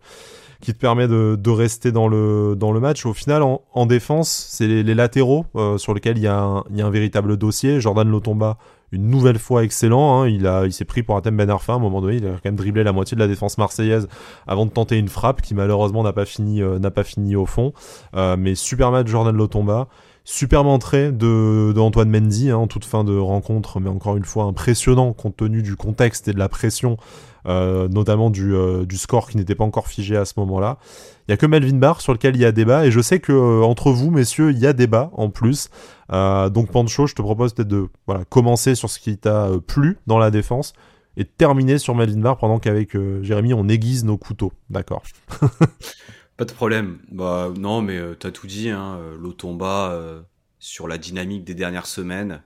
qui 0.61 0.75
te 0.75 0.79
permet 0.79 1.09
de, 1.09 1.51
rester 1.51 1.93
dans 1.93 2.09
le, 2.09 2.55
dans 2.57 2.73
le 2.73 2.81
match. 2.81 3.07
Au 3.07 3.15
final, 3.15 3.43
en, 3.43 3.63
en 3.73 3.87
défense, 3.87 4.29
c'est 4.29 4.67
les, 4.67 4.95
latéraux 4.95 5.47
euh, 5.57 5.79
sur 5.79 5.95
lesquels 5.95 6.19
il 6.19 6.25
y, 6.25 6.27
a 6.27 6.37
un, 6.37 6.91
véritable 6.91 7.37
dossier. 7.37 7.81
Jordan 7.81 8.09
Lotomba, 8.09 8.59
une 8.93 9.09
nouvelle 9.09 9.39
fois 9.39 9.65
excellent. 9.65 10.23
Hein. 10.23 10.29
Il, 10.29 10.51
il 10.67 10.73
s'est 10.73 10.85
pris 10.85 11.03
pour 11.03 11.17
Atem 11.17 11.37
Ben 11.37 11.49
Arfa 11.49 11.73
à 11.73 11.77
un 11.77 11.79
moment 11.79 12.01
donné. 12.01 12.17
Il 12.17 12.27
a 12.27 12.33
quand 12.33 12.45
même 12.45 12.57
dribblé 12.57 12.85
la 12.85 12.93
moitié 12.93 13.15
de 13.15 13.21
la 13.21 13.29
défense 13.29 13.59
marseillaise 13.59 14.07
avant 14.47 14.67
de 14.67 14.71
tenter 14.71 14.99
une 14.99 15.09
frappe 15.09 15.41
qui 15.41 15.55
malheureusement 15.55 16.03
n'a 16.03 16.13
pas 16.13 16.27
fini, 16.27 16.63
euh, 16.63 16.79
pas 16.79 17.05
fini 17.05 17.37
au 17.37 17.47
fond. 17.47 17.73
Euh, 18.15 18.37
mais 18.39 18.55
super 18.55 18.91
match 18.91 19.09
Jordan 19.09 19.37
Lotomba. 19.37 19.89
Superbe 20.25 20.67
entrée 20.67 21.13
de, 21.13 21.73
de 21.73 21.81
Antoine 21.81 22.11
Mendy 22.11 22.51
hein, 22.51 22.57
en 22.57 22.67
toute 22.67 22.85
fin 22.85 23.05
de 23.05 23.17
rencontre, 23.17 23.81
mais 23.81 23.89
encore 23.89 24.17
une 24.17 24.25
fois 24.25 24.45
impressionnant 24.45 25.13
compte 25.13 25.37
tenu 25.37 25.63
du 25.63 25.77
contexte 25.77 26.29
et 26.29 26.33
de 26.33 26.39
la 26.39 26.49
pression 26.49 26.99
euh, 27.47 27.89
notamment 27.89 28.29
du, 28.29 28.55
euh, 28.55 28.85
du, 28.85 28.99
score 28.99 29.31
qui 29.31 29.39
n'était 29.39 29.55
pas 29.55 29.65
encore 29.65 29.89
figé 29.89 30.17
à 30.17 30.25
ce 30.25 30.35
moment-là. 30.39 30.79
Il 31.27 31.31
y 31.31 31.35
a 31.35 31.37
que 31.37 31.47
Melvin 31.47 31.79
Barr 31.79 32.01
sur 32.01 32.13
lequel 32.13 32.37
il 32.37 32.43
y 32.43 32.45
a 32.45 32.53
débat, 32.53 32.85
et 32.85 32.91
je 32.91 33.01
sais 33.01 33.19
que 33.19 33.33
euh, 33.33 33.65
entre 33.65 33.93
vous, 33.93 34.11
messieurs, 34.11 34.51
il 34.51 34.59
y 34.59 34.67
a 34.67 34.73
débat 34.73 35.11
en 35.15 35.31
plus. 35.31 35.71
donc 36.11 36.71
Pancho, 36.71 37.07
je 37.07 37.15
te 37.15 37.23
propose 37.23 37.55
peut-être 37.55 37.69
de 37.69 37.89
voilà, 38.07 38.25
commencer 38.27 38.75
sur 38.75 38.91
ce 38.91 38.99
qui 38.99 39.17
t'a 39.17 39.49
plu 39.67 39.99
dans 40.07 40.19
la 40.19 40.31
défense 40.31 40.75
et 41.17 41.25
terminer 41.25 41.79
sur 41.79 41.95
Melvin 41.95 42.21
Barr 42.21 42.37
pendant 42.37 42.59
qu'avec 42.59 42.97
Jérémy, 43.23 43.55
on 43.55 43.69
aiguise 43.69 44.05
nos 44.05 44.19
couteaux. 44.19 44.53
D'accord. 44.69 45.03
pas 46.41 46.45
de 46.47 46.53
problème. 46.53 46.99
Bah 47.13 47.53
non, 47.57 47.83
mais 47.83 48.01
t'as 48.19 48.31
tout 48.31 48.47
dit. 48.47 48.71
Hein. 48.71 48.99
L'Otomba 49.19 50.25
sur 50.59 50.89
la 50.89 50.99
dynamique 50.99 51.45
des 51.45 51.55
dernières 51.55 51.87
semaines, 51.87 52.43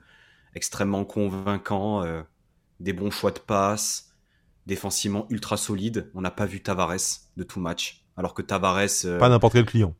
extrêmement 0.54 1.04
convaincant, 1.04 2.04
des 2.80 2.92
bons 2.92 3.10
choix 3.10 3.30
de 3.30 3.38
passe, 3.38 4.14
défensivement 4.66 5.26
ultra 5.30 5.56
solide. 5.56 6.10
On 6.14 6.20
n'a 6.20 6.30
pas 6.30 6.46
vu 6.46 6.60
Tavares 6.60 6.96
de 7.36 7.42
tout 7.42 7.60
match. 7.60 8.04
Alors 8.16 8.34
que 8.34 8.42
Tavares. 8.42 9.04
Euh, 9.04 9.18
pas 9.18 9.28
n'importe 9.28 9.54
quel 9.54 9.66
client. 9.66 9.94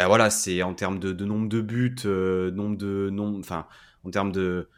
Euh, 0.00 0.06
voilà, 0.06 0.30
c'est 0.30 0.62
en 0.62 0.74
termes 0.74 0.98
de, 0.98 1.12
nombre 1.24 1.48
de 1.48 1.60
buts, 1.60 1.96
euh, 2.04 2.50
nombre 2.50 2.76
de. 2.76 3.10
Nombre, 3.10 3.38
enfin, 3.38 3.66
en 4.04 4.10
termes 4.10 4.32
de. 4.32 4.68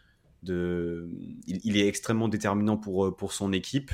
de 0.42 1.08
il, 1.46 1.76
est 1.76 1.86
extrêmement 1.86 2.28
déterminant 2.28 2.76
pour, 2.76 3.16
pour 3.16 3.32
son 3.32 3.52
équipe. 3.52 3.92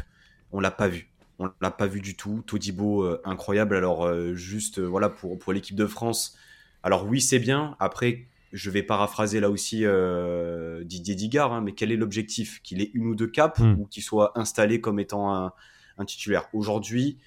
On 0.53 0.61
l'a 0.61 0.71
pas 0.71 0.89
vu. 0.89 1.11
On 1.39 1.51
l'a 1.61 1.71
pas 1.71 1.87
vu 1.87 2.01
du 2.01 2.17
tout. 2.17 2.43
Todibo, 2.47 3.07
incroyable. 3.25 3.77
Alors, 3.77 4.35
juste, 4.35 4.79
voilà, 4.79 5.09
pour, 5.09 5.39
pour 5.39 5.53
l'équipe 5.53 5.77
de 5.77 5.87
France. 5.87 6.37
Alors, 6.83 7.07
oui, 7.07 7.21
c'est 7.21 7.39
bien. 7.39 7.77
Après, 7.79 8.27
je 8.53 8.71
vais 8.71 8.83
paraphraser 8.83 9.41
là 9.41 9.51
aussi 9.51 9.85
euh, 9.85 10.85
Didier 10.85 11.15
Digard, 11.15 11.53
hein, 11.53 11.61
mais 11.61 11.73
quel 11.73 11.93
est 11.93 11.97
l'objectif? 11.97 12.61
Qu'il 12.63 12.81
ait 12.81 12.91
une 12.95 13.07
ou 13.07 13.15
deux 13.15 13.27
capes 13.27 13.59
hmm. 13.59 13.81
ou 13.81 13.87
qu'il 13.87 14.03
soit 14.03 14.39
installé 14.39 14.81
comme 14.81 14.99
étant 14.99 15.35
un, 15.35 16.05
titulaire? 16.07 16.49
Aujourd'hui, 16.53 17.19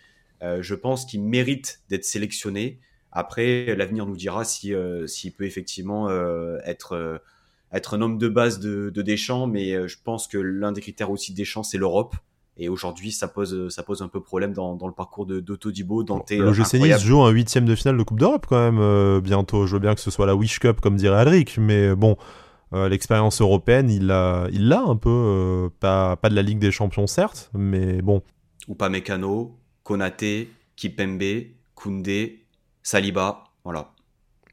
euh, 0.41 0.62
je 0.62 0.76
pense 0.76 1.05
qu'il 1.05 1.22
mérite 1.22 1.82
d'être 1.89 2.05
sélectionné. 2.05 2.80
Après, 3.12 3.76
l'avenir 3.76 4.05
nous 4.05 4.16
dira 4.16 4.43
euh, 4.66 5.07
s'il 5.07 5.34
peut 5.34 5.45
effectivement 5.45 6.10
être, 6.64 7.22
être 7.72 7.97
un 7.97 8.01
homme 8.01 8.18
de 8.18 8.28
base 8.28 8.60
de, 8.60 8.89
de 8.89 9.01
Deschamps, 9.01 9.47
mais 9.47 9.88
je 9.88 9.97
pense 10.03 10.28
que 10.28 10.38
l'un 10.38 10.72
des 10.72 10.82
critères 10.82 11.12
aussi 11.12 11.34
de 11.34 11.38
Deschamps, 11.38 11.64
c'est 11.64 11.78
l'Europe. 11.78 12.16
Et 12.62 12.68
aujourd'hui, 12.68 13.14
ça 13.14 13.30
pose, 13.30 13.70
ça 13.70 13.84
pose 13.84 14.01
un 14.01 14.10
peu 14.10 14.22
problème 14.22 14.51
dans, 14.51 14.76
dans 14.76 14.88
le 14.88 14.93
parcours 14.93 15.26
de 15.26 15.39
d'Autodibo. 15.39 16.03
Dante, 16.03 16.30
le 16.30 16.51
GC 16.51 16.80
Nice 16.80 16.99
joue 16.99 17.22
un 17.22 17.30
huitième 17.30 17.66
de 17.66 17.74
finale 17.74 17.97
de 17.97 18.03
Coupe 18.03 18.20
d'Europe 18.20 18.45
quand 18.49 18.60
même 18.60 18.80
euh, 18.80 19.22
bientôt. 19.22 19.66
Je 19.66 19.74
veux 19.74 19.80
bien 19.80 19.95
que 19.95 20.01
ce 20.01 20.12
soit 20.12 20.26
la 20.26 20.36
Wish 20.36 20.60
Cup 20.60 20.82
comme 20.82 20.97
dirait 20.97 21.20
Alric, 21.20 21.57
mais 21.57 21.95
bon, 21.95 22.18
euh, 22.74 22.89
l'expérience 22.89 23.39
européenne, 23.41 23.89
il 23.89 24.07
l'a, 24.07 24.47
il 24.51 24.72
un 24.74 24.95
peu. 24.97 25.10
Euh, 25.10 25.70
pas, 25.80 26.18
pas 26.18 26.30
de 26.30 26.36
la 26.36 26.41
Ligue 26.41 26.60
des 26.60 26.72
Champions 26.72 27.07
certes, 27.07 27.49
mais 27.53 28.01
bon. 28.01 28.22
Ou 28.68 28.76
pas 28.76 28.89
Mécano, 28.89 29.57
Konaté, 29.84 30.51
Kipembe, 30.76 31.45
Koundé, 31.76 32.45
Saliba, 32.84 33.45
voilà. 33.64 33.91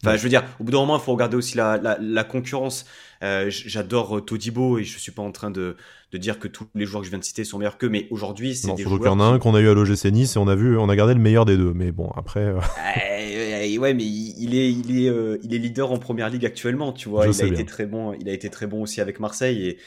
Enfin, 0.03 0.17
je 0.17 0.23
veux 0.23 0.29
dire, 0.29 0.45
au 0.61 0.65
bout 0.65 0.71
d'un 0.71 0.79
moment, 0.79 0.97
il 0.97 1.03
faut 1.03 1.13
regarder 1.13 1.37
aussi 1.37 1.57
la, 1.57 1.77
la, 1.77 1.99
la 2.01 2.25
concurrence. 2.25 2.87
Euh, 3.23 3.47
J'adore 3.49 4.25
Todibo 4.25 4.79
et 4.79 4.85
je 4.85 4.99
suis 4.99 5.13
pas 5.13 5.23
en 5.23 5.33
train 5.33 5.51
de, 5.51 5.77
de, 6.13 6.19
dire 6.19 6.39
que 6.39 6.49
tous 6.49 6.67
les 6.75 6.85
joueurs 6.85 7.03
que 7.03 7.07
je 7.07 7.11
viens 7.11 7.19
de 7.19 7.25
citer 7.25 7.45
sont 7.45 7.59
meilleurs 7.59 7.79
qu'eux, 7.79 7.89
mais 7.89 8.07
aujourd'hui, 8.11 8.55
c'est 8.55 8.73
des 8.75 8.83
joueurs. 8.83 8.99
qu'il 8.99 9.07
y 9.07 9.11
en 9.11 9.21
a 9.21 9.25
un 9.25 9.39
qu'on 9.39 9.55
a 9.55 9.61
eu 9.61 9.69
à 9.69 9.75
l'OGC 9.75 10.07
Nice 10.07 10.37
et 10.37 10.39
on 10.39 10.49
a 10.49 10.55
vu, 10.55 10.77
on 10.77 10.89
a 10.89 10.97
gardé 10.97 11.15
le 11.15 11.21
meilleur 11.21 11.45
des 11.45 11.57
deux. 11.57 11.73
Mais 11.73 11.93
bon, 11.93 12.11
après. 12.17 12.41
Euh... 12.41 12.61
ouais, 13.79 13.95
mais 13.95 14.05
il 14.05 14.55
est, 14.55 14.71
il 14.71 15.05
est, 15.05 15.09
euh, 15.09 15.39
il 15.43 15.55
est 15.55 15.59
leader 15.59 15.93
en 15.93 15.99
première 15.99 16.29
ligue 16.31 16.47
actuellement, 16.47 16.93
tu 16.93 17.09
vois. 17.09 17.27
il 17.27 17.43
a 17.43 17.47
été 17.47 17.65
très 17.65 17.87
bon. 17.87 18.13
Il 18.21 18.29
a 18.29 18.33
été 18.33 18.51
très 18.51 18.67
bon 18.67 18.83
aussi 18.83 19.01
avec 19.01 19.21
Marseille 19.21 19.67
et. 19.67 19.79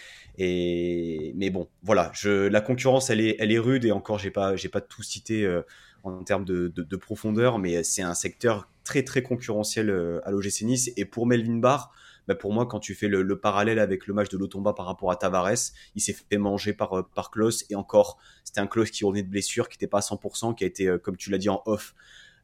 Et 0.42 1.34
mais 1.36 1.50
bon, 1.50 1.68
voilà, 1.84 2.12
je, 2.14 2.48
la 2.48 2.62
concurrence, 2.62 3.10
elle 3.10 3.20
est, 3.20 3.36
elle 3.40 3.52
est 3.52 3.60
rude 3.60 3.84
et 3.84 3.92
encore, 3.92 4.20
j'ai 4.20 4.32
pas, 4.32 4.56
j'ai 4.56 4.70
pas 4.70 4.80
tout 4.80 5.04
cité 5.04 5.44
euh, 5.44 5.64
en 6.04 6.24
termes 6.24 6.46
de, 6.46 6.70
de, 6.70 6.82
de 6.82 6.96
profondeur, 6.96 7.60
mais 7.60 7.84
c'est 7.84 8.04
un 8.04 8.14
secteur 8.14 8.70
très 8.86 9.04
très 9.04 9.22
concurrentiel 9.22 9.90
euh, 9.90 10.22
à 10.24 10.32
l'OGC 10.32 10.62
Nice. 10.62 10.92
Et 10.96 11.04
pour 11.04 11.28
Melvin 11.28 11.58
Barr, 11.58 11.92
bah 12.30 12.36
pour 12.36 12.54
moi, 12.54 12.68
quand 12.68 12.80
tu 12.80 12.94
fais 12.94 13.08
le, 13.08 13.40
parallèle 13.40 13.80
avec 13.80 14.06
le 14.06 14.14
match 14.14 14.30
de 14.30 14.38
Lotomba 14.38 14.74
par 14.74 14.86
rapport 14.86 15.10
à 15.10 15.16
Tavares, 15.16 15.72
il 15.96 16.00
s'est 16.00 16.14
fait 16.14 16.38
manger 16.38 16.74
par, 16.74 17.00
euh, 17.00 17.02
par 17.16 17.32
Klaus. 17.32 17.66
Et 17.72 17.76
encore, 17.76 18.20
c'était 18.44 18.60
un 18.60 18.68
Klaus 18.68 18.92
qui 18.92 19.04
revenait 19.04 19.24
de 19.24 19.30
blessure, 19.30 19.68
qui 19.68 19.78
n'était 19.78 19.88
pas 19.88 19.98
à 19.98 20.02
100%, 20.02 20.54
qui 20.54 20.64
a 20.64 20.68
été, 20.68 20.88
euh, 20.88 21.00
comme 21.00 21.18
tu 21.18 21.32
l'as 21.32 21.40
dit 21.40 21.50
en 21.50 21.64
off, 21.66 21.96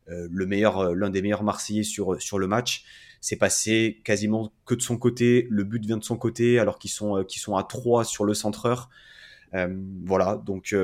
le 0.08 0.46
meilleur, 0.46 0.94
l'un 0.94 1.10
des 1.10 1.24
meilleurs 1.24 1.44
Marseillais 1.44 1.84
sur, 1.84 2.22
sur 2.22 2.38
le 2.38 2.46
match. 2.46 2.84
C'est 3.22 3.38
passé 3.38 4.02
quasiment 4.04 4.54
que 4.66 4.76
de 4.76 4.82
son 4.82 4.98
côté. 4.98 5.48
Le 5.50 5.64
but 5.64 5.84
vient 5.84 5.98
de 5.98 6.04
son 6.04 6.16
côté, 6.16 6.60
alors 6.60 6.78
qu'ils 6.78 6.92
sont, 6.92 7.24
sont 7.28 7.56
à 7.56 7.64
3 7.64 8.06
sur 8.06 8.24
le 8.24 8.36
centreur. 8.36 8.92
voilà, 9.52 10.40
donc 10.46 10.76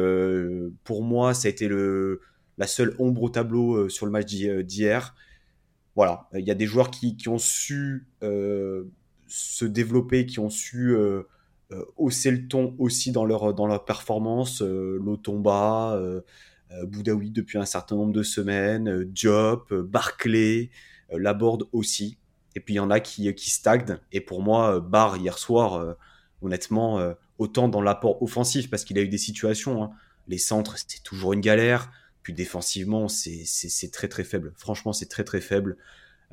pour 0.84 1.04
moi, 1.04 1.36
ça 1.36 1.49
a 1.49 1.52
été 1.52 1.68
le, 1.68 2.22
la 2.58 2.66
seule 2.66 2.95
ombre 2.97 3.22
au 3.22 3.30
tableau 3.30 3.89
sur 3.89 4.08
le 4.08 4.12
match 4.12 4.26
d'hier 4.26 5.14
voilà, 6.02 6.28
il 6.34 6.43
y 6.43 6.49
a 6.49 6.56
des 6.56 6.66
joueurs 6.66 6.89
qui, 6.89 7.16
ont 7.28 7.38
su 7.38 8.08
euh, 8.24 8.86
se 9.28 9.66
développer, 9.66 10.26
qui 10.26 10.39
ont 10.39 10.49
su 10.49 10.95
euh, 10.95 11.28
euh, 11.72 11.86
hausser 11.95 12.32
le 12.32 12.47
ton 12.47 12.76
aussi 12.80 13.12
dans 13.12 13.24
leur, 13.24 13.54
dans 13.54 13.68
leur 13.68 13.86
performance. 13.86 14.64
Lotomba, 14.64 16.02
Boudaoui 16.88 17.30
depuis 17.30 17.60
un 17.60 17.66
certain 17.66 17.97
nombre 17.97 18.14
de 18.14 18.24
semaines, 18.24 19.04
Diop, 19.04 19.72
Barclay, 19.76 20.72
Laborde 21.12 21.68
aussi. 21.72 22.18
Et 22.56 22.62
puis 22.62 22.74
il 22.74 22.78
y 22.78 22.80
en 22.80 22.89
a 22.89 22.99
qui, 22.99 23.32
qui 23.36 23.52
stagnent. 23.52 23.99
Et 24.12 24.22
pour 24.22 24.41
moi, 24.41 24.80
Barre 24.80 25.18
hier 25.18 25.38
soir, 25.38 25.97
honnêtement, 26.41 27.14
autant 27.38 27.68
dans 27.68 27.84
l'apport 27.84 28.24
offensif, 28.24 28.72
parce 28.72 28.86
qu'il 28.86 28.97
a 28.97 29.04
eu 29.04 29.08
des 29.08 29.20
situations. 29.20 29.84
Hein. 29.84 29.91
Les 30.28 30.39
centres, 30.39 30.80
c'était 30.80 31.04
toujours 31.04 31.34
une 31.34 31.41
galère. 31.41 31.91
Puis 32.24 32.34
défensivement, 32.34 33.08
c'est 33.08 33.92
très 33.92 34.08
très 34.08 34.24
faible. 34.24 34.54
Franchement, 34.56 34.94
c'est 34.94 35.08
très 35.08 35.24
très 35.24 35.42
faible. 35.42 35.78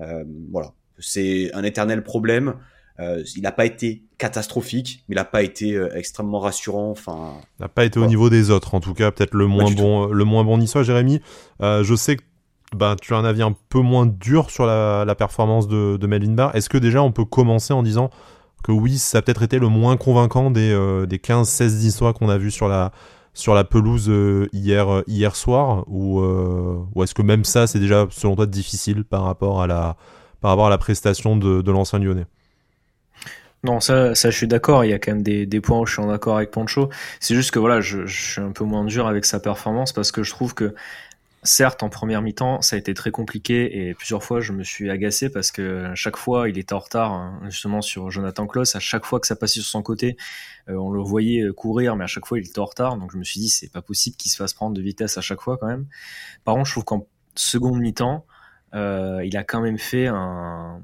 Euh, 0.00 0.24
voilà, 0.50 0.72
c'est 0.98 1.52
un 1.54 1.64
éternel 1.64 2.02
problème. 2.02 2.54
Euh, 3.00 3.22
il 3.36 3.42
n'a 3.42 3.52
pas 3.52 3.64
été 3.64 4.02
catastrophique, 4.18 5.04
mais 5.08 5.14
il 5.14 5.16
n'a 5.16 5.24
pas 5.24 5.42
été 5.42 5.74
euh, 5.74 5.96
extrêmement 5.96 6.40
rassurant. 6.40 6.90
Enfin, 6.90 7.34
il 7.58 7.62
n'a 7.62 7.68
pas 7.68 7.84
été 7.84 7.98
au 7.98 8.06
niveau 8.06 8.28
des 8.28 8.50
autres, 8.50 8.74
en 8.74 8.80
tout 8.80 8.92
cas, 8.92 9.10
peut-être 9.10 9.34
le 9.34 9.46
moins 9.46 9.70
bon, 9.70 10.06
le 10.06 10.24
moins 10.24 10.44
bon 10.44 10.58
niçois, 10.58 10.82
Jérémy. 10.82 11.20
je 11.60 11.94
sais 11.96 12.16
que 12.16 12.22
bah, 12.76 12.96
tu 13.00 13.14
as 13.14 13.16
un 13.16 13.24
avis 13.24 13.42
un 13.42 13.56
peu 13.70 13.80
moins 13.80 14.04
dur 14.04 14.50
sur 14.50 14.66
la, 14.66 15.14
performance 15.16 15.68
de, 15.68 15.96
de 15.96 16.06
Melvin 16.06 16.32
Barr. 16.32 16.54
Est-ce 16.54 16.68
que 16.68 16.76
déjà 16.76 17.02
on 17.02 17.12
peut 17.12 17.24
commencer 17.24 17.72
en 17.72 17.82
disant 17.82 18.10
que 18.62 18.72
oui, 18.72 18.98
ça 18.98 19.18
a 19.18 19.22
peut-être 19.22 19.42
été 19.44 19.58
le 19.58 19.68
moins 19.68 19.96
convaincant 19.96 20.50
des, 20.50 20.70
des 21.08 21.18
15-16 21.18 21.78
niçois 21.78 22.12
qu'on 22.12 22.28
a 22.28 22.36
vus 22.36 22.50
sur 22.50 22.68
la, 22.68 22.90
sur 23.34 23.54
la 23.54 23.64
pelouse 23.64 24.08
euh, 24.08 24.48
hier, 24.52 24.92
euh, 24.92 25.02
hier 25.06 25.36
soir 25.36 25.84
ou, 25.86 26.20
euh, 26.20 26.78
ou 26.94 27.02
est-ce 27.02 27.14
que 27.14 27.22
même 27.22 27.44
ça 27.44 27.66
c'est 27.66 27.78
déjà 27.78 28.06
selon 28.10 28.36
toi 28.36 28.46
difficile 28.46 29.04
par 29.04 29.22
rapport 29.24 29.62
à 29.62 29.66
la, 29.66 29.96
par 30.40 30.50
rapport 30.50 30.66
à 30.66 30.70
la 30.70 30.78
prestation 30.78 31.36
de, 31.36 31.62
de 31.62 31.70
l'ancien 31.70 31.98
lyonnais? 31.98 32.26
Non, 33.64 33.80
ça, 33.80 34.14
ça, 34.14 34.30
je 34.30 34.36
suis 34.36 34.46
d'accord. 34.46 34.84
Il 34.84 34.90
y 34.90 34.92
a 34.92 35.00
quand 35.00 35.10
même 35.10 35.24
des, 35.24 35.44
des 35.44 35.60
points 35.60 35.80
où 35.80 35.86
je 35.86 35.94
suis 35.94 36.02
en 36.02 36.10
accord 36.10 36.36
avec 36.36 36.52
Pancho. 36.52 36.90
C'est 37.18 37.34
juste 37.34 37.50
que 37.50 37.58
voilà, 37.58 37.80
je, 37.80 38.06
je, 38.06 38.32
suis 38.32 38.40
un 38.40 38.52
peu 38.52 38.62
moins 38.62 38.84
dur 38.84 39.08
avec 39.08 39.24
sa 39.24 39.40
performance 39.40 39.92
parce 39.92 40.12
que 40.12 40.22
je 40.22 40.30
trouve 40.30 40.54
que 40.54 40.76
certes, 41.48 41.82
en 41.82 41.88
première 41.88 42.22
mi-temps, 42.22 42.62
ça 42.62 42.76
a 42.76 42.78
été 42.78 42.94
très 42.94 43.10
compliqué 43.10 43.88
et 43.88 43.94
plusieurs 43.94 44.22
fois, 44.22 44.40
je 44.40 44.52
me 44.52 44.62
suis 44.62 44.90
agacé 44.90 45.30
parce 45.30 45.50
que 45.50 45.92
chaque 45.94 46.16
fois, 46.16 46.48
il 46.48 46.58
était 46.58 46.74
en 46.74 46.78
retard, 46.78 47.12
hein, 47.12 47.40
justement 47.46 47.82
sur 47.82 48.10
Jonathan 48.10 48.46
Kloss. 48.46 48.76
À 48.76 48.80
chaque 48.80 49.04
fois 49.04 49.18
que 49.18 49.26
ça 49.26 49.36
passait 49.36 49.60
sur 49.60 49.64
son 49.64 49.82
côté, 49.82 50.16
euh, 50.68 50.74
on 50.74 50.90
le 50.90 51.00
voyait 51.00 51.42
euh, 51.42 51.52
courir, 51.52 51.96
mais 51.96 52.04
à 52.04 52.06
chaque 52.06 52.26
fois, 52.26 52.38
il 52.38 52.46
était 52.46 52.58
en 52.58 52.66
retard. 52.66 52.96
Donc, 52.96 53.12
je 53.12 53.18
me 53.18 53.24
suis 53.24 53.40
dit, 53.40 53.48
c'est 53.48 53.72
pas 53.72 53.82
possible 53.82 54.16
qu'il 54.16 54.30
se 54.30 54.36
fasse 54.36 54.52
prendre 54.52 54.74
de 54.74 54.82
vitesse 54.82 55.18
à 55.18 55.20
chaque 55.20 55.40
fois 55.40 55.56
quand 55.58 55.66
même. 55.66 55.86
Par 56.44 56.54
contre, 56.54 56.66
je 56.66 56.72
trouve 56.72 56.84
qu'en 56.84 57.06
seconde 57.34 57.80
mi-temps, 57.80 58.26
euh, 58.74 59.22
il 59.24 59.36
a 59.36 59.44
quand 59.44 59.60
même 59.60 59.78
fait 59.78 60.06
un, 60.06 60.80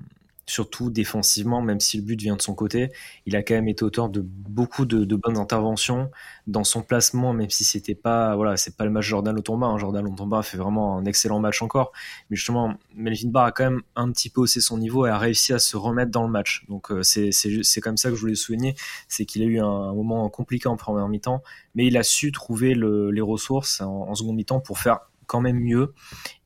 surtout 0.47 0.91
défensivement, 0.91 1.63
même 1.63 1.81
si 1.81 1.97
le 1.97 2.03
but 2.03 2.21
vient 2.21 2.37
de 2.37 2.43
son 2.43 2.55
côté, 2.55 2.91
il 3.27 3.35
a 3.37 3.43
quand 3.43 3.55
même 3.55 3.69
été 3.69 3.83
auteur 3.83 4.09
de 4.09 4.21
beaucoup 4.23 4.85
de, 4.85 5.17
bonnes 5.17 5.39
interventions 5.39 6.11
dans 6.47 6.65
son 6.65 6.83
placement, 6.83 7.33
même 7.33 7.51
si 7.51 7.65
c'était 7.65 7.95
pas, 7.95 8.37
voilà, 8.37 8.57
c'est 8.57 8.77
pas 8.77 8.85
le 8.85 8.91
match 8.91 9.07
Jordan 9.07 9.35
Lotomba. 9.35 9.67
Hein. 9.67 9.79
Jordan 9.79 10.05
Lotomba 10.05 10.43
fait 10.43 10.59
vraiment 10.59 10.99
un 10.99 11.05
excellent 11.07 11.41
match 11.41 11.63
encore, 11.63 11.93
mais 12.29 12.37
justement, 12.37 12.75
Melvin 12.95 13.31
Barr 13.31 13.47
a 13.47 13.53
quand 13.53 13.65
même 13.65 13.83
un 13.97 14.11
petit 14.13 14.29
peu 14.29 14.43
haussé 14.43 14.61
son 14.61 14.79
niveau 14.79 15.07
et 15.07 15.11
a 15.11 15.19
réussi 15.19 15.53
à 15.53 15.59
se 15.59 15.77
remettre 15.77 16.11
dans 16.11 16.25
le 16.25 16.31
match. 16.31 16.65
Donc 16.69 16.91
euh, 16.91 17.03
c'est 17.03 17.31
c'est 17.33 17.81
comme 17.81 17.97
ça 17.97 18.11
que 18.11 18.17
je 18.17 18.21
voulais 18.21 18.35
souligner, 18.35 18.75
c'est 19.09 19.25
qu'il 19.25 19.43
a 19.43 19.47
eu 19.47 19.61
un, 19.61 19.95
moment 19.95 20.29
compliqué 20.29 20.69
en 20.69 20.77
première 20.77 21.09
mi-temps, 21.09 21.43
mais 21.75 21.87
il 21.87 21.97
a 21.97 22.03
su 22.03 22.33
trouver 22.33 22.75
les 22.75 23.21
ressources 23.21 23.81
en, 23.81 24.09
en 24.09 24.15
seconde 24.15 24.37
mi-temps 24.37 24.61
pour 24.61 24.79
faire 24.79 25.01
quand 25.27 25.41
même 25.41 25.59
mieux 25.59 25.95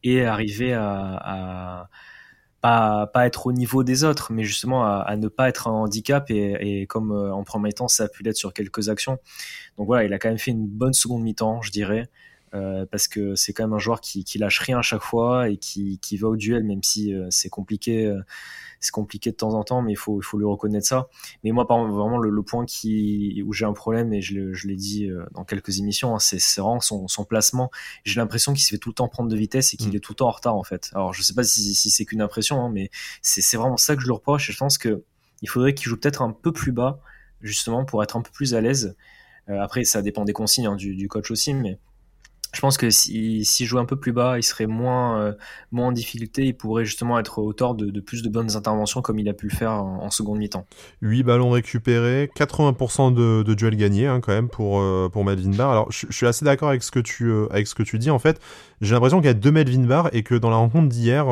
et 0.05 0.25
arriver 0.25 0.73
à 0.73 1.89
pas, 2.61 3.07
pas 3.07 3.27
être 3.27 3.47
au 3.47 3.53
niveau 3.53 3.85
des 3.85 4.05
autres, 4.05 4.33
mais 4.33 4.45
justement 4.45 4.85
à, 4.85 5.17
ne 5.17 5.29
pas 5.29 5.49
être 5.49 5.69
un 5.69 5.73
handicap 5.73 6.31
et, 6.31 6.81
et 6.81 6.87
comme 6.87 7.13
euh, 7.13 7.33
en 7.33 7.45
premier 7.45 7.73
temps 7.73 7.89
ça 7.89 8.05
a 8.05 8.09
pu 8.09 8.23
l'être 8.23 8.37
sur 8.37 8.53
quelques 8.53 8.89
actions. 8.89 9.19
Donc 9.77 9.87
voilà, 9.87 10.05
il 10.05 10.13
a 10.13 10.19
quand 10.19 10.29
même 10.29 10.39
fait 10.39 10.51
une 10.51 10.67
bonne 10.67 10.93
seconde 10.93 11.23
mi-temps, 11.23 11.63
je 11.63 11.71
dirais. 11.71 12.09
Euh, 12.55 12.87
parce 12.91 13.09
que 13.09 13.35
c'est 13.35 13.53
quand 13.53 13.65
même 13.65 13.75
un 13.75 13.79
joueur 13.79 14.01
qui, 14.01 14.25
qui, 14.25 14.39
lâche 14.39 14.61
rien 14.61 14.79
à 14.79 14.83
chaque 14.83 15.03
fois 15.03 15.51
et 15.51 15.59
qui, 15.59 15.99
qui 15.99 16.17
va 16.17 16.29
au 16.29 16.37
duel, 16.37 16.65
même 16.65 16.83
si 16.83 17.15
euh, 17.15 17.27
c'est 17.31 17.51
compliqué, 17.51 18.07
euh, 18.07 18.21
c'est 18.81 18.91
compliqué 18.91 19.31
de 19.31 19.37
temps 19.37 19.55
en 19.55 19.65
temps, 19.65 19.83
mais 19.83 19.93
il 19.93 19.97
faut, 19.97 20.21
il 20.21 20.25
faut 20.25 20.39
lui 20.39 20.47
reconnaître 20.47 20.87
ça. 20.87 21.09
Mais 21.45 21.51
moi, 21.51 21.67
par 21.67 21.85
vraiment, 21.87 22.17
le, 22.17 22.31
le 22.31 22.43
point 22.43 22.65
qui, 22.65 23.43
où 23.47 23.53
j'ai 23.53 23.67
un 23.67 23.73
problème, 23.73 24.13
et 24.13 24.23
je, 24.23 24.67
l'ai 24.67 24.77
dit 24.77 25.11
dans 25.33 25.45
quelques 25.45 25.79
émissions, 25.79 26.15
hein, 26.15 26.19
c'est 26.19 26.39
vraiment 26.61 26.81
son, 26.81 27.07
son 27.09 27.25
placement. 27.25 27.71
J'ai 28.05 28.21
l'impression 28.21 28.53
qu'il 28.53 28.63
se 28.63 28.71
fait 28.71 28.79
tout 28.79 28.91
le 28.91 28.95
temps 28.95 29.09
prendre 29.09 29.29
de 29.29 29.37
vitesse 29.37 29.75
et 29.75 29.77
qu'il 29.77 29.93
mm. 29.93 29.97
est 29.97 30.01
tout 30.01 30.13
le 30.13 30.17
temps 30.17 30.29
en 30.29 30.33
retard, 30.33 30.57
en 30.57 30.65
fait. 30.65 30.91
Alors, 30.95 31.13
je 31.13 31.23
sais 31.23 31.35
pas 31.35 31.45
si, 31.45 31.75
si 31.75 31.91
c'est 31.91 32.05
qu'une 32.05 32.23
impression, 32.23 32.63
hein, 32.63 32.71
mais 32.73 32.91
c'est 33.21 33.57
vraiment 33.57 33.77
ça 33.77 33.95
que 33.95 34.01
je 34.01 34.07
lui 34.07 34.15
reproche 34.15 34.49
et 34.49 34.53
je 34.53 34.59
pense 34.59 34.79
que 34.79 35.05
il 35.43 35.49
faudrait 35.49 35.75
qu'il 35.75 35.89
joue 35.89 35.97
peut-être 35.97 36.23
un 36.23 36.33
peu 36.33 36.53
plus 36.53 36.73
bas, 36.73 37.01
justement, 37.43 37.85
pour 37.85 38.03
être 38.03 38.17
un 38.17 38.23
peu 38.23 38.31
plus 38.33 38.55
à 38.55 38.61
l'aise. 38.61 38.97
après, 39.49 39.85
ça 39.85 40.03
dépend 40.03 40.25
des 40.25 40.33
consignes 40.33 40.67
hein, 40.67 40.77
du, 40.77 40.97
du 40.97 41.09
coach 41.09 41.31
aussi, 41.31 41.55
mais 41.55 41.79
je 42.55 42.61
pense 42.61 42.79
que 42.79 42.89
s'il 42.89 43.45
si, 43.45 43.67
joue 43.67 43.79
un 43.79 43.85
peu 43.85 43.97
plus 43.97 44.13
bas, 44.13 44.39
il 44.39 44.43
serait 44.43 44.67
moins, 44.67 45.21
euh, 45.21 45.33
moins 45.71 45.89
en 45.89 45.93
difficulté. 45.93 46.45
Il 46.47 46.57
pourrait 46.57 46.87
justement 46.87 47.19
être 47.19 47.41
auteur 47.41 47.75
de, 47.75 47.91
de, 47.91 48.01
plus 48.01 48.23
de 48.23 48.29
bonnes 48.31 48.57
interventions 48.57 49.03
comme 49.03 49.19
il 49.19 49.29
a 49.29 49.35
pu 49.35 49.49
le 49.49 49.55
faire 49.55 49.73
en, 49.73 50.11
seconde 50.11 50.39
mi-temps. 50.39 50.67
8 51.03 51.23
ballons 51.25 51.51
récupérés, 51.51 52.31
80% 52.35 53.13
de, 53.13 53.43
de 53.43 53.55
duels 53.55 53.77
gagnés 53.77 54.07
hein, 54.07 54.21
quand 54.21 54.33
même 54.33 54.49
pour, 54.49 54.81
euh, 54.81 55.11
pour 55.13 55.25
Melvin 55.25 55.51
Barr. 55.51 55.71
Alors 55.71 55.93
je, 55.93 56.07
suis 56.11 56.27
assez 56.27 56.45
d'accord 56.45 56.71
avec, 56.71 56.83
ce 56.83 56.91
que 56.91 57.01
tu, 57.01 57.27
euh, 57.27 57.47
avec 57.51 57.67
ce 57.67 57.75
que 57.75 57.83
tu 57.83 57.99
dis. 57.99 58.11
En 58.11 58.19
fait, 58.19 58.41
j'ai 58.81 58.95
l'impression 58.95 59.19
qu'il 59.19 59.27
y 59.27 59.31
a 59.31 59.35
deux 59.35 59.53
Melvin 59.53 59.85
Barr 59.85 60.09
et 60.13 60.23
que 60.23 60.35
dans 60.35 60.51
la 60.51 60.57
rencontre 60.57 60.89
d'hier, 60.89 61.27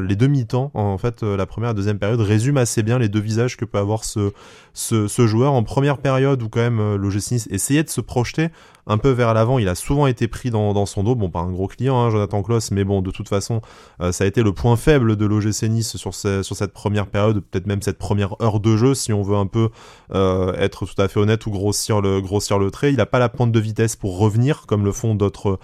les 0.00 0.16
deux 0.16 0.28
mi-temps, 0.28 0.70
en 0.72 0.98
fait, 0.98 1.22
la 1.22 1.46
première 1.46 1.70
et 1.70 1.74
deuxième 1.74 1.98
période, 1.98 2.20
résument 2.20 2.60
assez 2.60 2.82
bien 2.82 2.98
les 2.98 3.08
deux 3.08 3.20
visages 3.20 3.56
que 3.56 3.64
peut 3.64 3.78
avoir 3.78 4.04
ce, 4.04 4.32
ce, 4.72 5.26
joueur. 5.26 5.52
En 5.52 5.64
première 5.64 5.98
période 5.98 6.42
où 6.42 6.48
quand 6.48 6.60
même 6.60 6.94
l'OGC 6.94 7.48
essayait 7.50 7.82
de 7.82 7.90
se 7.90 8.00
projeter 8.00 8.48
un 8.86 8.98
peu 8.98 9.10
vers 9.10 9.34
l'avant. 9.34 9.58
Il 9.58 9.68
a 9.68 9.74
souvent 9.74 10.06
été 10.06 10.28
pris 10.28 10.50
dans, 10.50 10.61
dans 10.72 10.86
son 10.86 11.02
dos. 11.02 11.16
Bon, 11.16 11.30
pas 11.30 11.40
un 11.40 11.50
gros 11.50 11.66
client, 11.66 12.00
hein, 12.00 12.10
Jonathan 12.10 12.42
Kloss, 12.42 12.70
mais 12.70 12.84
bon, 12.84 13.02
de 13.02 13.10
toute 13.10 13.28
façon, 13.28 13.60
euh, 14.00 14.12
ça 14.12 14.24
a 14.24 14.26
été 14.28 14.42
le 14.42 14.52
point 14.52 14.76
faible 14.76 15.16
de 15.16 15.26
l'OGC 15.26 15.68
Nice 15.68 15.96
sur, 15.96 16.14
cette 16.14 16.72
première 16.72 17.08
période, 17.08 17.40
peut-être 17.40 17.66
même 17.66 17.82
cette 17.82 17.98
première 17.98 18.40
heure 18.40 18.60
de 18.60 18.76
jeu, 18.76 18.94
si 18.94 19.12
on 19.12 19.22
veut 19.22 19.36
un 19.36 19.46
peu 19.46 19.70
euh, 20.14 20.54
être 20.54 20.86
tout 20.86 21.02
à 21.02 21.08
fait 21.08 21.18
honnête 21.18 21.44
ou 21.46 21.50
grossir 21.50 22.00
le, 22.00 22.20
le 22.20 22.70
trait. 22.70 22.90
Il 22.92 22.96
n'a 22.96 23.06
pas 23.06 23.18
la 23.18 23.28
pointe 23.28 23.50
de 23.50 23.60
vitesse 23.60 23.96
pour 23.96 24.18
revenir, 24.18 24.66
comme 24.66 24.84
le 24.84 24.92
font 24.92 25.14
d'autres 25.16 25.58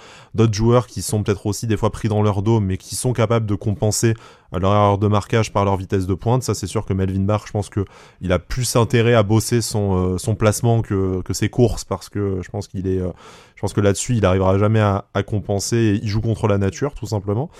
joueurs 0.53 0.89
qui 0.89 1.03
sont 1.03 1.23
peut-être 1.23 1.47
aussi 1.47 1.69
des 1.69 1.77
fois 1.77 1.91
pris 1.91 2.09
dans 2.09 2.23
leur 2.23 2.43
dos, 2.43 2.59
mais 2.59 2.77
qui 2.77 2.97
sont 2.97 3.13
capables 3.13 3.47
de 3.47 3.55
compenser 3.55 4.15
leur 4.53 4.73
erreur 4.73 4.99
de 4.99 5.07
marquage 5.09 5.53
par 5.53 5.65
leur 5.65 5.77
vitesse 5.77 6.07
de 6.07 6.15
pointe. 6.15 6.43
Ça, 6.43 6.55
c'est 6.55 6.67
sûr 6.67 6.87
que 6.87 6.95
Melvin 6.95 7.21
Barr, 7.21 7.47
je 7.47 7.53
pense 7.53 7.69
que 7.69 7.85
il 8.21 8.33
a 8.33 8.39
plus 8.39 8.77
intérêt 8.77 9.15
à 9.15 9.23
bosser 9.23 9.61
son, 9.61 10.15
euh, 10.15 10.19
son 10.19 10.35
placement 10.35 10.81
que, 10.81 11.21
que 11.23 11.35
ses 11.35 11.51
courses 11.51 11.85
parce 11.85 12.09
que 12.09 12.41
je 12.43 12.49
pense 12.51 12.69
qu'il 12.69 12.87
est, 12.87 13.01
euh, 13.01 13.11
je 13.57 13.61
pense 13.61 13.75
que 13.75 13.81
là-dessus, 13.81 14.17
il 14.17 14.25
arrivera 14.25 14.57
jamais 14.59 14.81
à, 14.81 15.05
compenser. 15.27 15.77
Et 15.77 15.95
il 16.03 16.09
joue 16.09 16.21
contre 16.21 16.49
la 16.49 16.59
nature, 16.59 16.95
tout 16.95 17.07
simplement. 17.07 17.51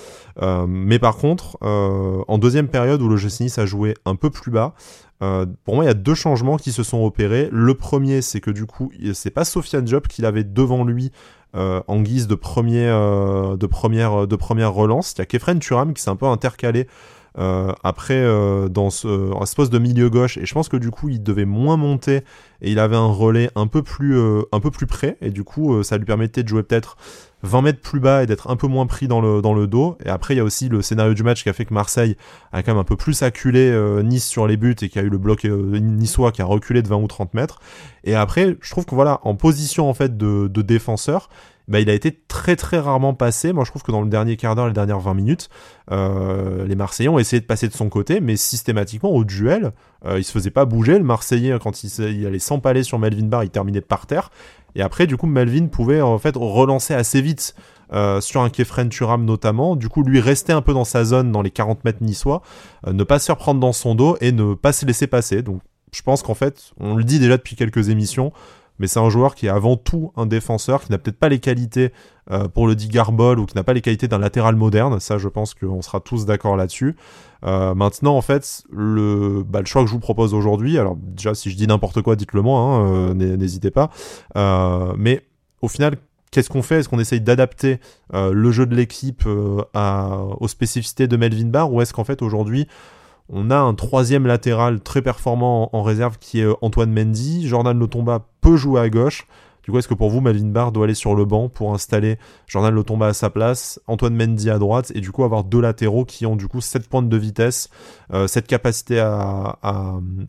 Euh, 0.41 0.67
mais 0.67 0.99
par 0.99 1.17
contre, 1.17 1.59
en 1.61 2.39
deuxième 2.39 2.69
période 2.69 3.03
où 3.03 3.09
le 3.09 3.17
Nice 3.17 3.59
a 3.59 3.67
joué 3.67 3.95
un 4.07 4.15
peu 4.15 4.31
plus 4.31 4.51
bas, 4.51 4.75
pour 5.19 5.75
moi, 5.75 5.85
il 5.85 5.89
y 5.89 5.91
a 5.91 5.95
deux 5.95 6.15
changements 6.15 6.57
qui 6.57 6.71
se 6.71 6.85
sont 6.85 7.05
opérés. 7.05 7.49
Le 7.51 7.75
premier, 7.75 8.23
c'est 8.23 8.41
que 8.41 8.53
du 8.53 8.65
coup, 8.65 8.93
c'est 9.13 9.31
pas 9.31 9.45
Sofiane 9.45 9.85
Diop 9.85 10.07
qu'il 10.07 10.25
avait 10.25 10.45
devant 10.45 10.85
lui 10.85 11.11
euh, 11.55 11.81
en 11.89 12.01
guise 12.01 12.27
de, 12.27 12.35
premier, 12.35 12.87
euh, 12.87 13.57
de, 13.57 13.67
première, 13.67 14.27
de 14.27 14.37
première 14.37 14.73
relance. 14.73 15.15
Il 15.17 15.19
y 15.19 15.23
a 15.23 15.27
Kefren 15.27 15.59
Turam 15.59 15.95
qui 15.95 16.03
s'est 16.03 16.11
un 16.11 16.17
peu 16.17 16.27
intercalé 16.27 16.87
euh, 17.39 17.73
après 17.85 18.17
euh, 18.17 18.69
dans 18.69 18.91
ce, 18.91 19.07
euh, 19.07 19.45
ce, 19.45 19.55
poste 19.55 19.73
de 19.73 19.79
milieu 19.79 20.11
gauche 20.11 20.39
et 20.39 20.47
je 20.47 20.53
pense 20.53 20.69
que 20.69 20.77
du 20.77 20.91
coup 20.91 21.09
il 21.09 21.23
devait 21.23 21.45
moins 21.45 21.77
monter 21.77 22.25
et 22.63 22.73
il 22.73 22.81
avait 22.81 22.97
un 22.97 23.07
relais 23.07 23.51
un 23.55 23.69
peu 23.69 23.83
plus 23.83 24.19
un 24.51 24.59
peu 24.61 24.73
plus 24.73 24.87
près 24.87 25.17
et 25.21 25.31
du 25.31 25.45
coup 25.45 25.83
ça 25.85 25.99
lui 25.99 26.05
permettait 26.05 26.43
de 26.43 26.49
jouer 26.49 26.65
peut-être 26.65 26.97
20 27.43 27.63
mètres 27.63 27.81
plus 27.81 28.01
bas 28.01 28.23
et 28.23 28.27
d'être 28.27 28.51
un 28.51 28.57
peu 28.57 28.67
moins 28.67 28.87
pris 28.87 29.09
dans 29.09 29.21
le, 29.21 29.67
dos. 29.67 29.97
Et 30.05 30.09
après, 30.09 30.35
il 30.35 30.39
y 30.39 30.41
a 30.41 30.45
aussi 30.45 30.69
le 30.69 30.83
scénario 30.83 31.15
du 31.15 31.23
match 31.23 31.43
qui 31.43 31.49
a 31.49 31.53
fait 31.53 31.65
que 31.65 31.75
Marseille 31.75 32.17
a 32.53 32.63
quand 32.63 32.73
même 32.73 32.81
un 32.81 32.85
peu 32.85 32.97
plus 32.97 33.23
acculé 33.23 33.71
Nice 34.03 34.27
sur 34.27 34.47
les 34.47 34.57
buts 34.57 34.77
et 34.83 34.89
qui 34.89 34.99
a 34.99 35.03
eu 35.03 35.09
le 35.09 35.19
bloc 35.19 35.45
niçois 35.45 36.33
qui 36.33 36.43
a 36.43 36.45
reculé 36.45 36.83
de 36.83 36.89
20 36.89 36.97
ou 36.97 37.07
30 37.07 37.35
mètres. 37.35 37.61
Et 38.05 38.15
après, 38.15 38.57
je 38.61 38.71
trouve 38.71 38.87
que 38.87 38.95
voilà, 38.95 39.21
en 39.23 39.35
position 39.35 39.89
en 39.89 39.95
fait 39.95 40.17
de, 40.17 40.49
de 40.49 40.63
défenseur, 40.63 41.29
bah, 41.69 41.81
il 41.81 41.91
a 41.91 41.93
été 41.93 42.19
très 42.29 42.57
très 42.57 42.79
rarement 42.79 43.13
passé. 43.13 43.53
Moi, 43.53 43.65
je 43.65 43.71
trouve 43.71 43.83
que 43.83 43.93
dans 43.93 44.01
le 44.01 44.09
dernier 44.09 44.37
quart 44.37 44.57
d'heure, 44.57 44.67
les 44.67 44.73
dernières 44.73 45.01
20 45.01 45.15
minutes, 45.15 45.51
euh, 45.93 46.67
les 46.67 46.75
Marseillais 46.75 47.11
ont 47.11 47.19
essayé 47.19 47.41
de 47.41 47.47
passer 47.47 47.69
de 47.69 47.75
son 47.75 47.91
côté, 47.91 48.21
mais 48.21 48.37
systématiquement 48.37 49.11
au 49.11 49.25
duel, 49.25 49.73
euh, 50.07 50.19
il 50.19 50.25
se 50.25 50.33
faisait 50.33 50.51
pas 50.51 50.65
bouger. 50.65 50.99
Le 50.99 51.05
Marseillais, 51.05 51.59
quand 51.63 51.85
il, 51.85 51.91
il 52.11 52.27
allait 52.27 52.39
s'empaler 52.39 52.83
sur 52.83 52.99
Melvin 52.99 53.27
Barr, 53.27 53.45
il 53.45 53.51
terminait 53.51 53.83
par 53.83 54.07
terre. 54.07 54.31
Et 54.79 54.83
après, 54.83 55.09
du 55.09 55.17
coup, 55.17 55.27
Melvin 55.27 55.67
pouvait 55.67 56.01
en 56.01 56.19
fait 56.19 56.37
relancer 56.37 56.95
assez 56.95 57.21
vite 57.21 57.57
euh, 57.93 58.21
sur 58.21 58.43
un 58.43 58.49
Kefren 58.49 58.89
Turam 58.89 59.25
notamment. 59.25 59.75
Du 59.75 59.89
coup, 59.89 60.05
lui 60.05 60.21
rester 60.21 60.53
un 60.53 60.63
peu 60.63 60.73
dans 60.73 60.85
sa 60.85 61.05
zone, 61.05 61.33
dans 61.33 61.43
les 61.43 61.51
40 61.51 61.85
mètres 61.85 61.99
niçois, 62.01 62.43
euh, 62.87 62.93
ne 62.93 63.03
pas 63.03 63.19
se 63.19 63.27
faire 63.27 63.37
prendre 63.37 63.59
dans 63.59 63.73
son 63.73 63.97
dos 63.97 64.17
et 64.21 64.31
ne 64.31 64.55
pas 64.55 64.73
se 64.73 64.87
laisser 64.87 65.09
passer. 65.09 65.43
Donc, 65.43 65.63
je 65.93 66.01
pense 66.03 66.23
qu'en 66.23 66.35
fait, 66.35 66.71
on 66.79 66.95
le 66.95 67.03
dit 67.03 67.19
déjà 67.19 67.37
depuis 67.37 67.57
quelques 67.57 67.89
émissions, 67.89 68.33
mais 68.79 68.87
c'est 68.87 69.01
un 69.01 69.11
joueur 69.11 69.35
qui 69.35 69.47
est 69.47 69.51
avant 69.51 69.77
tout 69.77 70.13
un 70.17 70.27
défenseur, 70.27 70.85
qui 70.85 70.93
n'a 70.93 70.99
peut-être 70.99 71.19
pas 71.19 71.29
les 71.29 71.41
qualités 71.41 71.93
euh, 72.31 72.47
pour 72.47 72.69
le 72.69 72.77
Digarbol 72.77 73.41
ou 73.41 73.47
qui 73.47 73.57
n'a 73.57 73.65
pas 73.65 73.73
les 73.73 73.81
qualités 73.81 74.07
d'un 74.07 74.19
latéral 74.19 74.55
moderne. 74.55 75.01
Ça, 75.01 75.19
je 75.19 75.29
pense 75.29 75.55
qu'on 75.55 75.83
sera 75.83 75.99
tous 75.99 76.25
d'accord 76.25 76.57
là-dessus. 76.57 76.95
Euh, 77.45 77.75
maintenant, 77.75 78.17
en 78.17 78.23
fait, 78.23 78.65
le, 78.71 79.45
bah, 79.47 79.61
le 79.61 79.67
choix 79.67 79.83
que 79.83 79.89
je 79.89 79.93
vous 79.93 80.01
propose 80.01 80.35
aujourd'hui, 80.35 80.79
alors 80.79 80.97
déjà, 80.97 81.35
si 81.35 81.51
je 81.51 81.57
dis 81.57 81.67
n'importe 81.67 82.03
quoi, 82.03 82.17
dites-le 82.17 82.43
moi, 82.43 82.61
hein, 82.61 83.11
euh, 83.11 83.37
n'hésitez 83.37 83.71
pas. 83.71 83.91
Euh, 84.37 84.93
mais 84.97 85.25
au 85.63 85.69
final, 85.69 85.97
qu'est-ce 86.31 86.51
qu'on 86.51 86.63
fait? 86.63 86.81
Est-ce 86.81 86.89
qu'on 86.89 86.99
essaye 86.99 87.21
d'adapter 87.21 87.81
le 88.13 88.51
jeu 88.51 88.67
de 88.67 88.75
l'équipe 88.75 89.27
aux 89.27 90.49
spécificités 90.49 91.07
de 91.07 91.17
Melvin 91.17 91.47
Barr? 91.47 91.73
Ou 91.73 91.81
est-ce 91.83 91.93
qu'en 91.93 92.05
fait 92.05 92.23
aujourd'hui 92.23 92.67
on 93.31 93.51
a 93.51 93.59
un 93.59 93.75
troisième 93.75 94.27
latéral 94.27 94.81
très 94.81 95.03
performant 95.03 95.69
en, 95.75 95.83
réserve 95.83 96.17
qui 96.19 96.41
est 96.41 96.47
Antoine 96.63 96.91
Mendy? 96.91 97.47
Jordan 97.47 97.79
Lotomba 97.79 98.27
peut 98.41 98.57
jouer 98.57 98.81
à 98.81 98.89
gauche. 98.89 99.27
Du 99.69 99.73
coup, 99.73 99.79
est-ce 99.81 99.89
que 99.89 99.93
pour 99.93 100.09
vous, 100.09 100.23
Melvin 100.23 100.47
Barr 100.47 100.73
doit 100.73 100.85
aller 100.85 100.95
sur 100.95 101.15
le 101.15 101.27
banc 101.27 101.51
pour 101.51 101.75
installer 101.75 102.17
Jordan 102.47 102.75
Lotomba 102.75 103.09
à 103.09 103.13
sa 103.13 103.29
place, 103.29 103.79
Antoine 103.87 104.17
Mendy 104.17 104.49
à 104.49 104.57
droite, 104.59 104.93
et 104.95 105.03
du 105.03 105.13
coup 105.13 105.25
avoir 105.25 105.45
deux 105.45 105.61
latéraux 105.61 106.07
qui 106.07 106.25
ont 106.25 106.37
du 106.37 106.49
coup 106.49 106.63
cette 106.63 106.89
pointe 106.89 107.11
de 107.11 107.17
vitesse, 107.19 107.69
euh, 108.15 108.27
cette 108.27 108.47
capacité 108.47 108.99
à, 108.99 109.59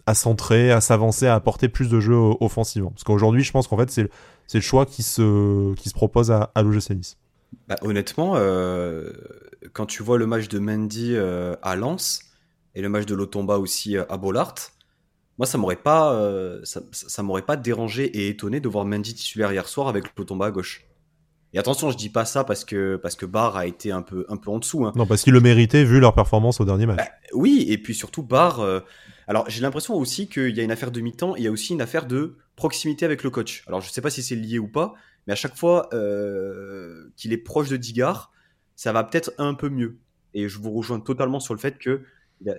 à, 0.06 0.14
centrer, 0.14 0.74
à 0.74 0.82
s'avancer, 0.82 1.26
à 1.26 1.36
apporter 1.36 1.70
plus 1.70 1.88
de 1.88 2.02
jeu 2.02 2.18
offensivement? 2.42 2.90
Parce 2.90 3.06
qu'aujourd'hui, 3.06 3.42
je 3.42 3.54
pense 3.54 3.70
qu'en 3.70 3.78
fait, 3.78 3.90
c'est 3.90 4.10
le 4.54 4.60
choix 4.60 4.86
qui 4.86 5.04
se, 5.04 5.74
qui 5.76 5.88
se 5.88 5.94
propose 5.94 6.32
à, 6.32 6.52
à 6.54 6.62
l'OGC. 6.62 7.16
Bah, 7.70 7.78
honnêtement, 7.82 8.34
euh, 8.36 9.14
quand 9.72 9.86
tu 9.86 10.04
vois 10.04 10.18
le 10.18 10.28
match 10.28 10.50
de 10.50 10.60
Mendy 10.60 11.16
à 11.16 11.76
Lens, 11.78 12.30
et 12.76 12.82
le 12.82 12.90
match 12.90 13.06
de 13.06 13.16
Lotomba 13.16 13.58
aussi 13.58 13.98
euh, 13.98 14.04
à 14.10 14.18
Bollard, 14.18 14.56
moi 15.40 15.46
ça 15.46 15.58
m'aurait 15.58 15.78
pas 15.78 16.14
euh, 16.14 16.60
ça, 16.64 17.24
m'aurait 17.24 17.42
pas 17.42 17.56
dérangé 17.56 18.06
et 18.06 18.28
étonné 18.28 18.60
de 18.60 18.68
voir 18.68 18.86
Mendy 18.86 19.16
titulaire 19.16 19.52
hier 19.52 19.68
soir 19.68 19.88
avec 19.88 20.16
Lotomba 20.18 20.48
à 20.48 20.52
gauche. 20.52 20.86
Et 21.54 21.58
attention, 21.58 21.90
je 21.90 21.98
dis 21.98 22.10
pas 22.10 22.26
ça 22.26 22.44
parce 22.44 22.64
que 22.64 22.98
parce 22.98 23.16
que 23.16 23.26
Barr 23.26 23.58
a 23.58 23.66
été 23.66 23.92
un 23.92 24.04
peu 24.04 24.26
un 24.30 24.38
peu 24.38 24.52
en 24.52 24.60
dessous. 24.60 24.86
Hein. 24.86 24.92
Non, 24.96 25.08
parce 25.08 25.24
qu'il 25.24 25.34
le 25.34 25.40
méritait 25.40 25.84
vu 25.84 26.00
leur 26.00 26.14
performance 26.14 26.60
au 26.60 26.66
dernier 26.66 26.86
match. 26.86 26.98
Bah, 26.98 27.10
oui, 27.34 27.66
et 27.70 27.78
puis 27.80 27.96
surtout 27.96 28.22
Barr. 28.22 28.60
Euh, 28.60 28.82
Alors 29.28 29.50
j'ai 29.50 29.62
l'impression 29.62 29.96
aussi 29.96 30.28
qu'il 30.28 30.56
y 30.56 30.60
a 30.60 30.64
une 30.64 30.72
affaire 30.72 30.92
de 30.92 31.00
mi-temps, 31.00 31.36
il 31.38 31.44
y 31.44 31.48
a 31.48 31.52
aussi 31.52 31.74
une 31.74 31.82
affaire 31.82 32.06
de 32.06 32.36
proximité 32.56 33.06
avec 33.06 33.24
le 33.24 33.30
coach. 33.30 33.64
Alors 33.66 33.80
je 33.80 33.88
ne 33.88 33.92
sais 33.94 34.02
pas 34.02 34.10
si 34.10 34.22
c'est 34.22 34.36
lié 34.36 34.60
ou 34.60 34.68
pas, 34.68 34.94
mais 35.26 35.34
à 35.34 35.38
chaque 35.38 35.56
fois 35.56 35.90
euh, 35.94 37.10
qu'il 37.16 37.32
est 37.32 37.38
proche 37.38 37.70
de 37.70 37.78
Digard, 37.78 38.32
ça 38.76 38.92
va 38.92 39.06
peut-être 39.06 39.32
un 39.38 39.54
peu 39.54 39.70
mieux. 39.70 39.98
Et 40.34 40.50
je 40.50 40.60
vous 40.60 40.72
rejoins 40.72 41.00
totalement 41.00 41.40
sur 41.40 41.54
le 41.54 41.60
fait 41.60 41.80
que 41.80 42.02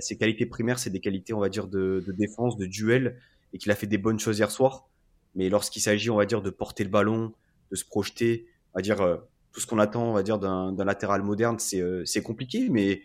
ses 0.01 0.17
qualités 0.17 0.47
primaires, 0.47 0.79
c'est 0.79 0.91
des 0.91 1.01
qualités, 1.01 1.33
on 1.33 1.41
va 1.41 1.49
dire, 1.49 1.67
de, 1.67 2.05
défense, 2.09 2.57
de 2.57 2.67
duel, 2.67 3.19
et 3.53 3.59
qu'il 3.59 3.71
a 3.71 3.75
fait 3.75 3.87
des 3.87 3.99
bonnes 3.99 4.19
choses 4.19 4.39
hier 4.39 4.51
soir. 4.51 4.89
Mais 5.35 5.49
lorsqu'il 5.49 5.83
s'agit, 5.83 6.11
on 6.11 6.17
va 6.17 6.27
dire, 6.27 6.43
de 6.43 6.51
porter 6.51 6.85
le 6.85 6.91
ballon, 6.91 7.33
de 7.71 7.77
se 7.77 7.85
projeter, 7.85 8.47
on 8.75 8.79
va 8.79 8.83
dire, 8.83 9.01
euh, 9.01 9.17
tout 9.53 9.61
ce 9.61 9.67
qu'on 9.67 9.79
attend, 9.79 10.11
on 10.11 10.13
va 10.13 10.23
dire, 10.23 10.39
d'un 10.39 10.85
latéral 10.85 11.23
moderne, 11.23 11.59
c'est 11.59 11.81
euh, 11.81 12.05
compliqué, 12.25 12.69
mais 12.69 13.03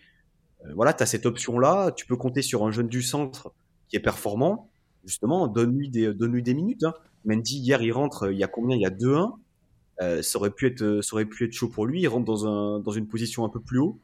euh, 0.65 0.73
voilà, 0.75 0.93
tu 0.93 1.03
as 1.03 1.05
cette 1.05 1.25
option-là, 1.25 1.91
tu 1.91 2.05
peux 2.05 2.17
compter 2.17 2.41
sur 2.41 2.65
un 2.65 2.71
jeune 2.71 2.87
du 2.87 3.01
centre 3.01 3.53
qui 3.87 3.95
est 3.95 4.01
performant, 4.01 4.69
justement, 5.03 5.47
donne-lui 5.47 5.89
des, 5.89 6.13
donne 6.13 6.39
des 6.39 6.53
minutes. 6.53 6.83
Hein. 6.83 6.93
Mendy, 7.25 7.57
hier, 7.57 7.81
il 7.81 7.91
rentre, 7.91 8.31
il 8.31 8.37
y 8.37 8.43
a 8.43 8.47
combien? 8.47 8.75
Il 8.75 8.81
y 8.81 8.85
a 8.85 8.91
2-1. 8.91 10.21
ça, 10.21 10.37
aurait 10.37 10.51
pu 10.51 10.67
être, 10.67 11.01
ça 11.01 11.13
aurait 11.13 11.25
pu 11.25 11.45
être 11.45 11.53
chaud 11.53 11.69
pour 11.69 11.85
lui, 11.85 12.01
il 12.01 12.07
rentre 12.07 12.25
dans, 12.25 12.47
un, 12.47 12.79
dans 12.79 12.91
une 12.91 13.07
position 13.07 13.45
un 13.45 13.49
peu 13.49 13.59
plus 13.59 13.79
haut, 13.79 13.99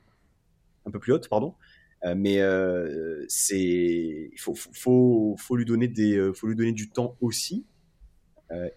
un 0.85 0.91
peu 0.91 0.99
plus 0.99 1.13
haute, 1.13 1.27
pardon. 1.29 1.55
Euh, 2.03 2.15
mais 2.17 2.41
euh, 2.41 3.23
c'est 3.27 3.59
il 3.59 4.39
faut, 4.39 4.55
faut, 4.55 5.35
faut, 5.37 5.55
lui 5.55 5.65
donner 5.65 5.87
des 5.87 6.17
euh, 6.17 6.33
faut 6.33 6.47
lui 6.47 6.55
donner 6.55 6.71
du 6.71 6.89
temps 6.89 7.15
aussi 7.21 7.65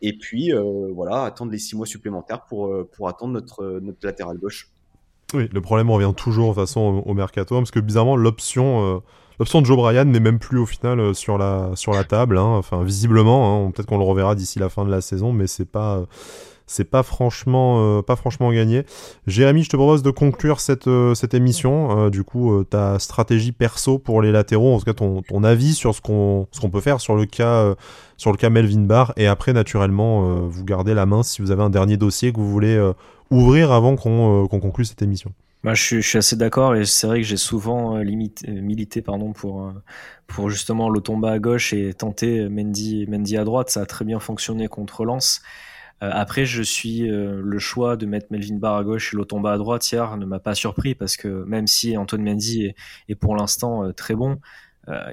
et 0.00 0.16
puis 0.16 0.52
voilà 0.94 1.24
attendre 1.24 1.50
les 1.50 1.58
six 1.58 1.74
mois 1.74 1.84
supplémentaires 1.84 2.44
pour 2.44 2.72
pour 2.92 3.08
attendre 3.08 3.32
notre 3.32 3.80
notre 3.82 4.06
latéral 4.06 4.38
gauche 4.38 4.70
oui 5.32 5.48
le 5.52 5.60
problème 5.60 5.90
revient 5.90 6.12
toujours 6.16 6.50
de 6.50 6.54
façon 6.54 7.02
au, 7.04 7.12
mercato 7.12 7.56
hein, 7.56 7.58
parce 7.58 7.72
que 7.72 7.80
bizarrement 7.80 8.16
l'option 8.16 9.02
L'option 9.40 9.60
de 9.60 9.66
Joe 9.66 9.76
Bryan 9.76 10.08
n'est 10.08 10.20
même 10.20 10.38
plus 10.38 10.58
au 10.58 10.66
final 10.66 11.12
sur 11.12 11.38
la, 11.38 11.72
sur 11.74 11.90
la 11.90 12.04
table. 12.04 12.38
Hein. 12.38 12.54
Enfin, 12.56 12.84
visiblement, 12.84 13.66
hein. 13.66 13.72
peut-être 13.72 13.88
qu'on 13.88 13.98
le 13.98 14.04
reverra 14.04 14.36
d'ici 14.36 14.60
la 14.60 14.68
fin 14.68 14.84
de 14.84 14.92
la 14.92 15.00
saison, 15.00 15.32
mais 15.32 15.48
c'est 15.48 15.64
pas, 15.64 16.06
c'est 16.66 16.84
pas 16.84 17.02
franchement 17.02 17.98
euh, 17.98 18.02
pas 18.02 18.16
franchement 18.16 18.52
gagné. 18.52 18.84
Jérémy, 19.26 19.64
je 19.64 19.70
te 19.70 19.76
propose 19.76 20.02
de 20.02 20.10
conclure 20.10 20.60
cette 20.60 20.86
euh, 20.86 21.14
cette 21.14 21.34
émission. 21.34 22.06
Euh, 22.06 22.10
du 22.10 22.24
coup, 22.24 22.64
ta 22.64 22.98
stratégie 22.98 23.52
perso 23.52 23.98
pour 23.98 24.22
les 24.22 24.32
latéraux, 24.32 24.74
en 24.74 24.78
tout 24.78 24.84
cas 24.84 24.94
ton, 24.94 25.22
ton 25.22 25.44
avis 25.44 25.74
sur 25.74 25.94
ce 25.94 26.00
qu'on 26.00 26.46
ce 26.52 26.60
qu'on 26.60 26.70
peut 26.70 26.80
faire 26.80 27.00
sur 27.00 27.16
le 27.16 27.26
cas 27.26 27.74
sur 28.16 28.30
le 28.30 28.36
cas 28.36 28.50
Melvin 28.50 28.80
Barr 28.80 29.12
et 29.16 29.26
après 29.26 29.52
naturellement 29.52 30.46
vous 30.46 30.64
gardez 30.64 30.94
la 30.94 31.06
main 31.06 31.22
si 31.22 31.42
vous 31.42 31.50
avez 31.50 31.62
un 31.62 31.70
dernier 31.70 31.96
dossier 31.96 32.32
que 32.32 32.38
vous 32.38 32.50
voulez 32.50 32.80
ouvrir 33.30 33.72
avant 33.72 33.96
qu'on 33.96 34.46
qu'on 34.46 34.60
conclue 34.60 34.84
cette 34.84 35.02
émission. 35.02 35.32
Moi, 35.62 35.72
je 35.72 35.82
suis, 35.82 36.02
je 36.02 36.08
suis 36.08 36.18
assez 36.18 36.36
d'accord 36.36 36.74
et 36.76 36.84
c'est 36.84 37.06
vrai 37.06 37.22
que 37.22 37.26
j'ai 37.26 37.38
souvent 37.38 37.98
milité 38.04 39.02
pardon 39.02 39.32
pour 39.32 39.72
pour 40.26 40.50
justement 40.50 40.88
le 40.90 41.00
tomba 41.00 41.32
à 41.32 41.38
gauche 41.38 41.72
et 41.72 41.92
tenter 41.94 42.48
Mendy 42.48 43.06
Mendy 43.08 43.36
à 43.36 43.44
droite. 43.44 43.70
Ça 43.70 43.80
a 43.80 43.86
très 43.86 44.04
bien 44.04 44.20
fonctionné 44.20 44.68
contre 44.68 45.04
Lens. 45.04 45.42
Euh, 46.04 46.10
après, 46.12 46.44
je 46.44 46.62
suis 46.62 47.10
euh, 47.10 47.40
le 47.42 47.58
choix 47.58 47.96
de 47.96 48.04
mettre 48.06 48.26
Melvin 48.30 48.56
Barr 48.56 48.76
à 48.76 48.84
gauche 48.84 49.14
et 49.14 49.16
Lotomba 49.16 49.52
à 49.52 49.58
droite 49.58 49.90
hier 49.90 50.16
ne 50.16 50.26
m'a 50.26 50.38
pas 50.38 50.54
surpris 50.54 50.94
parce 50.94 51.16
que 51.16 51.44
même 51.44 51.66
si 51.66 51.96
Antoine 51.96 52.22
Mendy 52.22 52.74
est, 53.08 53.14
pour 53.14 53.36
l'instant 53.36 53.84
euh, 53.84 53.92
très 53.92 54.14
bon, 54.14 54.38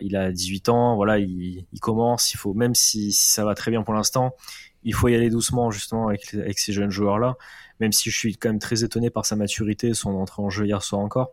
il 0.02 0.18
a 0.18 0.34
18 0.34 0.68
ans, 0.68 0.98
voilà, 0.98 1.18
il, 1.18 1.66
commence, 1.80 2.34
il 2.34 2.38
faut 2.38 2.54
même 2.54 2.76
si, 2.76 3.14
ça 3.14 3.46
va 3.46 3.56
très 3.56 3.72
bien 3.72 3.84
pour 3.84 3.94
l'instant, 3.94 4.36
il 4.84 4.94
faut 4.94 5.08
y 5.08 5.16
aller 5.16 5.30
doucement 5.30 5.72
justement 5.72 6.10
avec, 6.10 6.34
avec 6.34 6.60
ces 6.60 6.74
jeunes 6.74 6.90
joueurs 6.90 7.20
là. 7.20 7.36
Même 7.80 7.94
si 7.94 8.12
je 8.12 8.18
suis 8.18 8.36
quand 8.36 8.50
même 8.50 8.60
très 8.60 8.84
étonné 8.84 9.10
par 9.10 9.26
sa 9.26 9.38
maturité, 9.38 9.94
son 9.94 10.10
entrée 10.16 10.44
en 10.44 10.50
jeu 10.50 10.66
hier 10.66 10.84
soir 10.84 11.00
encore. 11.00 11.32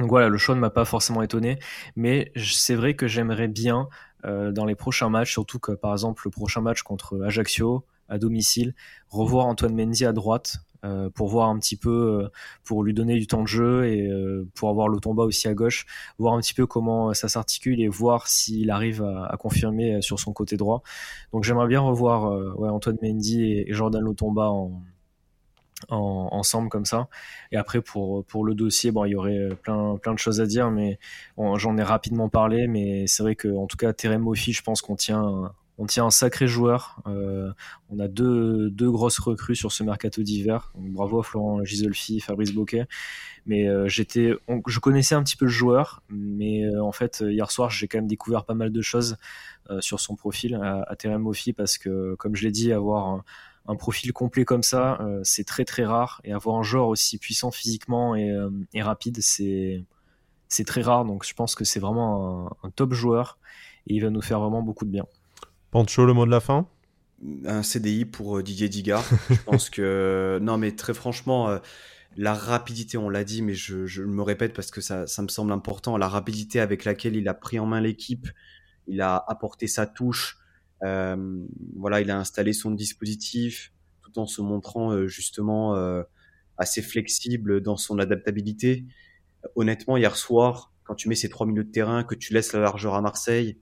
Donc 0.00 0.08
voilà, 0.08 0.28
le 0.28 0.36
choix 0.36 0.56
ne 0.56 0.60
m'a 0.60 0.70
pas 0.70 0.84
forcément 0.84 1.22
étonné, 1.22 1.60
mais 1.94 2.32
c'est 2.36 2.74
vrai 2.74 2.96
que 2.96 3.06
j'aimerais 3.06 3.46
bien 3.46 3.88
dans 4.24 4.64
les 4.64 4.74
prochains 4.74 5.08
matchs, 5.08 5.30
surtout 5.30 5.60
que 5.60 5.72
par 5.72 5.92
exemple 5.92 6.22
le 6.24 6.32
prochain 6.32 6.60
match 6.60 6.82
contre 6.82 7.22
Ajaccio, 7.22 7.84
à 8.08 8.18
domicile, 8.18 8.74
revoir 9.08 9.46
Antoine 9.46 9.74
Mendy 9.74 10.04
à 10.04 10.12
droite 10.12 10.58
euh, 10.84 11.08
pour 11.08 11.28
voir 11.28 11.48
un 11.48 11.58
petit 11.58 11.76
peu, 11.76 12.24
euh, 12.24 12.28
pour 12.62 12.84
lui 12.84 12.92
donner 12.92 13.18
du 13.18 13.26
temps 13.26 13.40
de 13.40 13.48
jeu 13.48 13.86
et 13.86 14.06
euh, 14.06 14.46
pour 14.54 14.68
avoir 14.68 14.88
le 14.88 14.98
tomba 15.00 15.22
aussi 15.22 15.48
à 15.48 15.54
gauche, 15.54 15.86
voir 16.18 16.34
un 16.34 16.40
petit 16.40 16.52
peu 16.52 16.66
comment 16.66 17.14
ça 17.14 17.28
s'articule 17.28 17.80
et 17.80 17.88
voir 17.88 18.28
s'il 18.28 18.70
arrive 18.70 19.02
à, 19.02 19.34
confirmer 19.38 20.02
sur 20.02 20.20
son 20.20 20.32
côté 20.32 20.56
droit. 20.56 20.82
Donc 21.32 21.44
j'aimerais 21.44 21.68
bien 21.68 21.80
revoir 21.80 22.24
Antoine 22.58 22.98
Mendy 23.02 23.44
et, 23.44 23.66
Jordan 23.72 24.02
Lotomba 24.02 24.50
en, 24.50 24.82
en, 25.88 26.28
ensemble 26.32 26.68
comme 26.68 26.84
ça. 26.84 27.08
Et 27.50 27.56
après 27.56 27.80
pour 27.80 28.24
pour 28.26 28.44
le 28.44 28.54
dossier, 28.54 28.90
bon, 28.90 29.04
il 29.06 29.12
y 29.12 29.16
aurait 29.16 29.50
plein 29.62 29.96
plein 29.96 30.12
de 30.12 30.18
choses 30.18 30.40
à 30.40 30.46
dire, 30.46 30.70
mais 30.70 30.98
j'en 31.38 31.76
ai 31.78 31.82
rapidement 31.82 32.28
parlé. 32.28 32.66
Mais 32.68 33.06
c'est 33.06 33.22
vrai 33.22 33.36
que 33.36 33.48
en 33.48 33.66
tout 33.66 33.76
cas, 33.76 33.92
Terem 33.92 34.22
Moffi, 34.22 34.52
je 34.52 34.62
pense 34.62 34.82
qu'on 34.82 34.96
tient 34.96 35.52
on 35.78 35.86
tient 35.86 36.06
un 36.06 36.10
sacré 36.10 36.46
joueur. 36.46 37.00
Euh, 37.06 37.52
on 37.90 37.98
a 37.98 38.08
deux, 38.08 38.70
grosses 38.78 39.18
recrues 39.18 39.56
sur 39.56 39.72
ce 39.72 39.82
mercato 39.82 40.22
d'hiver. 40.22 40.72
Bravo 40.76 41.20
à 41.20 41.22
Florent 41.22 41.64
Gisolfi, 41.64 42.20
Fabrice 42.20 42.52
Boquet. 42.52 42.86
Mais 43.46 43.68
euh, 43.68 43.88
j'étais, 43.88 44.32
je 44.66 44.78
connaissais 44.78 45.14
un 45.14 45.22
petit 45.22 45.36
peu 45.36 45.46
le 45.46 45.50
joueur, 45.50 46.02
mais 46.08 46.64
euh, 46.64 46.82
en 46.82 46.92
fait 46.92 47.22
hier 47.26 47.50
soir 47.50 47.70
j'ai 47.70 47.88
quand 47.88 47.98
même 47.98 48.06
découvert 48.06 48.44
pas 48.44 48.54
mal 48.54 48.70
de 48.72 48.82
choses 48.82 49.16
sur 49.80 49.98
son 49.98 50.14
profil 50.14 50.56
à, 50.56 50.82
à 50.82 50.94
Terem 50.94 51.26
parce 51.56 51.78
que 51.78 52.14
comme 52.16 52.36
je 52.36 52.44
l'ai 52.44 52.50
dit, 52.50 52.70
avoir 52.70 53.24
un, 53.66 53.76
profil 53.76 54.12
complet 54.12 54.44
comme 54.44 54.62
ça, 54.62 55.00
c'est 55.22 55.44
très 55.44 55.64
très 55.64 55.86
rare 55.86 56.20
et 56.22 56.34
avoir 56.34 56.56
un 56.56 56.62
joueur 56.62 56.88
aussi 56.88 57.16
puissant 57.16 57.50
physiquement 57.50 58.14
et, 58.14 58.30
rapide, 58.82 59.20
c'est 59.22 59.84
très 60.66 60.82
rare. 60.82 61.06
Donc 61.06 61.24
je 61.24 61.32
pense 61.32 61.54
que 61.54 61.64
c'est 61.64 61.80
vraiment 61.80 62.54
un 62.62 62.70
top 62.70 62.92
joueur 62.92 63.38
et 63.86 63.94
il 63.94 64.02
va 64.02 64.10
nous 64.10 64.20
faire 64.20 64.38
vraiment 64.38 64.60
beaucoup 64.60 64.84
de 64.84 64.90
bien. 64.90 65.06
Pancho, 65.74 66.06
le 66.06 66.12
mot 66.12 66.24
de 66.24 66.30
la 66.30 66.38
fin? 66.38 66.68
Un 67.46 67.64
CDI 67.64 68.04
pour 68.04 68.38
euh, 68.38 68.44
Didier 68.44 68.68
Digard. 68.68 69.04
je 69.28 69.34
pense 69.44 69.70
que. 69.70 70.38
Non, 70.40 70.56
mais 70.56 70.70
très 70.76 70.94
franchement, 70.94 71.48
euh, 71.48 71.58
la 72.16 72.32
rapidité, 72.32 72.96
on 72.96 73.08
l'a 73.08 73.24
dit, 73.24 73.42
mais 73.42 73.54
je, 73.54 74.02
me 74.02 74.22
répète 74.22 74.54
parce 74.54 74.70
que 74.70 74.80
ça, 74.80 75.04
me 75.20 75.26
semble 75.26 75.50
important. 75.50 75.96
La 75.96 76.06
rapidité 76.06 76.60
avec 76.60 76.84
laquelle 76.84 77.16
il 77.16 77.26
a 77.26 77.34
pris 77.34 77.58
en 77.58 77.66
main 77.66 77.80
l'équipe, 77.80 78.28
il 78.86 79.00
a 79.00 79.16
apporté 79.26 79.66
sa 79.66 79.84
touche. 79.84 80.38
Euh, 80.84 81.44
voilà, 81.74 82.00
il 82.00 82.10
a 82.12 82.20
installé 82.20 82.52
son 82.52 82.70
dispositif 82.70 83.72
tout 84.04 84.20
en 84.20 84.26
se 84.26 84.42
montrant 84.42 85.08
justement 85.08 85.74
assez 86.56 86.82
flexible 86.82 87.60
dans 87.62 87.76
son 87.76 87.98
adaptabilité. 87.98 88.84
Honnêtement, 89.56 89.96
hier 89.96 90.14
soir, 90.14 90.72
quand 90.84 90.94
tu 90.94 91.08
mets 91.08 91.16
ces 91.16 91.28
trois 91.28 91.48
milieux 91.48 91.64
de 91.64 91.72
terrain, 91.72 92.04
que 92.04 92.14
tu 92.14 92.32
laisses 92.32 92.52
la 92.52 92.60
largeur 92.60 92.94
à 92.94 93.00
Marseille, 93.00 93.58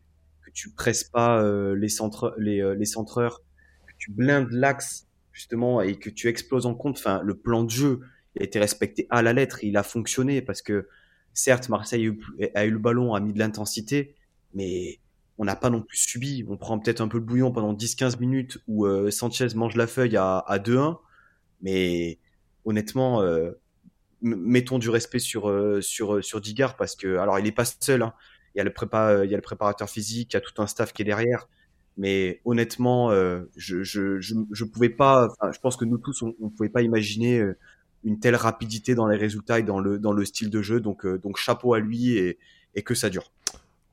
tu 0.53 0.71
presses 0.71 1.05
pas 1.05 1.43
euh, 1.43 1.75
les, 1.75 1.89
centre, 1.89 2.35
les, 2.39 2.61
euh, 2.61 2.75
les 2.75 2.85
centreurs, 2.85 3.43
que 3.87 3.93
tu 3.99 4.11
blindes 4.11 4.51
l'axe 4.51 5.07
justement 5.33 5.81
et 5.81 5.99
que 5.99 6.11
tu 6.11 6.29
exploses 6.29 6.67
en 6.67 6.75
compte. 6.75 6.99
Enfin, 6.99 7.23
le 7.23 7.35
plan 7.35 7.65
de 7.65 7.71
jeu 7.71 8.01
a 8.39 8.43
été 8.45 8.59
respecté 8.59 9.07
à 9.11 9.23
la 9.23 9.33
lettre, 9.33 9.65
il 9.65 9.77
a 9.77 9.83
fonctionné 9.83 10.43
parce 10.43 10.63
que 10.63 10.89
certes 11.33 11.69
Marseille 11.69 12.15
a 12.55 12.67
eu, 12.67 12.71
le 12.71 12.79
ballon, 12.79 13.15
a 13.15 13.21
mis 13.21 13.33
de 13.33 13.39
l'intensité, 13.39 14.15
mais 14.55 15.01
on 15.39 15.45
n'a 15.45 15.57
pas 15.57 15.71
non 15.71 15.81
plus 15.81 15.97
subi. 15.97 16.45
On 16.49 16.57
prend 16.57 16.79
peut-être 16.79 17.01
un 17.01 17.09
peu 17.09 17.19
le 17.19 17.25
bouillon 17.25 17.53
pendant 17.53 17.73
10-15 17.73 18.19
minutes 18.21 18.59
où 18.69 18.87
euh, 18.87 19.11
Sanchez 19.11 19.49
mange 19.55 19.77
la 19.77 19.87
feuille 19.87 20.17
à, 20.17 20.39
à 20.39 20.59
2-1, 20.59 20.99
mais 21.63 22.19
honnêtement, 22.65 23.23
mettons 24.21 24.79
du 24.79 24.89
respect 24.91 25.19
sur 25.19 25.51
sur 25.83 26.23
sur 26.23 26.41
Digard 26.41 26.77
parce 26.77 26.95
que 26.95 27.17
alors 27.17 27.39
il 27.39 27.47
est 27.47 27.53
pas 27.53 27.65
seul. 27.65 28.03
Hein 28.03 28.15
il 28.55 28.59
y 28.59 28.61
a 28.61 28.65
le 28.65 28.73
prépa, 28.73 29.11
euh, 29.11 29.25
il 29.25 29.31
y 29.31 29.35
a 29.35 29.37
le 29.37 29.43
préparateur 29.43 29.89
physique, 29.89 30.33
il 30.33 30.37
y 30.37 30.39
a 30.39 30.41
tout 30.41 30.61
un 30.61 30.67
staff 30.67 30.93
qui 30.93 31.03
est 31.03 31.05
derrière. 31.05 31.49
Mais 31.99 32.41
honnêtement, 32.45 33.11
euh, 33.11 33.43
je, 33.57 33.83
je, 33.83 34.65
pouvais 34.65 34.89
pas. 34.89 35.29
je 35.53 35.59
pense 35.59 35.77
que 35.77 35.85
nous 35.85 35.99
tous, 35.99 36.23
on, 36.23 36.35
ne 36.41 36.49
pouvait 36.49 36.71
pas 36.71 36.83
imaginer 36.83 37.39
euh, 37.39 37.59
une 38.05 38.19
telle 38.19 38.37
rapidité 38.37 38.95
dans 38.95 39.07
les 39.07 39.17
résultats 39.17 39.59
et 39.59 39.63
dans 39.63 39.79
le 39.79 39.99
dans 39.99 40.13
le 40.13 40.25
style 40.25 40.49
de 40.49 40.63
jeu. 40.63 40.81
Donc 40.81 41.07
donc 41.07 41.37
chapeau 41.37 41.75
à 41.75 41.81
lui 41.81 42.17
et 42.17 42.83
que 42.83 42.95
ça 42.95 43.11
dure 43.11 43.31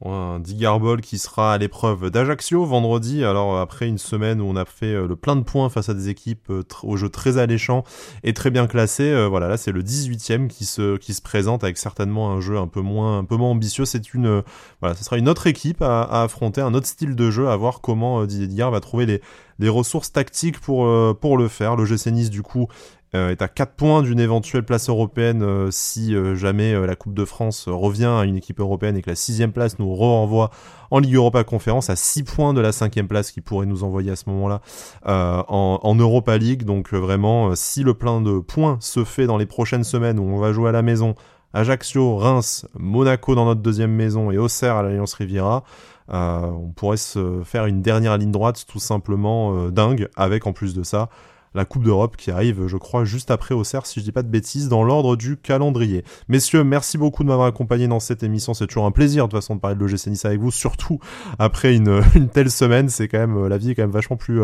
un 0.05 0.39
Digarbol 0.39 1.01
qui 1.01 1.17
sera 1.17 1.53
à 1.53 1.57
l'épreuve 1.57 2.09
d'Ajaccio 2.09 2.63
vendredi. 2.65 3.23
Alors 3.23 3.59
après 3.59 3.87
une 3.87 3.97
semaine 3.97 4.39
où 4.39 4.45
on 4.45 4.55
a 4.55 4.65
fait 4.65 4.93
euh, 4.93 5.07
le 5.07 5.15
plein 5.15 5.35
de 5.35 5.43
points 5.43 5.69
face 5.69 5.89
à 5.89 5.93
des 5.93 6.07
équipes 6.09 6.49
euh, 6.49 6.63
au 6.83 6.95
jeu 6.95 7.09
très 7.09 7.37
alléchant 7.37 7.83
et 8.23 8.33
très 8.33 8.49
bien 8.49 8.67
classé, 8.67 9.03
euh, 9.03 9.27
voilà 9.27 9.49
là 9.49 9.57
c'est 9.57 9.71
le 9.71 9.83
18e 9.83 10.47
qui 10.47 10.65
se 10.65 10.97
qui 10.97 11.13
se 11.13 11.21
présente 11.21 11.63
avec 11.63 11.77
certainement 11.77 12.31
un 12.31 12.39
jeu 12.39 12.57
un 12.57 12.67
peu 12.67 12.81
moins 12.81 13.19
un 13.19 13.25
peu 13.25 13.35
moins 13.35 13.49
ambitieux. 13.49 13.85
C'est 13.85 14.13
une 14.13 14.41
voilà, 14.79 14.95
ce 14.95 15.03
sera 15.03 15.17
une 15.17 15.27
autre 15.27 15.47
équipe 15.47 15.81
à, 15.81 16.03
affronter, 16.23 16.61
un 16.61 16.73
autre 16.73 16.87
style 16.87 17.15
de 17.15 17.29
jeu, 17.29 17.49
à 17.49 17.55
voir 17.57 17.81
comment 17.81 18.25
Didier 18.25 18.69
va 18.71 18.79
trouver 18.79 19.05
les 19.05 19.21
les 19.59 19.69
ressources 19.69 20.13
tactiques 20.13 20.59
pour 20.61 20.87
pour 21.17 21.37
le 21.37 21.47
faire. 21.49 21.75
Le 21.75 21.83
GC 21.85 22.11
Nice 22.11 22.29
du 22.29 22.41
coup 22.41 22.67
euh, 22.67 22.98
est 23.13 23.41
à 23.41 23.47
4 23.47 23.73
points 23.73 24.01
d'une 24.01 24.19
éventuelle 24.19 24.63
place 24.63 24.89
européenne 24.89 25.41
euh, 25.41 25.69
si 25.71 26.13
euh, 26.13 26.35
jamais 26.35 26.73
la 26.85 26.95
Coupe 26.95 27.13
de 27.13 27.25
France 27.25 27.67
revient 27.67 28.05
à 28.19 28.23
une 28.25 28.37
équipe 28.37 28.59
européenne 28.59 28.97
et 28.97 29.01
que 29.01 29.09
la 29.09 29.15
sixième 29.15 29.51
place 29.51 29.79
nous 29.79 29.93
renvoie 29.93 30.51
en 30.91 30.99
Ligue 30.99 31.15
Europa 31.15 31.43
Conférence 31.43 31.89
à 31.89 31.95
6 31.95 32.23
points 32.23 32.53
de 32.53 32.61
la 32.61 32.71
cinquième 32.71 33.07
place 33.07 33.31
qui 33.31 33.41
pourrait 33.41 33.65
nous 33.65 33.83
envoyer 33.83 34.11
à 34.11 34.15
ce 34.15 34.29
moment-là 34.29 34.61
en, 35.05 35.95
Europa 35.95 36.37
League. 36.37 36.63
Donc 36.63 36.93
vraiment, 36.93 37.55
si 37.55 37.83
le 37.83 37.93
plein 37.93 38.21
de 38.21 38.39
points 38.39 38.77
se 38.79 39.03
fait 39.03 39.27
dans 39.27 39.37
les 39.37 39.45
prochaines 39.45 39.83
semaines 39.83 40.19
où 40.19 40.23
on 40.23 40.37
va 40.37 40.51
jouer 40.51 40.69
à 40.69 40.71
la 40.71 40.81
maison 40.81 41.15
Ajaccio, 41.53 42.17
Reims, 42.17 42.67
Monaco 42.77 43.33
dans 43.33 43.45
notre 43.45 43.61
deuxième 43.61 43.91
maison 43.91 44.29
et 44.31 44.37
Auxerre 44.37 44.75
à 44.75 44.83
l'Alliance 44.83 45.13
Riviera. 45.13 45.63
Euh, 46.11 46.41
on 46.51 46.71
pourrait 46.71 46.97
se 46.97 47.41
faire 47.43 47.65
une 47.65 47.81
dernière 47.81 48.17
ligne 48.17 48.31
droite 48.31 48.65
tout 48.67 48.79
simplement 48.79 49.55
euh, 49.55 49.71
dingue, 49.71 50.09
avec 50.15 50.47
en 50.47 50.53
plus 50.53 50.73
de 50.73 50.83
ça 50.83 51.09
la 51.53 51.65
Coupe 51.65 51.83
d'Europe 51.83 52.17
qui 52.17 52.31
arrive, 52.31 52.67
je 52.67 52.77
crois, 52.77 53.05
juste 53.05 53.31
après 53.31 53.55
Auxerre, 53.55 53.85
si 53.85 53.99
je 53.99 54.05
dis 54.05 54.11
pas 54.11 54.23
de 54.23 54.27
bêtises, 54.27 54.69
dans 54.69 54.83
l'ordre 54.83 55.15
du 55.15 55.37
calendrier. 55.37 56.03
Messieurs, 56.27 56.63
merci 56.63 56.97
beaucoup 56.97 57.23
de 57.23 57.29
m'avoir 57.29 57.47
accompagné 57.47 57.87
dans 57.87 57.99
cette 57.99 58.23
émission. 58.23 58.53
C'est 58.53 58.67
toujours 58.67 58.85
un 58.85 58.91
plaisir 58.91 59.25
de 59.25 59.31
toute 59.31 59.39
façon 59.39 59.55
de 59.55 59.59
parler 59.59 59.75
de 59.75 59.81
l'OGC 59.81 60.07
Nice 60.07 60.25
avec 60.25 60.39
vous, 60.39 60.51
surtout 60.51 60.99
après 61.37 61.75
une, 61.75 62.01
telle 62.33 62.51
semaine. 62.51 62.89
C'est 62.89 63.07
quand 63.07 63.19
même 63.19 63.47
la 63.47 63.57
vie 63.57 63.71
est 63.71 63.75
quand 63.75 63.83
même 63.83 63.91
vachement 63.91 64.17
plus 64.17 64.41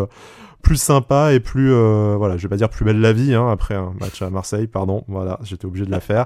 plus 0.62 0.78
sympa 0.78 1.34
et 1.34 1.40
plus 1.40 1.72
voilà, 2.18 2.38
je 2.38 2.44
vais 2.44 2.50
pas 2.50 2.58
dire 2.58 2.70
plus 2.70 2.86
belle 2.86 3.00
la 3.00 3.14
vie 3.14 3.36
hein, 3.36 3.50
après 3.52 3.76
un 3.76 3.94
match 4.00 4.22
à 4.22 4.30
Marseille, 4.30 4.68
pardon. 4.68 5.04
Voilà, 5.08 5.40
j'étais 5.44 5.66
obligé 5.66 5.86
de 5.86 5.92
la 5.92 6.00
faire. 6.00 6.26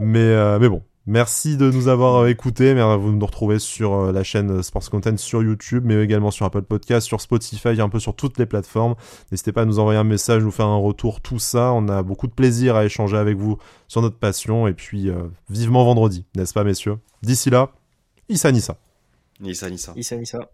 Mais 0.00 0.58
mais 0.58 0.68
bon, 0.68 0.82
Merci 1.10 1.56
de 1.56 1.68
nous 1.72 1.88
avoir 1.88 2.28
écoutés. 2.28 2.72
Vous 2.72 3.10
nous 3.10 3.26
retrouvez 3.26 3.58
sur 3.58 3.94
euh, 3.94 4.12
la 4.12 4.22
chaîne 4.22 4.62
Sports 4.62 4.88
Content 4.90 5.16
sur 5.16 5.42
YouTube, 5.42 5.82
mais 5.84 6.00
également 6.04 6.30
sur 6.30 6.46
Apple 6.46 6.62
Podcast, 6.62 7.04
sur 7.04 7.20
Spotify, 7.20 7.80
un 7.80 7.88
peu 7.88 7.98
sur 7.98 8.14
toutes 8.14 8.38
les 8.38 8.46
plateformes. 8.46 8.94
N'hésitez 9.32 9.50
pas 9.50 9.62
à 9.62 9.64
nous 9.64 9.80
envoyer 9.80 9.98
un 9.98 10.04
message, 10.04 10.44
nous 10.44 10.52
faire 10.52 10.68
un 10.68 10.76
retour, 10.76 11.20
tout 11.20 11.40
ça. 11.40 11.72
On 11.72 11.88
a 11.88 12.04
beaucoup 12.04 12.28
de 12.28 12.32
plaisir 12.32 12.76
à 12.76 12.84
échanger 12.84 13.16
avec 13.16 13.36
vous 13.36 13.58
sur 13.88 14.02
notre 14.02 14.18
passion. 14.18 14.68
Et 14.68 14.72
puis, 14.72 15.10
euh, 15.10 15.24
vivement 15.48 15.84
vendredi, 15.84 16.26
n'est-ce 16.36 16.54
pas, 16.54 16.62
messieurs? 16.62 16.98
D'ici 17.24 17.50
là, 17.50 17.72
Issa 18.28 18.52
Nissa. 18.52 18.76
Nissa 19.40 19.68
Nissa. 19.68 19.92
Issa 19.96 20.14
Nissa. 20.14 20.50